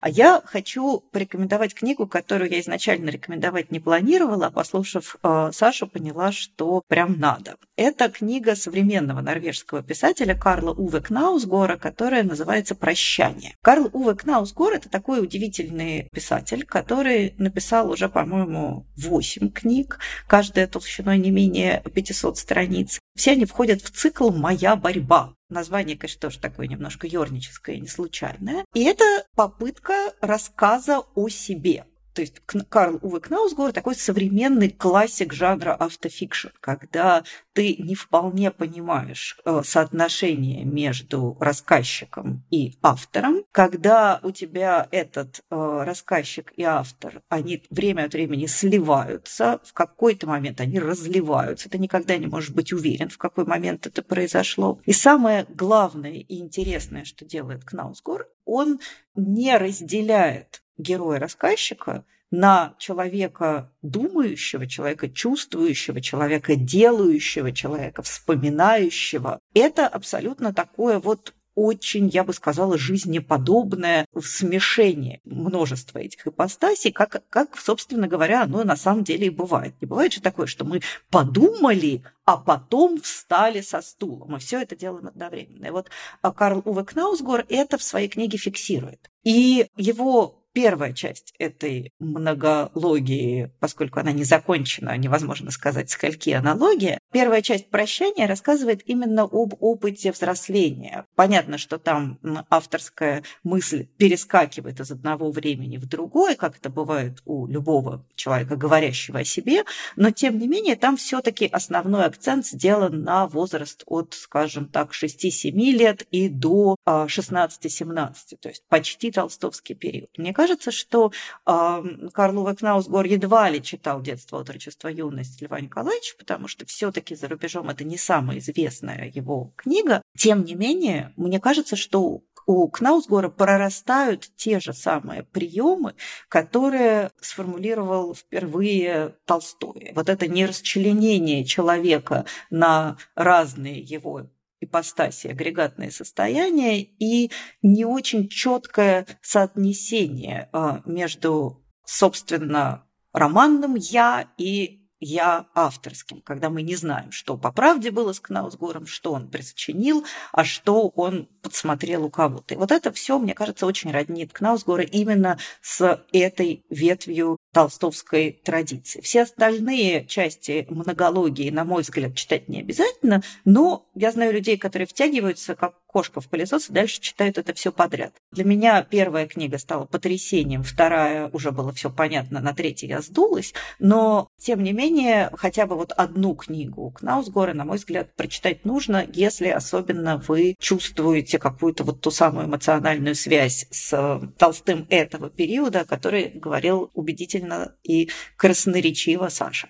А 0.00 0.08
я 0.08 0.40
хочу 0.44 1.00
порекомендовать 1.10 1.74
книгу, 1.74 2.06
которую 2.06 2.50
я 2.50 2.60
изначально 2.60 3.10
рекомендовать 3.10 3.72
не 3.72 3.80
планировала, 3.80 4.46
а 4.46 4.50
послушав 4.50 5.16
э, 5.22 5.50
Сашу, 5.52 5.88
поняла, 5.88 6.30
что 6.30 6.82
прям 6.86 7.18
надо. 7.18 7.56
Это 7.76 8.08
книга 8.08 8.54
современного 8.54 9.20
норвежского 9.20 9.82
писателя 9.82 10.36
Карла 10.36 10.72
Уве 10.72 11.00
Кнаусгора, 11.00 11.76
которая 11.76 12.22
называется 12.22 12.76
«Прощание». 12.76 13.56
Карл 13.60 13.90
Уве 13.92 14.14
Кнаусгор– 14.14 14.72
это 14.74 14.88
такой 14.88 15.20
удивительный 15.20 16.08
писатель, 16.12 16.64
который 16.64 17.34
написал 17.38 17.90
уже, 17.90 18.08
по-моему, 18.08 18.86
8 18.96 19.50
книг, 19.50 19.98
каждая 20.28 20.68
толщиной 20.68 21.18
не 21.18 21.30
менее 21.30 21.82
500 21.92 22.38
страниц. 22.38 23.00
Все 23.18 23.32
они 23.32 23.46
входят 23.46 23.82
в 23.82 23.90
цикл 23.90 24.30
«Моя 24.30 24.76
борьба». 24.76 25.34
Название, 25.48 25.96
конечно, 25.98 26.20
тоже 26.20 26.38
такое 26.38 26.68
немножко 26.68 27.08
ерническое, 27.08 27.76
не 27.78 27.88
случайное. 27.88 28.64
И 28.74 28.84
это 28.84 29.04
попытка 29.34 30.14
рассказа 30.20 31.00
о 31.16 31.28
себе. 31.28 31.84
То 32.18 32.22
есть 32.22 32.40
Карл 32.68 32.98
Уве 33.02 33.20
Кнаусгор 33.20 33.70
такой 33.70 33.94
современный 33.94 34.70
классик 34.70 35.32
жанра 35.32 35.72
автофикшн, 35.72 36.48
когда 36.58 37.22
ты 37.52 37.76
не 37.76 37.94
вполне 37.94 38.50
понимаешь 38.50 39.38
э, 39.44 39.62
соотношение 39.64 40.64
между 40.64 41.36
рассказчиком 41.38 42.44
и 42.50 42.76
автором, 42.82 43.44
когда 43.52 44.18
у 44.24 44.32
тебя 44.32 44.88
этот 44.90 45.44
э, 45.48 45.82
рассказчик 45.84 46.52
и 46.56 46.64
автор, 46.64 47.22
они 47.28 47.62
время 47.70 48.06
от 48.06 48.14
времени 48.14 48.46
сливаются, 48.46 49.60
в 49.62 49.72
какой-то 49.72 50.26
момент 50.26 50.60
они 50.60 50.80
разливаются, 50.80 51.70
ты 51.70 51.78
никогда 51.78 52.16
не 52.16 52.26
можешь 52.26 52.50
быть 52.50 52.72
уверен, 52.72 53.10
в 53.10 53.18
какой 53.18 53.44
момент 53.44 53.86
это 53.86 54.02
произошло. 54.02 54.80
И 54.86 54.92
самое 54.92 55.46
главное 55.48 56.14
и 56.14 56.38
интересное, 56.40 57.04
что 57.04 57.24
делает 57.24 57.64
Кнаусгор, 57.64 58.26
он 58.44 58.80
не 59.14 59.56
разделяет 59.56 60.62
героя-рассказчика 60.78 62.04
на 62.30 62.74
человека 62.78 63.72
думающего, 63.82 64.66
человека 64.66 65.08
чувствующего, 65.08 66.00
человека 66.00 66.56
делающего, 66.56 67.52
человека 67.52 68.02
вспоминающего. 68.02 69.40
Это 69.54 69.86
абсолютно 69.86 70.52
такое 70.52 70.98
вот 70.98 71.34
очень, 71.60 72.06
я 72.08 72.22
бы 72.22 72.32
сказала, 72.32 72.78
жизнеподобное 72.78 74.06
смешение 74.22 75.20
множества 75.24 75.98
этих 75.98 76.24
ипостасей, 76.24 76.92
как, 76.92 77.24
как, 77.28 77.58
собственно 77.58 78.06
говоря, 78.06 78.44
оно 78.44 78.62
на 78.62 78.76
самом 78.76 79.02
деле 79.02 79.26
и 79.26 79.30
бывает. 79.30 79.74
Не 79.80 79.88
бывает 79.88 80.12
же 80.12 80.20
такое, 80.20 80.46
что 80.46 80.64
мы 80.64 80.82
подумали, 81.10 82.04
а 82.24 82.36
потом 82.36 83.00
встали 83.00 83.60
со 83.60 83.82
стула. 83.82 84.26
Мы 84.26 84.38
все 84.38 84.60
это 84.62 84.76
делаем 84.76 85.08
одновременно. 85.08 85.66
И 85.66 85.70
вот 85.70 85.90
а, 86.22 86.30
Карл 86.30 86.62
Уве 86.64 86.84
Кнаусгор 86.84 87.44
это 87.48 87.76
в 87.76 87.82
своей 87.82 88.08
книге 88.08 88.38
фиксирует. 88.38 89.10
И 89.24 89.66
его 89.76 90.37
первая 90.58 90.92
часть 90.92 91.34
этой 91.38 91.92
многологии, 92.00 93.52
поскольку 93.60 94.00
она 94.00 94.10
не 94.10 94.24
закончена, 94.24 94.96
невозможно 94.96 95.52
сказать, 95.52 95.88
скольки 95.88 96.30
аналогия. 96.30 96.98
Первая 97.12 97.42
часть 97.42 97.70
прощания 97.70 98.26
рассказывает 98.26 98.82
именно 98.84 99.22
об 99.22 99.54
опыте 99.60 100.10
взросления. 100.10 101.06
Понятно, 101.14 101.58
что 101.58 101.78
там 101.78 102.18
авторская 102.50 103.22
мысль 103.44 103.86
перескакивает 103.98 104.80
из 104.80 104.90
одного 104.90 105.30
времени 105.30 105.76
в 105.76 105.86
другое, 105.86 106.34
как 106.34 106.56
это 106.56 106.70
бывает 106.70 107.22
у 107.24 107.46
любого 107.46 108.04
человека, 108.16 108.56
говорящего 108.56 109.20
о 109.20 109.24
себе, 109.24 109.62
но 109.94 110.10
тем 110.10 110.40
не 110.40 110.48
менее 110.48 110.74
там 110.74 110.96
все-таки 110.96 111.46
основной 111.46 112.04
акцент 112.04 112.44
сделан 112.44 113.04
на 113.04 113.28
возраст 113.28 113.84
от, 113.86 114.14
скажем 114.14 114.66
так, 114.66 114.90
6-7 114.90 115.52
лет 115.52 116.02
и 116.10 116.28
до 116.28 116.74
16-17, 116.84 117.94
а, 117.96 118.12
то 118.40 118.48
есть 118.48 118.64
почти 118.68 119.12
толстовский 119.12 119.76
период. 119.76 120.10
Мне 120.18 120.34
кажется, 120.34 120.47
кажется, 120.48 120.70
что 120.70 121.12
э, 121.46 122.08
Карл 122.14 122.38
Уве 122.38 122.54
Кнаусгор 122.54 123.04
едва 123.04 123.50
ли 123.50 123.62
читал 123.62 124.00
«Детство, 124.00 124.40
отрочество, 124.40 124.88
юность» 124.88 125.42
Льва 125.42 125.60
Николаевича, 125.60 126.14
потому 126.18 126.48
что 126.48 126.64
все 126.64 126.90
таки 126.90 127.14
за 127.14 127.28
рубежом 127.28 127.68
это 127.68 127.84
не 127.84 127.98
самая 127.98 128.38
известная 128.38 129.12
его 129.14 129.52
книга. 129.56 130.00
Тем 130.16 130.44
не 130.44 130.54
менее, 130.54 131.12
мне 131.16 131.38
кажется, 131.38 131.76
что 131.76 132.22
у 132.46 132.66
Кнаусгора 132.68 133.28
прорастают 133.28 134.30
те 134.36 134.58
же 134.58 134.72
самые 134.72 135.22
приемы, 135.22 135.94
которые 136.30 137.10
сформулировал 137.20 138.14
впервые 138.14 139.16
Толстой. 139.26 139.92
Вот 139.94 140.08
это 140.08 140.26
нерасчленение 140.28 141.44
человека 141.44 142.24
на 142.48 142.96
разные 143.14 143.80
его 143.80 144.28
ипостаси, 144.60 145.28
агрегатное 145.28 145.90
состояние 145.90 146.82
и 146.82 147.30
не 147.62 147.84
очень 147.84 148.28
четкое 148.28 149.06
соотнесение 149.22 150.48
а, 150.52 150.82
между, 150.84 151.64
собственно, 151.84 152.84
романным 153.12 153.74
«я» 153.74 154.28
и 154.36 154.78
я 155.00 155.46
авторским, 155.54 156.20
когда 156.22 156.50
мы 156.50 156.62
не 156.62 156.74
знаем, 156.74 157.12
что 157.12 157.36
по 157.36 157.52
правде 157.52 157.90
было 157.90 158.12
с 158.12 158.20
Кнаусгором, 158.20 158.86
что 158.86 159.12
он 159.12 159.30
присочинил, 159.30 160.04
а 160.32 160.44
что 160.44 160.88
он 160.88 161.28
подсмотрел 161.42 162.04
у 162.04 162.10
кого-то. 162.10 162.54
И 162.54 162.56
вот 162.56 162.72
это 162.72 162.92
все, 162.92 163.18
мне 163.18 163.34
кажется, 163.34 163.66
очень 163.66 163.92
роднит 163.92 164.32
Кнаусгора 164.32 164.82
именно 164.82 165.38
с 165.60 166.04
этой 166.12 166.64
ветвью 166.68 167.37
толстовской 167.58 168.38
традиции. 168.44 169.00
Все 169.00 169.22
остальные 169.22 170.04
части 170.06 170.64
монологии, 170.70 171.50
на 171.50 171.64
мой 171.64 171.82
взгляд, 171.82 172.14
читать 172.14 172.48
не 172.48 172.60
обязательно, 172.60 173.20
но 173.44 173.84
я 173.96 174.12
знаю 174.12 174.32
людей, 174.32 174.56
которые 174.56 174.86
втягиваются 174.86 175.56
как 175.56 175.74
кошка 175.88 176.20
в 176.20 176.28
пылесос 176.28 176.70
и 176.70 176.72
дальше 176.72 177.00
читают 177.00 177.38
это 177.38 177.54
все 177.54 177.72
подряд. 177.72 178.12
Для 178.30 178.44
меня 178.44 178.82
первая 178.82 179.26
книга 179.26 179.58
стала 179.58 179.86
потрясением, 179.86 180.62
вторая 180.62 181.28
уже 181.32 181.50
было 181.50 181.72
все 181.72 181.90
понятно, 181.90 182.40
на 182.40 182.54
третьей 182.54 182.90
я 182.90 183.00
сдулась, 183.00 183.54
но 183.78 184.28
тем 184.38 184.62
не 184.62 184.72
менее 184.72 185.30
хотя 185.34 185.66
бы 185.66 185.74
вот 185.74 185.92
одну 185.92 186.34
книгу 186.34 186.90
Кнаусгора, 186.90 187.54
на 187.54 187.64
мой 187.64 187.78
взгляд, 187.78 188.14
прочитать 188.14 188.64
нужно, 188.64 189.04
если 189.12 189.48
особенно 189.48 190.22
вы 190.28 190.54
чувствуете 190.60 191.38
какую-то 191.38 191.84
вот 191.84 192.00
ту 192.00 192.10
самую 192.10 192.46
эмоциональную 192.46 193.14
связь 193.14 193.66
с 193.70 194.20
Толстым 194.38 194.86
этого 194.90 195.30
периода, 195.30 195.80
о 195.80 195.84
которой 195.84 196.28
говорил 196.28 196.90
убедительно 196.94 197.74
и 197.82 198.10
красноречиво 198.36 199.28
Саша. 199.28 199.68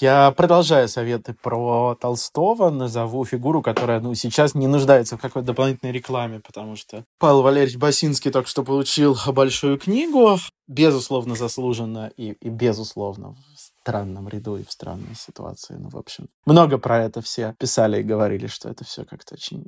Я 0.00 0.30
продолжаю 0.30 0.88
советы 0.88 1.34
про 1.34 1.96
Толстого, 2.00 2.70
назову 2.70 3.24
фигуру, 3.24 3.62
которая 3.62 3.98
ну, 3.98 4.14
сейчас 4.14 4.54
не 4.54 4.68
нуждается 4.68 5.16
в 5.16 5.20
какой-то 5.20 5.48
дополнительной 5.48 5.92
рекламе, 5.92 6.40
потому 6.40 6.76
что 6.76 7.04
Павел 7.18 7.42
Валерьевич 7.42 7.78
Басинский 7.78 8.30
только 8.30 8.48
что 8.48 8.62
получил 8.62 9.16
большую 9.26 9.76
книгу, 9.76 10.38
безусловно, 10.68 11.34
заслуженно 11.34 12.12
и, 12.16 12.32
и 12.40 12.48
безусловно 12.48 13.32
в 13.32 13.80
странном 13.80 14.28
ряду 14.28 14.56
и 14.56 14.64
в 14.64 14.70
странной 14.70 15.16
ситуации. 15.16 15.74
Ну, 15.74 15.88
в 15.88 15.96
общем, 15.96 16.28
много 16.46 16.78
про 16.78 17.04
это 17.04 17.20
все 17.20 17.56
писали 17.58 18.00
и 18.00 18.04
говорили, 18.04 18.46
что 18.46 18.68
это 18.68 18.84
все 18.84 19.04
как-то 19.04 19.34
очень 19.34 19.64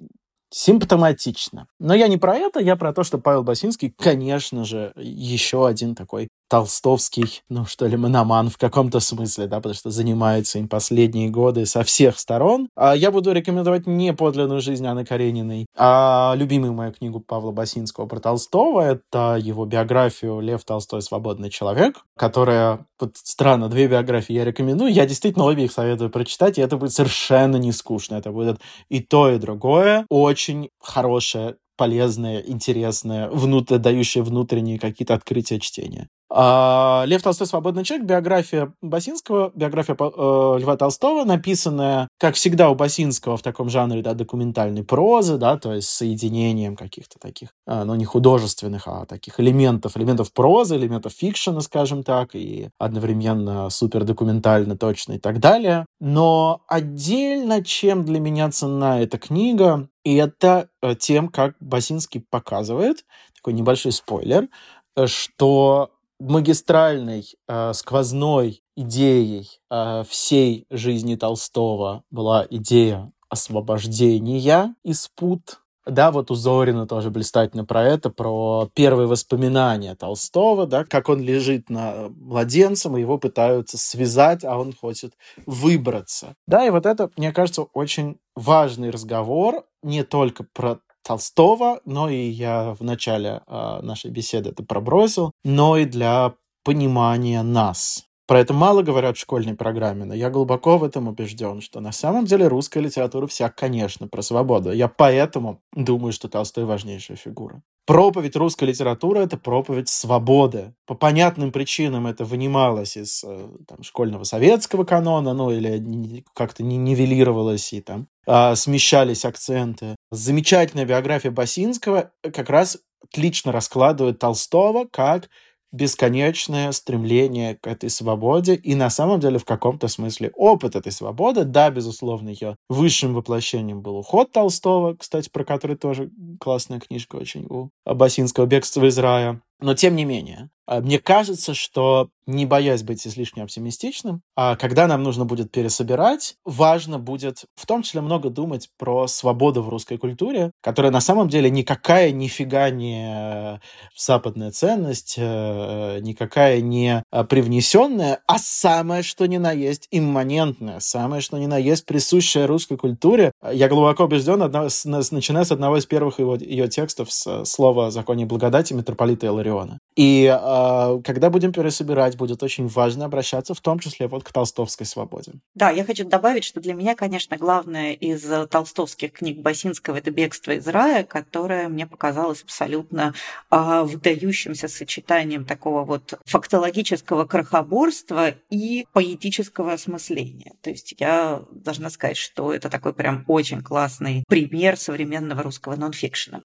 симптоматично. 0.51 1.67
Но 1.79 1.95
я 1.95 2.09
не 2.09 2.19
про 2.19 2.37
это, 2.37 2.61
я 2.61 2.77
про 2.77 2.93
то, 2.93 3.03
что 3.03 3.19
Павел 3.19 3.43
Басинский, 3.43 3.91
конечно 3.97 4.65
же, 4.65 4.93
еще 4.97 5.67
один 5.67 5.95
такой 5.95 6.29
толстовский, 6.51 7.43
ну 7.49 7.65
что 7.65 7.87
ли, 7.87 7.97
мономан 7.97 8.51
в 8.51 8.59
каком-то 8.59 8.99
смысле, 8.99 9.47
да, 9.47 9.59
потому 9.59 9.75
что 9.75 9.91
занимается 9.91 10.59
им 10.59 10.69
последние 10.69 11.31
годы 11.31 11.65
со 11.65 11.85
всех 11.85 12.19
сторон. 12.19 12.69
А 12.77 12.95
я 12.95 13.13
буду 13.13 13.33
рекомендовать 13.33 13.87
не 13.87 14.13
подлинную 14.13 14.61
жизнь 14.61 14.85
Анны 14.85 15.05
Карениной, 15.05 15.67
а 15.77 16.35
любимую 16.37 16.73
мою 16.73 16.93
книгу 16.93 17.21
Павла 17.21 17.53
Басинского 17.53 18.07
про 18.07 18.19
Толстого. 18.19 18.81
Это 18.81 19.39
его 19.41 19.65
биографию 19.65 20.41
«Лев 20.41 20.65
Толстой. 20.65 21.01
Свободный 21.01 21.51
человек», 21.51 22.05
которая, 22.17 22.85
вот 22.99 23.17
странно, 23.17 23.69
две 23.69 23.87
биографии 23.87 24.33
я 24.33 24.45
рекомендую. 24.45 24.93
Я 24.93 25.07
действительно 25.07 25.45
обе 25.45 25.67
их 25.67 25.73
советую 25.73 26.11
прочитать, 26.11 26.59
и 26.59 26.61
это 26.61 26.77
будет 26.77 26.93
совершенно 26.93 27.57
не 27.57 27.71
скучно. 27.71 28.17
Это 28.17 28.33
будет 28.33 28.59
и 28.89 29.01
то, 29.01 29.31
и 29.31 29.39
другое. 29.39 30.05
Очень 30.11 30.71
хорошее 30.81 31.57
полезное, 31.81 32.41
интересное, 32.41 33.31
внутр... 33.31 33.79
дающее 33.79 34.23
внутренние 34.23 34.79
какие-то 34.79 35.15
открытия 35.15 35.59
чтения. 35.59 36.09
А, 36.33 37.05
Лев 37.07 37.23
Толстой 37.23 37.47
«Свободный 37.47 37.83
человек», 37.83 38.07
биография 38.07 38.73
Басинского, 38.81 39.51
биография 39.55 39.97
э, 39.99 40.59
Льва 40.61 40.77
Толстого, 40.77 41.25
написанная, 41.25 42.07
как 42.21 42.37
всегда 42.37 42.71
у 42.71 42.77
Басинского, 42.77 43.37
в 43.37 43.43
таком 43.43 43.69
жанре 43.69 44.01
да, 44.01 44.15
документальной 44.15 44.85
прозы, 44.85 45.39
да, 45.39 45.57
то 45.57 45.73
есть 45.73 45.89
соединением 45.89 46.77
каких-то 46.77 47.19
таких, 47.19 47.49
э, 47.67 47.83
ну, 47.83 47.97
не 47.97 48.05
художественных, 48.05 48.87
а 48.87 49.07
таких 49.07 49.41
элементов, 49.41 49.97
элементов 49.97 50.33
прозы, 50.33 50.77
элементов 50.77 51.15
фикшена, 51.15 51.63
скажем 51.63 52.05
так, 52.05 52.37
и 52.37 52.69
одновременно 52.79 53.69
супердокументально 53.69 54.77
точно 54.77 55.15
и 55.15 55.19
так 55.19 55.41
далее. 55.41 55.87
Но 55.99 56.61
отдельно, 56.69 57.65
чем 57.65 58.05
для 58.05 58.21
меня 58.21 58.51
ценна 58.51 59.03
эта 59.03 59.19
книга, 59.19 59.89
и 60.05 60.15
это 60.17 60.69
э, 60.83 60.95
тем, 60.95 61.29
как 61.29 61.57
Басинский 61.61 62.21
показывает, 62.21 63.05
такой 63.35 63.53
небольшой 63.53 63.93
спойлер, 63.93 64.49
э, 64.97 65.07
что 65.07 65.91
магистральной 66.19 67.25
э, 67.49 67.73
сквозной 67.73 68.63
идеей 68.77 69.61
э, 69.71 70.05
всей 70.09 70.67
жизни 70.71 71.17
Толстого 71.17 72.05
была 72.11 72.47
идея 72.49 73.13
освобождения 73.29 74.75
из 74.85 75.09
пут. 75.09 75.61
Да, 75.91 76.11
вот 76.11 76.31
у 76.31 76.35
Зорина 76.35 76.87
тоже 76.87 77.11
блистательно 77.11 77.65
про 77.65 77.83
это, 77.83 78.11
про 78.11 78.69
первые 78.75 79.07
воспоминания 79.07 79.95
Толстого, 79.95 80.67
да, 80.67 80.85
как 80.85 81.09
он 81.09 81.21
лежит 81.21 81.69
на 81.69 82.09
младенцем, 82.11 82.97
и 82.97 83.01
его 83.01 83.19
пытаются 83.19 83.77
связать, 83.79 84.45
а 84.45 84.59
он 84.59 84.73
хочет 84.73 85.15
выбраться. 85.47 86.35
Да, 86.47 86.65
и 86.67 86.71
вот 86.71 86.87
это, 86.87 87.11
мне 87.17 87.33
кажется, 87.33 87.63
очень 87.75 88.19
важный 88.35 88.91
разговор 88.91 89.65
не 89.83 90.05
только 90.05 90.45
про 90.45 90.79
Толстого, 91.03 91.81
но 91.85 92.09
и 92.09 92.29
я 92.29 92.75
в 92.79 92.85
начале 92.85 93.43
э, 93.47 93.81
нашей 93.83 94.11
беседы 94.11 94.51
это 94.51 94.63
пробросил, 94.63 95.33
но 95.45 95.77
и 95.77 95.85
для 95.85 96.35
понимания 96.63 97.43
нас. 97.43 98.05
Про 98.31 98.39
это 98.39 98.55
мало 98.55 98.83
говорят 98.83 99.17
в 99.17 99.21
школьной 99.21 99.55
программе, 99.55 100.05
но 100.05 100.15
я 100.15 100.31
глубоко 100.31 100.79
в 100.79 100.85
этом 100.85 101.09
убежден, 101.09 101.61
что 101.61 101.81
на 101.81 101.91
самом 101.91 102.27
деле 102.27 102.47
русская 102.47 102.79
литература 102.79 103.27
вся, 103.27 103.51
конечно, 103.51 104.07
про 104.07 104.23
свободу. 104.23 104.71
Я 104.71 104.87
поэтому 104.87 105.65
думаю, 105.73 106.13
что 106.13 106.29
Толстой 106.29 106.65
важнейшая 106.65 107.17
фигура. 107.17 107.61
Проповедь 107.87 108.37
русской 108.37 108.67
литературы— 108.67 109.19
это 109.23 109.37
проповедь 109.37 109.89
свободы. 109.89 110.75
По 110.87 110.95
понятным 110.95 111.51
причинам 111.51 112.07
это 112.07 112.25
вынималось 112.25 112.97
из 112.97 113.25
э, 113.25 113.49
там, 113.67 113.83
школьного 113.83 114.23
советского 114.23 114.85
канона, 114.85 115.35
ну 115.35 115.51
или 115.51 116.25
как-то 116.33 116.63
нивелировалось 116.63 117.73
и 117.73 117.81
там 117.81 118.07
а, 118.29 118.55
смещались 118.55 119.25
акценты. 119.25 119.97
Замечательная 120.13 120.85
биография 120.85 121.33
Басинского 121.33 122.13
как 122.23 122.49
раз 122.49 122.79
отлично 123.03 123.51
раскладывает 123.51 124.21
Толстого 124.21 124.85
как 124.85 125.29
бесконечное 125.73 126.73
стремление 126.73 127.57
к 127.57 127.67
этой 127.67 127.91
свободе 127.91 128.55
и 128.55 128.75
на 128.75 128.91
самом 128.91 129.21
деле 129.21 129.39
в 129.39 129.45
каком-то 129.45 129.89
смысле 129.89 130.33
опыт 130.35 130.77
этой 130.77 130.93
свободы. 130.93 131.45
Да, 131.45 131.71
безусловно, 131.71 132.31
ее 132.31 132.57
высшим 132.69 133.15
воплощением 133.15 133.81
был 133.83 133.97
уход 133.97 134.33
Толстого, 134.33 134.95
кстати, 134.95 135.29
про 135.31 135.45
который 135.45 135.77
тоже 135.77 136.11
классная 136.41 136.81
книжка 136.81 137.17
очень 137.17 137.47
у 137.49 137.71
Абасинского 137.85 138.47
«Бегство 138.47 138.85
из 138.87 138.99
рая». 138.99 139.41
Но 139.61 139.75
тем 139.75 139.95
не 139.95 140.05
менее, 140.05 140.49
мне 140.71 140.99
кажется, 140.99 141.55
что 141.55 142.11
не 142.31 142.47
боясь 142.47 142.83
быть 142.83 143.07
излишне 143.07 143.43
оптимистичным, 143.43 144.23
а 144.37 144.57
когда 144.57 144.87
нам 144.87 145.03
нужно 145.03 145.25
будет 145.25 145.51
пересобирать, 145.51 146.37
важно 146.45 146.99
будет 146.99 147.45
в 147.57 147.67
том 147.67 147.83
числе 147.83 148.01
много 148.01 148.31
думать 148.31 148.69
про 148.79 149.07
свободу 149.09 149.63
в 149.63 149.69
русской 149.69 149.99
культуре, 149.99 150.53
которая 150.63 150.93
на 150.93 151.01
самом 151.01 151.29
деле 151.29 151.51
никакая 151.51 152.13
нифига 152.13 152.71
не 152.71 153.61
западная 153.97 154.53
ценность, 154.53 155.17
э, 155.19 155.99
никакая 156.01 156.61
не 156.61 157.03
привнесенная, 157.29 158.21
а 158.27 158.39
самое 158.39 159.03
что 159.03 159.27
ни 159.27 159.39
на 159.39 159.53
есть 159.53 159.89
имманентное, 159.91 160.81
самое 160.81 161.23
что 161.23 161.39
ни 161.39 161.47
на 161.47 161.59
есть 161.59 161.85
присущее 161.85 162.47
русской 162.47 162.77
культуре. 162.77 163.33
Я 163.53 163.69
глубоко 163.69 164.05
убежден, 164.05 164.43
одна, 164.43 164.69
начиная 164.85 165.45
с 165.45 165.53
одного 165.53 165.79
из 165.79 165.87
первых 165.87 166.19
его, 166.19 166.37
ее 166.37 166.69
текстов 166.69 167.13
с 167.13 167.45
слова 167.45 167.91
законе 167.91 168.27
благодати 168.27 168.73
митрополита 168.73 169.27
Илариона. 169.27 169.79
И 169.97 170.25
э, 170.25 170.60
когда 171.05 171.31
будем 171.31 171.53
пересобирать, 171.53 172.17
будет 172.17 172.43
очень 172.43 172.67
важно 172.67 173.05
обращаться 173.07 173.55
в 173.55 173.61
том 173.61 173.79
числе 173.79 174.09
вот 174.09 174.25
к 174.25 174.33
толстовской 174.33 174.87
свободе. 174.87 175.33
Да, 175.55 175.71
я 175.71 175.85
хочу 175.85 176.05
добавить, 176.05 176.45
что 176.45 176.61
для 176.61 176.75
меня, 176.75 176.95
конечно, 176.95 177.37
главное 177.37 177.93
из 177.93 178.25
толстовских 178.49 179.13
книг 179.13 179.39
Басинского 179.39 179.97
это 179.97 180.11
«Бегство 180.11 180.53
из 180.53 180.67
рая», 180.67 181.05
которое 181.05 181.69
мне 181.69 181.87
показалось 181.87 182.43
абсолютно 182.43 183.15
э, 183.51 183.83
выдающимся 183.83 184.69
сочетанием 184.69 185.45
такого 185.45 185.85
вот 185.85 186.19
фактологического 186.25 187.25
крохоборства 187.27 188.35
и 188.51 188.87
поэтического 188.93 189.73
осмысления. 189.73 190.53
То 190.63 190.71
есть 190.71 190.95
я 190.99 191.43
должна 191.51 191.91
сказать, 191.91 192.17
что 192.17 192.53
это 192.53 192.69
такой 192.69 192.93
прям 192.93 193.25
очень 193.27 193.63
классный 193.63 194.25
пример 194.29 194.77
современного 194.77 195.43
русского 195.43 195.77
нонфикшена. 195.77 196.43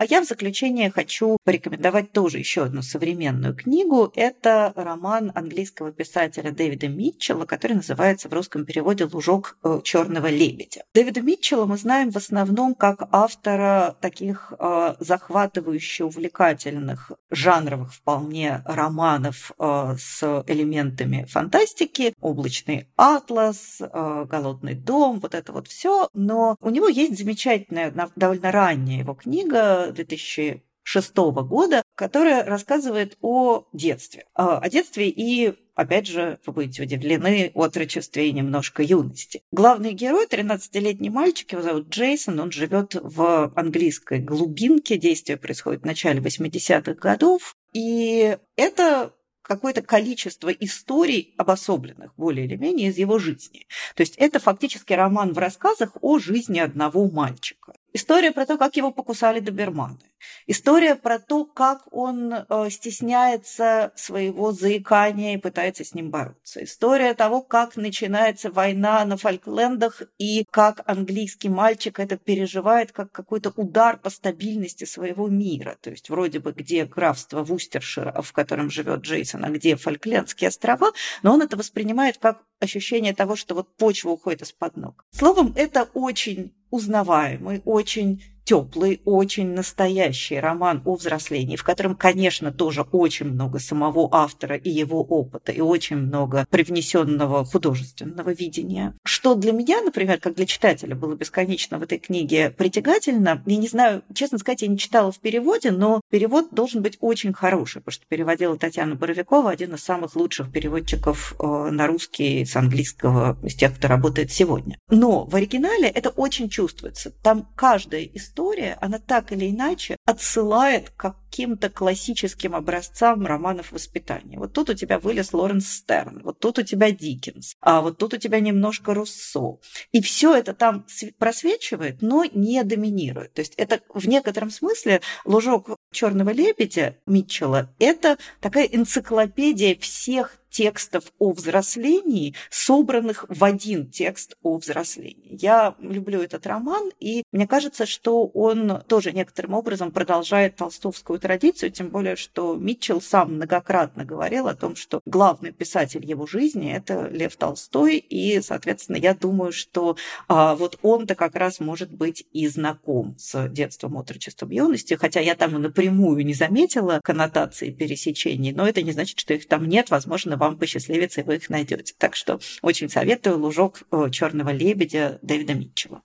А 0.00 0.06
я 0.06 0.22
в 0.22 0.24
заключение 0.24 0.90
хочу 0.90 1.36
порекомендовать 1.44 2.12
тоже 2.12 2.38
еще 2.38 2.62
одну 2.62 2.80
современную 2.80 3.54
книгу. 3.54 4.10
Это 4.14 4.72
роман 4.74 5.30
английского 5.34 5.92
писателя 5.92 6.52
Дэвида 6.52 6.88
Митчелла, 6.88 7.44
который 7.44 7.74
называется 7.74 8.30
в 8.30 8.32
русском 8.32 8.64
переводе 8.64 9.04
«Лужок 9.04 9.58
э, 9.62 9.80
черного 9.84 10.28
лебедя». 10.28 10.84
Дэвида 10.94 11.20
Митчелла 11.20 11.66
мы 11.66 11.76
знаем 11.76 12.12
в 12.12 12.16
основном 12.16 12.74
как 12.74 13.10
автора 13.12 13.94
таких 14.00 14.54
э, 14.58 14.94
захватывающих, 15.00 16.06
увлекательных, 16.06 17.12
жанровых 17.30 17.92
вполне 17.92 18.62
романов 18.64 19.52
э, 19.58 19.96
с 19.98 20.42
элементами 20.46 21.26
фантастики. 21.28 22.14
«Облачный 22.22 22.88
атлас», 22.96 23.82
«Голодный 23.82 24.76
дом», 24.76 25.20
вот 25.20 25.34
это 25.34 25.52
вот 25.52 25.68
все. 25.68 26.08
Но 26.14 26.56
у 26.62 26.70
него 26.70 26.88
есть 26.88 27.18
замечательная, 27.18 27.92
довольно 28.16 28.50
ранняя 28.50 29.00
его 29.00 29.12
книга 29.12 29.89
2000 29.92 30.62
шестого 30.82 31.42
года, 31.42 31.82
которая 31.94 32.44
рассказывает 32.44 33.16
о 33.20 33.68
детстве. 33.72 34.26
А, 34.34 34.58
о 34.58 34.68
детстве 34.68 35.08
и 35.08 35.54
опять 35.74 36.06
же, 36.06 36.38
вы 36.44 36.52
будете 36.52 36.82
удивлены, 36.82 37.52
отрочестве 37.54 38.28
и 38.28 38.32
немножко 38.32 38.82
юности. 38.82 39.42
Главный 39.52 39.92
герой, 39.92 40.26
13-летний 40.26 41.10
мальчик, 41.10 41.52
его 41.52 41.62
зовут 41.62 41.88
Джейсон, 41.88 42.40
он 42.40 42.50
живет 42.50 42.94
в 42.94 43.52
английской 43.56 44.18
глубинке, 44.18 44.98
действие 44.98 45.36
происходит 45.36 45.82
в 45.82 45.86
начале 45.86 46.20
80-х 46.20 46.94
годов, 46.94 47.56
и 47.72 48.36
это 48.56 49.12
какое-то 49.42 49.82
количество 49.82 50.50
историй 50.50 51.34
обособленных, 51.36 52.14
более 52.16 52.46
или 52.46 52.56
менее, 52.56 52.88
из 52.88 52.98
его 52.98 53.18
жизни. 53.18 53.66
То 53.96 54.02
есть 54.02 54.16
это 54.16 54.38
фактически 54.38 54.92
роман 54.92 55.32
в 55.32 55.38
рассказах 55.38 55.96
о 56.00 56.18
жизни 56.18 56.60
одного 56.60 57.10
мальчика. 57.10 57.72
История 57.92 58.30
про 58.30 58.46
то, 58.46 58.56
как 58.56 58.76
его 58.76 58.92
покусали 58.92 59.40
доберманы. 59.40 59.98
История 60.46 60.94
про 60.94 61.18
то, 61.18 61.44
как 61.44 61.82
он 61.90 62.32
э, 62.32 62.70
стесняется 62.70 63.92
своего 63.96 64.52
заикания 64.52 65.34
и 65.34 65.38
пытается 65.38 65.84
с 65.84 65.94
ним 65.94 66.10
бороться. 66.10 66.62
История 66.62 67.14
того, 67.14 67.42
как 67.42 67.76
начинается 67.76 68.50
война 68.50 69.04
на 69.04 69.16
Фолклендах 69.16 70.02
и 70.18 70.44
как 70.50 70.82
английский 70.86 71.48
мальчик 71.48 71.98
это 71.98 72.16
переживает 72.16 72.92
как 72.92 73.10
какой-то 73.10 73.52
удар 73.56 73.96
по 73.98 74.10
стабильности 74.10 74.84
своего 74.84 75.28
мира. 75.28 75.76
То 75.80 75.90
есть 75.90 76.10
вроде 76.10 76.38
бы 76.38 76.52
где 76.52 76.84
графство 76.84 77.42
Вустершира, 77.42 78.20
в 78.22 78.32
котором 78.32 78.70
живет 78.70 79.00
Джейсон, 79.00 79.44
а 79.44 79.50
где 79.50 79.76
Фольклендские 79.76 80.48
острова, 80.48 80.92
но 81.22 81.34
он 81.34 81.42
это 81.42 81.56
воспринимает 81.56 82.18
как 82.18 82.42
ощущение 82.60 83.14
того, 83.14 83.36
что 83.36 83.54
вот 83.54 83.74
почва 83.76 84.10
уходит 84.10 84.42
из-под 84.42 84.76
ног. 84.76 85.04
Словом, 85.10 85.54
это 85.56 85.88
очень 85.94 86.52
узнаваемый, 86.70 87.62
очень 87.64 88.22
теплый, 88.44 89.00
очень 89.04 89.52
настоящий 89.54 90.40
роман 90.40 90.82
о 90.84 90.96
взрослении, 90.96 91.56
в 91.56 91.64
котором, 91.64 91.94
конечно, 91.94 92.52
тоже 92.52 92.82
очень 92.92 93.26
много 93.26 93.58
самого 93.58 94.08
автора 94.12 94.56
и 94.56 94.70
его 94.70 95.02
опыта, 95.02 95.52
и 95.52 95.60
очень 95.60 95.96
много 95.96 96.46
привнесенного 96.50 97.44
художественного 97.44 98.30
видения. 98.32 98.94
Что 99.04 99.34
для 99.34 99.52
меня, 99.52 99.80
например, 99.82 100.18
как 100.18 100.34
для 100.34 100.46
читателя 100.46 100.94
было 100.96 101.14
бесконечно 101.14 101.78
в 101.78 101.82
этой 101.82 101.98
книге 101.98 102.50
притягательно, 102.50 103.42
я 103.46 103.56
не 103.56 103.68
знаю, 103.68 104.02
честно 104.14 104.38
сказать, 104.38 104.62
я 104.62 104.68
не 104.68 104.78
читала 104.78 105.12
в 105.12 105.20
переводе, 105.20 105.70
но 105.70 106.00
перевод 106.10 106.48
должен 106.50 106.82
быть 106.82 106.98
очень 107.00 107.32
хороший, 107.32 107.80
потому 107.80 107.92
что 107.92 108.06
переводила 108.08 108.56
Татьяна 108.56 108.96
Боровикова, 108.96 109.50
один 109.50 109.74
из 109.74 109.84
самых 109.84 110.16
лучших 110.16 110.50
переводчиков 110.50 111.34
э, 111.38 111.70
на 111.70 111.86
русский 111.86 112.44
с 112.44 112.56
английского, 112.56 113.38
из 113.42 113.54
тех, 113.54 113.76
кто 113.76 113.88
работает 113.88 114.32
сегодня. 114.32 114.76
Но 114.88 115.24
в 115.24 115.36
оригинале 115.36 115.88
это 115.88 116.10
очень 116.10 116.48
чувствуется. 116.48 117.12
Там 117.22 117.48
каждая 117.54 118.02
история 118.02 118.29
история, 118.30 118.78
она 118.80 118.98
так 118.98 119.32
или 119.32 119.50
иначе 119.50 119.96
отсылает 120.06 120.90
к 120.90 121.16
каким-то 121.30 121.70
классическим 121.70 122.56
образцам 122.56 123.24
романов 123.24 123.70
воспитания. 123.70 124.38
Вот 124.38 124.52
тут 124.52 124.70
у 124.70 124.74
тебя 124.74 124.98
вылез 124.98 125.32
Лоренс 125.32 125.68
Стерн, 125.68 126.22
вот 126.24 126.40
тут 126.40 126.58
у 126.58 126.62
тебя 126.62 126.90
Диккенс, 126.90 127.54
а 127.60 127.80
вот 127.80 127.98
тут 127.98 128.14
у 128.14 128.16
тебя 128.16 128.40
немножко 128.40 128.94
Руссо. 128.94 129.58
И 129.92 130.02
все 130.02 130.34
это 130.34 130.54
там 130.54 130.84
просвечивает, 131.18 132.02
но 132.02 132.24
не 132.24 132.62
доминирует. 132.64 133.32
То 133.34 133.42
есть 133.42 133.54
это 133.56 133.80
в 133.94 134.08
некотором 134.08 134.50
смысле 134.50 135.00
лужок 135.24 135.76
черного 135.92 136.30
лебедя 136.30 136.96
Митчелла– 137.06 137.72
это 137.78 138.18
такая 138.40 138.64
энциклопедия 138.64 139.76
всех 139.76 140.40
текстов 140.50 141.04
о 141.18 141.32
взрослении, 141.32 142.34
собранных 142.50 143.24
в 143.28 143.44
один 143.44 143.88
текст 143.88 144.36
о 144.42 144.58
взрослении. 144.58 145.38
Я 145.40 145.76
люблю 145.78 146.20
этот 146.20 146.46
роман, 146.46 146.90
и 146.98 147.22
мне 147.32 147.46
кажется, 147.46 147.86
что 147.86 148.26
он 148.26 148.82
тоже 148.88 149.12
некоторым 149.12 149.54
образом 149.54 149.92
продолжает 149.92 150.56
толстовскую 150.56 151.19
традицию, 151.20 151.70
тем 151.70 151.90
более, 151.90 152.16
что 152.16 152.56
Митчелл 152.56 153.00
сам 153.00 153.34
многократно 153.34 154.04
говорил 154.04 154.48
о 154.48 154.54
том, 154.54 154.76
что 154.76 155.00
главный 155.06 155.52
писатель 155.52 156.04
его 156.04 156.26
жизни– 156.26 156.72
это 156.74 157.08
Лев 157.08 157.36
Толстой, 157.36 157.98
и, 157.98 158.40
соответственно, 158.40 158.96
я 158.96 159.14
думаю, 159.14 159.52
что 159.52 159.96
а, 160.28 160.56
вот 160.56 160.78
он-то 160.82 161.14
как 161.14 161.36
раз 161.36 161.60
может 161.60 161.92
быть 161.92 162.26
и 162.32 162.48
знаком 162.48 163.16
с 163.18 163.48
детством, 163.48 163.96
отрочеством, 163.96 164.50
юностью, 164.50 164.98
хотя 164.98 165.20
я 165.20 165.34
там 165.34 165.52
напрямую 165.60 166.24
не 166.24 166.34
заметила 166.34 167.00
коннотации 167.04 167.70
пересечений, 167.70 168.52
но 168.52 168.66
это 168.66 168.82
не 168.82 168.92
значит, 168.92 169.18
что 169.18 169.34
их 169.34 169.46
там 169.46 169.68
нет, 169.68 169.90
возможно, 169.90 170.36
вам 170.36 170.58
посчастливится, 170.58 171.20
и 171.20 171.24
вы 171.24 171.36
их 171.36 171.50
найдете. 171.50 171.94
Так 171.98 172.16
что 172.16 172.40
очень 172.62 172.88
советую 172.88 173.38
«Лужок 173.38 173.82
э, 173.90 174.10
черного 174.10 174.50
лебедя» 174.50 175.18
Дэвида 175.22 175.54
Митчелла. 175.54 176.02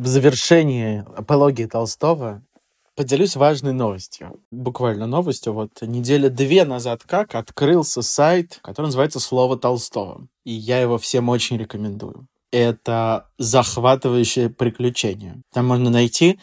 В 0.00 0.06
завершении 0.06 1.04
апологии 1.14 1.66
Толстого 1.66 2.42
поделюсь 2.96 3.36
важной 3.36 3.74
новостью. 3.74 4.40
Буквально 4.50 5.06
новостью. 5.06 5.52
Вот 5.52 5.72
недели 5.82 6.28
две 6.28 6.64
назад 6.64 7.02
как 7.04 7.34
открылся 7.34 8.00
сайт, 8.00 8.60
который 8.62 8.86
называется 8.86 9.20
«Слово 9.20 9.58
Толстого». 9.58 10.26
И 10.42 10.52
я 10.52 10.80
его 10.80 10.96
всем 10.96 11.28
очень 11.28 11.58
рекомендую. 11.58 12.28
Это 12.50 13.28
захватывающее 13.36 14.48
приключение. 14.48 15.42
Там 15.52 15.66
можно 15.66 15.90
найти 15.90 16.40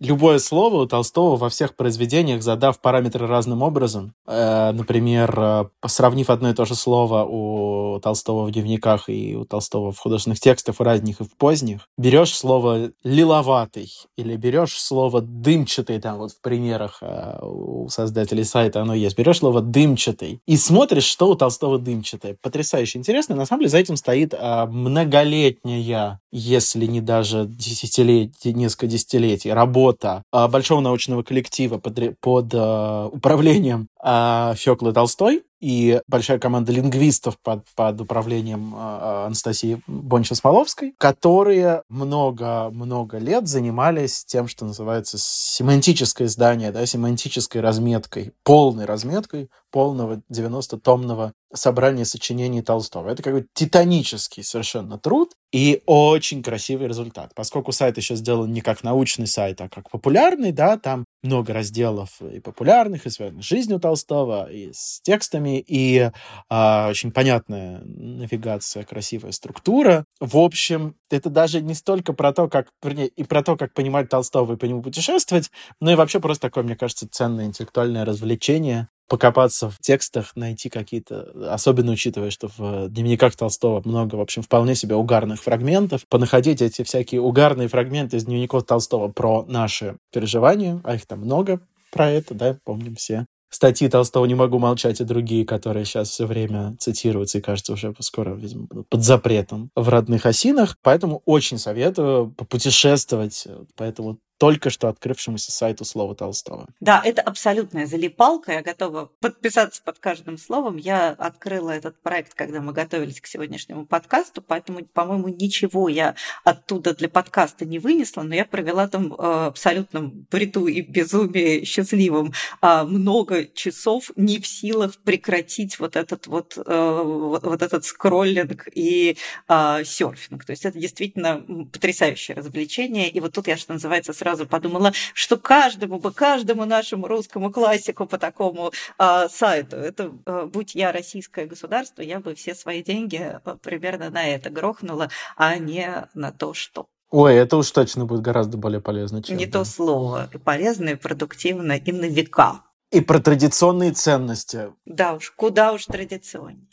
любое 0.00 0.38
слово 0.38 0.82
у 0.82 0.86
Толстого 0.86 1.36
во 1.36 1.48
всех 1.48 1.74
произведениях, 1.74 2.42
задав 2.42 2.80
параметры 2.80 3.26
разным 3.26 3.62
образом. 3.62 4.14
Э, 4.26 4.72
например, 4.72 5.34
э, 5.38 5.64
сравнив 5.86 6.30
одно 6.30 6.50
и 6.50 6.54
то 6.54 6.64
же 6.64 6.74
слово 6.74 7.24
у 7.24 7.98
Толстого 8.00 8.46
в 8.46 8.50
дневниках 8.52 9.08
и 9.08 9.36
у 9.36 9.44
Толстого 9.44 9.92
в 9.92 9.98
художественных 9.98 10.40
текстах, 10.40 10.76
в 10.76 10.82
ранних 10.82 11.20
и 11.20 11.24
в 11.24 11.34
поздних, 11.36 11.88
берешь 11.96 12.34
слово 12.34 12.90
«лиловатый» 13.04 13.90
или 14.16 14.36
берешь 14.36 14.78
слово 14.78 15.20
«дымчатый», 15.20 16.00
там 16.00 16.18
вот 16.18 16.32
в 16.32 16.40
примерах 16.40 16.98
э, 17.00 17.38
у 17.42 17.88
создателей 17.88 18.44
сайта 18.44 18.82
оно 18.82 18.94
есть, 18.94 19.16
берешь 19.16 19.38
слово 19.38 19.60
«дымчатый» 19.60 20.40
и 20.46 20.56
смотришь, 20.56 21.04
что 21.04 21.30
у 21.30 21.34
Толстого 21.34 21.78
дымчатое. 21.78 22.36
Потрясающе 22.40 22.98
интересно. 22.98 23.34
На 23.34 23.46
самом 23.46 23.60
деле 23.60 23.70
за 23.70 23.78
этим 23.78 23.96
стоит 23.96 24.34
многолетняя, 24.68 26.20
если 26.30 26.86
не 26.86 27.00
даже 27.00 27.46
десятилетие, 27.46 28.52
несколько 28.52 28.86
десятилетий, 28.86 29.52
работа 29.52 29.85
работа 29.86 30.22
а, 30.32 30.48
большого 30.48 30.80
научного 30.80 31.22
коллектива 31.22 31.78
под, 31.78 32.18
под 32.20 32.52
э, 32.52 33.08
управлением 33.12 33.88
э, 34.06 34.54
Фёклы 34.56 34.92
Толстой 34.92 35.42
и 35.60 36.00
большая 36.06 36.38
команда 36.38 36.70
лингвистов 36.70 37.38
под, 37.42 37.64
под 37.74 38.00
управлением 38.00 38.74
э, 38.74 39.24
Анастасии 39.26 39.82
Бонча-Смоловской, 39.86 40.92
которые 40.98 41.82
много-много 41.88 43.18
лет 43.18 43.48
занимались 43.48 44.24
тем, 44.24 44.48
что 44.48 44.64
называется 44.64 45.16
семантическое 45.18 46.28
издание, 46.28 46.72
да, 46.72 46.84
семантической 46.86 47.60
разметкой, 47.60 48.32
полной 48.44 48.84
разметкой 48.84 49.50
полного 49.70 50.22
90-томного 50.30 51.32
собрания 51.52 52.04
сочинений 52.04 52.62
Толстого. 52.62 53.10
Это 53.10 53.22
как 53.22 53.34
бы 53.34 53.46
титанический 53.54 54.42
совершенно 54.42 54.98
труд 54.98 55.32
и 55.52 55.82
очень 55.86 56.42
красивый 56.42 56.88
результат. 56.88 57.32
Поскольку 57.34 57.72
сайт 57.72 57.96
еще 57.96 58.14
сделан 58.16 58.52
не 58.52 58.60
как 58.60 58.82
научный 58.82 59.26
сайт, 59.26 59.60
а 59.60 59.68
как 59.68 59.90
популярный, 59.90 60.52
да, 60.52 60.76
там 60.78 61.04
много 61.26 61.52
разделов 61.52 62.20
и 62.20 62.40
популярных, 62.40 63.06
и 63.06 63.10
связанных 63.10 63.44
с 63.44 63.48
жизнью 63.48 63.80
Толстого, 63.80 64.50
и 64.50 64.72
с 64.72 65.00
текстами, 65.02 65.62
и 65.66 66.10
а, 66.48 66.88
очень 66.90 67.12
понятная 67.12 67.80
навигация, 67.84 68.84
красивая 68.84 69.32
структура. 69.32 70.04
В 70.20 70.38
общем, 70.38 70.96
это 71.10 71.30
даже 71.30 71.60
не 71.60 71.74
столько 71.74 72.12
про 72.12 72.32
то, 72.32 72.48
как, 72.48 72.68
вернее, 72.82 73.08
и 73.08 73.24
про 73.24 73.42
то, 73.42 73.56
как 73.56 73.74
понимать 73.74 74.08
Толстого 74.08 74.54
и 74.54 74.56
по 74.56 74.64
нему 74.64 74.82
путешествовать, 74.82 75.50
но 75.80 75.92
и 75.92 75.96
вообще 75.96 76.20
просто 76.20 76.48
такое, 76.48 76.64
мне 76.64 76.76
кажется, 76.76 77.08
ценное 77.08 77.46
интеллектуальное 77.46 78.04
развлечение, 78.04 78.88
покопаться 79.08 79.70
в 79.70 79.78
текстах, 79.80 80.34
найти 80.36 80.68
какие-то, 80.68 81.52
особенно 81.52 81.92
учитывая, 81.92 82.30
что 82.30 82.48
в 82.56 82.88
дневниках 82.88 83.36
Толстого 83.36 83.82
много, 83.84 84.16
в 84.16 84.20
общем, 84.20 84.42
вполне 84.42 84.74
себе 84.74 84.94
угарных 84.94 85.42
фрагментов, 85.42 86.06
понаходить 86.08 86.62
эти 86.62 86.82
всякие 86.82 87.20
угарные 87.20 87.68
фрагменты 87.68 88.16
из 88.16 88.24
дневников 88.24 88.64
Толстого 88.64 89.08
про 89.08 89.44
наши 89.46 89.96
переживания, 90.12 90.80
а 90.84 90.94
их 90.94 91.06
там 91.06 91.20
много 91.20 91.60
про 91.92 92.10
это, 92.10 92.34
да, 92.34 92.58
помним 92.64 92.96
все. 92.96 93.26
Статьи 93.48 93.88
Толстого 93.88 94.26
«Не 94.26 94.34
могу 94.34 94.58
молчать» 94.58 95.00
и 95.00 95.04
другие, 95.04 95.46
которые 95.46 95.84
сейчас 95.84 96.10
все 96.10 96.26
время 96.26 96.76
цитируются 96.78 97.38
и, 97.38 97.40
кажется, 97.40 97.72
уже 97.72 97.94
скоро, 98.00 98.34
видимо, 98.34 98.66
будут 98.66 98.88
под 98.88 99.04
запретом 99.04 99.70
в 99.76 99.88
родных 99.88 100.26
осинах. 100.26 100.76
Поэтому 100.82 101.22
очень 101.24 101.58
советую 101.58 102.34
попутешествовать 102.36 103.46
по 103.76 103.84
этому 103.84 104.18
только 104.38 104.70
что 104.70 104.88
открывшемуся 104.88 105.50
сайту 105.50 105.84
слова 105.84 106.14
Толстого. 106.14 106.66
Да, 106.80 107.00
это 107.04 107.22
абсолютная 107.22 107.86
залипалка. 107.86 108.52
Я 108.52 108.62
готова 108.62 109.10
подписаться 109.20 109.82
под 109.82 109.98
каждым 109.98 110.36
словом. 110.38 110.76
Я 110.76 111.10
открыла 111.10 111.70
этот 111.70 112.00
проект, 112.02 112.34
когда 112.34 112.60
мы 112.60 112.72
готовились 112.72 113.20
к 113.20 113.26
сегодняшнему 113.26 113.86
подкасту, 113.86 114.42
поэтому, 114.42 114.84
по-моему, 114.84 115.28
ничего 115.28 115.88
я 115.88 116.14
оттуда 116.44 116.94
для 116.94 117.08
подкаста 117.08 117.64
не 117.64 117.78
вынесла, 117.78 118.22
но 118.22 118.34
я 118.34 118.44
провела 118.44 118.88
там 118.88 119.14
э, 119.14 119.46
абсолютном 119.46 120.26
бреду 120.30 120.66
и 120.66 120.82
безумии 120.82 121.64
счастливым 121.64 122.32
э, 122.60 122.82
много 122.84 123.46
часов 123.46 124.10
не 124.16 124.38
в 124.40 124.46
силах 124.46 124.96
прекратить 124.98 125.78
вот 125.78 125.96
этот 125.96 126.26
вот, 126.26 126.58
э, 126.58 127.02
вот 127.02 127.62
этот 127.62 127.84
скроллинг 127.84 128.68
и 128.74 129.16
серфинг. 129.48 130.44
То 130.44 130.50
есть 130.50 130.64
это 130.64 130.78
действительно 130.78 131.44
потрясающее 131.72 132.36
развлечение. 132.36 133.08
И 133.08 133.20
вот 133.20 133.32
тут 133.32 133.46
я, 133.46 133.56
что 133.56 133.72
называется, 133.72 134.12
сразу 134.26 134.46
подумала, 134.46 134.92
что 135.14 135.36
каждому 135.36 136.00
бы, 136.00 136.12
каждому 136.12 136.64
нашему 136.64 137.06
русскому 137.06 137.52
классику 137.52 138.06
по 138.06 138.18
такому 138.18 138.72
э, 138.98 139.28
сайту, 139.30 139.76
это 139.76 140.12
э, 140.26 140.48
будь 140.52 140.74
я 140.74 140.90
российское 140.90 141.46
государство, 141.46 142.02
я 142.02 142.18
бы 142.18 142.34
все 142.34 142.56
свои 142.56 142.82
деньги 142.82 143.20
э, 143.44 143.56
примерно 143.62 144.10
на 144.10 144.26
это 144.26 144.50
грохнула, 144.50 145.10
а 145.36 145.56
не 145.58 146.08
на 146.14 146.32
то, 146.32 146.54
что 146.54 146.86
Ой, 147.10 147.36
это 147.36 147.56
уж 147.56 147.70
точно 147.70 148.04
будет 148.04 148.22
гораздо 148.22 148.58
более 148.58 148.80
полезно, 148.80 149.22
чем... 149.22 149.36
Не 149.36 149.46
да. 149.46 149.60
то 149.60 149.64
слово. 149.64 150.28
Полезно 150.44 150.88
и 150.88 150.94
продуктивно 150.96 151.76
и 151.76 151.92
на 151.92 152.06
века. 152.06 152.64
И 152.90 153.00
про 153.00 153.20
традиционные 153.20 153.92
ценности. 153.92 154.72
Да 154.86 155.14
уж, 155.14 155.30
куда 155.30 155.72
уж 155.72 155.86
традиционнее. 155.86 156.66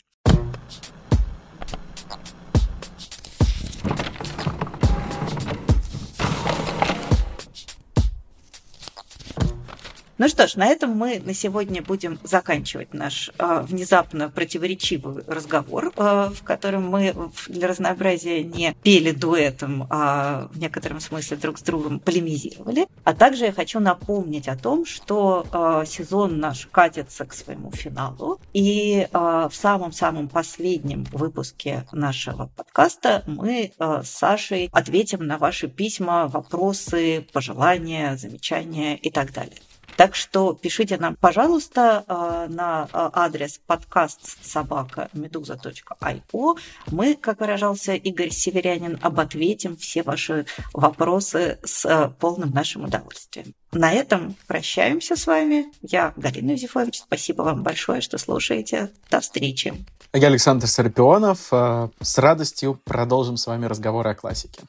Ну 10.24 10.30
что 10.30 10.46
ж, 10.46 10.56
на 10.56 10.68
этом 10.68 10.92
мы 10.92 11.20
на 11.22 11.34
сегодня 11.34 11.82
будем 11.82 12.18
заканчивать 12.22 12.94
наш 12.94 13.30
э, 13.38 13.60
внезапно 13.68 14.30
противоречивый 14.30 15.22
разговор, 15.26 15.92
э, 15.94 16.30
в 16.34 16.42
котором 16.42 16.88
мы 16.88 17.14
для 17.48 17.68
разнообразия 17.68 18.42
не 18.42 18.74
пели 18.82 19.10
дуэтом, 19.10 19.86
а 19.90 20.48
в 20.50 20.58
некотором 20.58 21.00
смысле 21.00 21.36
друг 21.36 21.58
с 21.58 21.62
другом 21.62 22.00
полемизировали. 22.00 22.86
А 23.04 23.12
также 23.12 23.44
я 23.44 23.52
хочу 23.52 23.80
напомнить 23.80 24.48
о 24.48 24.56
том, 24.56 24.86
что 24.86 25.44
э, 25.52 25.84
сезон 25.86 26.38
наш 26.38 26.68
катится 26.72 27.26
к 27.26 27.34
своему 27.34 27.70
финалу, 27.72 28.40
и 28.54 29.06
э, 29.12 29.48
в 29.50 29.54
самом-самом 29.54 30.30
последнем 30.30 31.04
выпуске 31.12 31.86
нашего 31.92 32.46
подкаста 32.46 33.24
мы 33.26 33.72
э, 33.78 34.02
с 34.02 34.08
Сашей 34.08 34.70
ответим 34.72 35.26
на 35.26 35.36
ваши 35.36 35.68
письма, 35.68 36.28
вопросы, 36.28 37.26
пожелания, 37.34 38.16
замечания 38.16 38.96
и 38.96 39.10
так 39.10 39.30
далее. 39.30 39.60
Так 39.96 40.16
что 40.16 40.54
пишите 40.54 40.96
нам, 40.96 41.16
пожалуйста, 41.16 42.04
э, 42.08 42.52
на 42.52 42.88
э, 42.92 43.10
адрес 43.12 43.60
подкаст 43.64 44.44
собака 44.44 45.08
медуза.io. 45.12 46.58
Мы, 46.90 47.14
как 47.14 47.40
выражался 47.40 47.94
Игорь 47.94 48.30
Северянин, 48.30 48.98
обответим 49.02 49.76
все 49.76 50.02
ваши 50.02 50.46
вопросы 50.72 51.58
с 51.64 51.84
э, 51.84 52.10
полным 52.18 52.50
нашим 52.50 52.84
удовольствием. 52.84 53.54
На 53.72 53.92
этом 53.92 54.34
прощаемся 54.48 55.16
с 55.16 55.26
вами. 55.26 55.66
Я 55.82 56.12
Галина 56.16 56.52
Юзефович. 56.52 57.00
Спасибо 57.00 57.42
вам 57.42 57.62
большое, 57.62 58.00
что 58.00 58.18
слушаете. 58.18 58.90
До 59.10 59.20
встречи. 59.20 59.74
Я 60.12 60.28
Александр 60.28 60.66
Сарпионов. 60.66 61.48
С 61.50 62.18
радостью 62.18 62.80
продолжим 62.84 63.36
с 63.36 63.46
вами 63.46 63.66
разговоры 63.66 64.10
о 64.10 64.14
классике. 64.14 64.60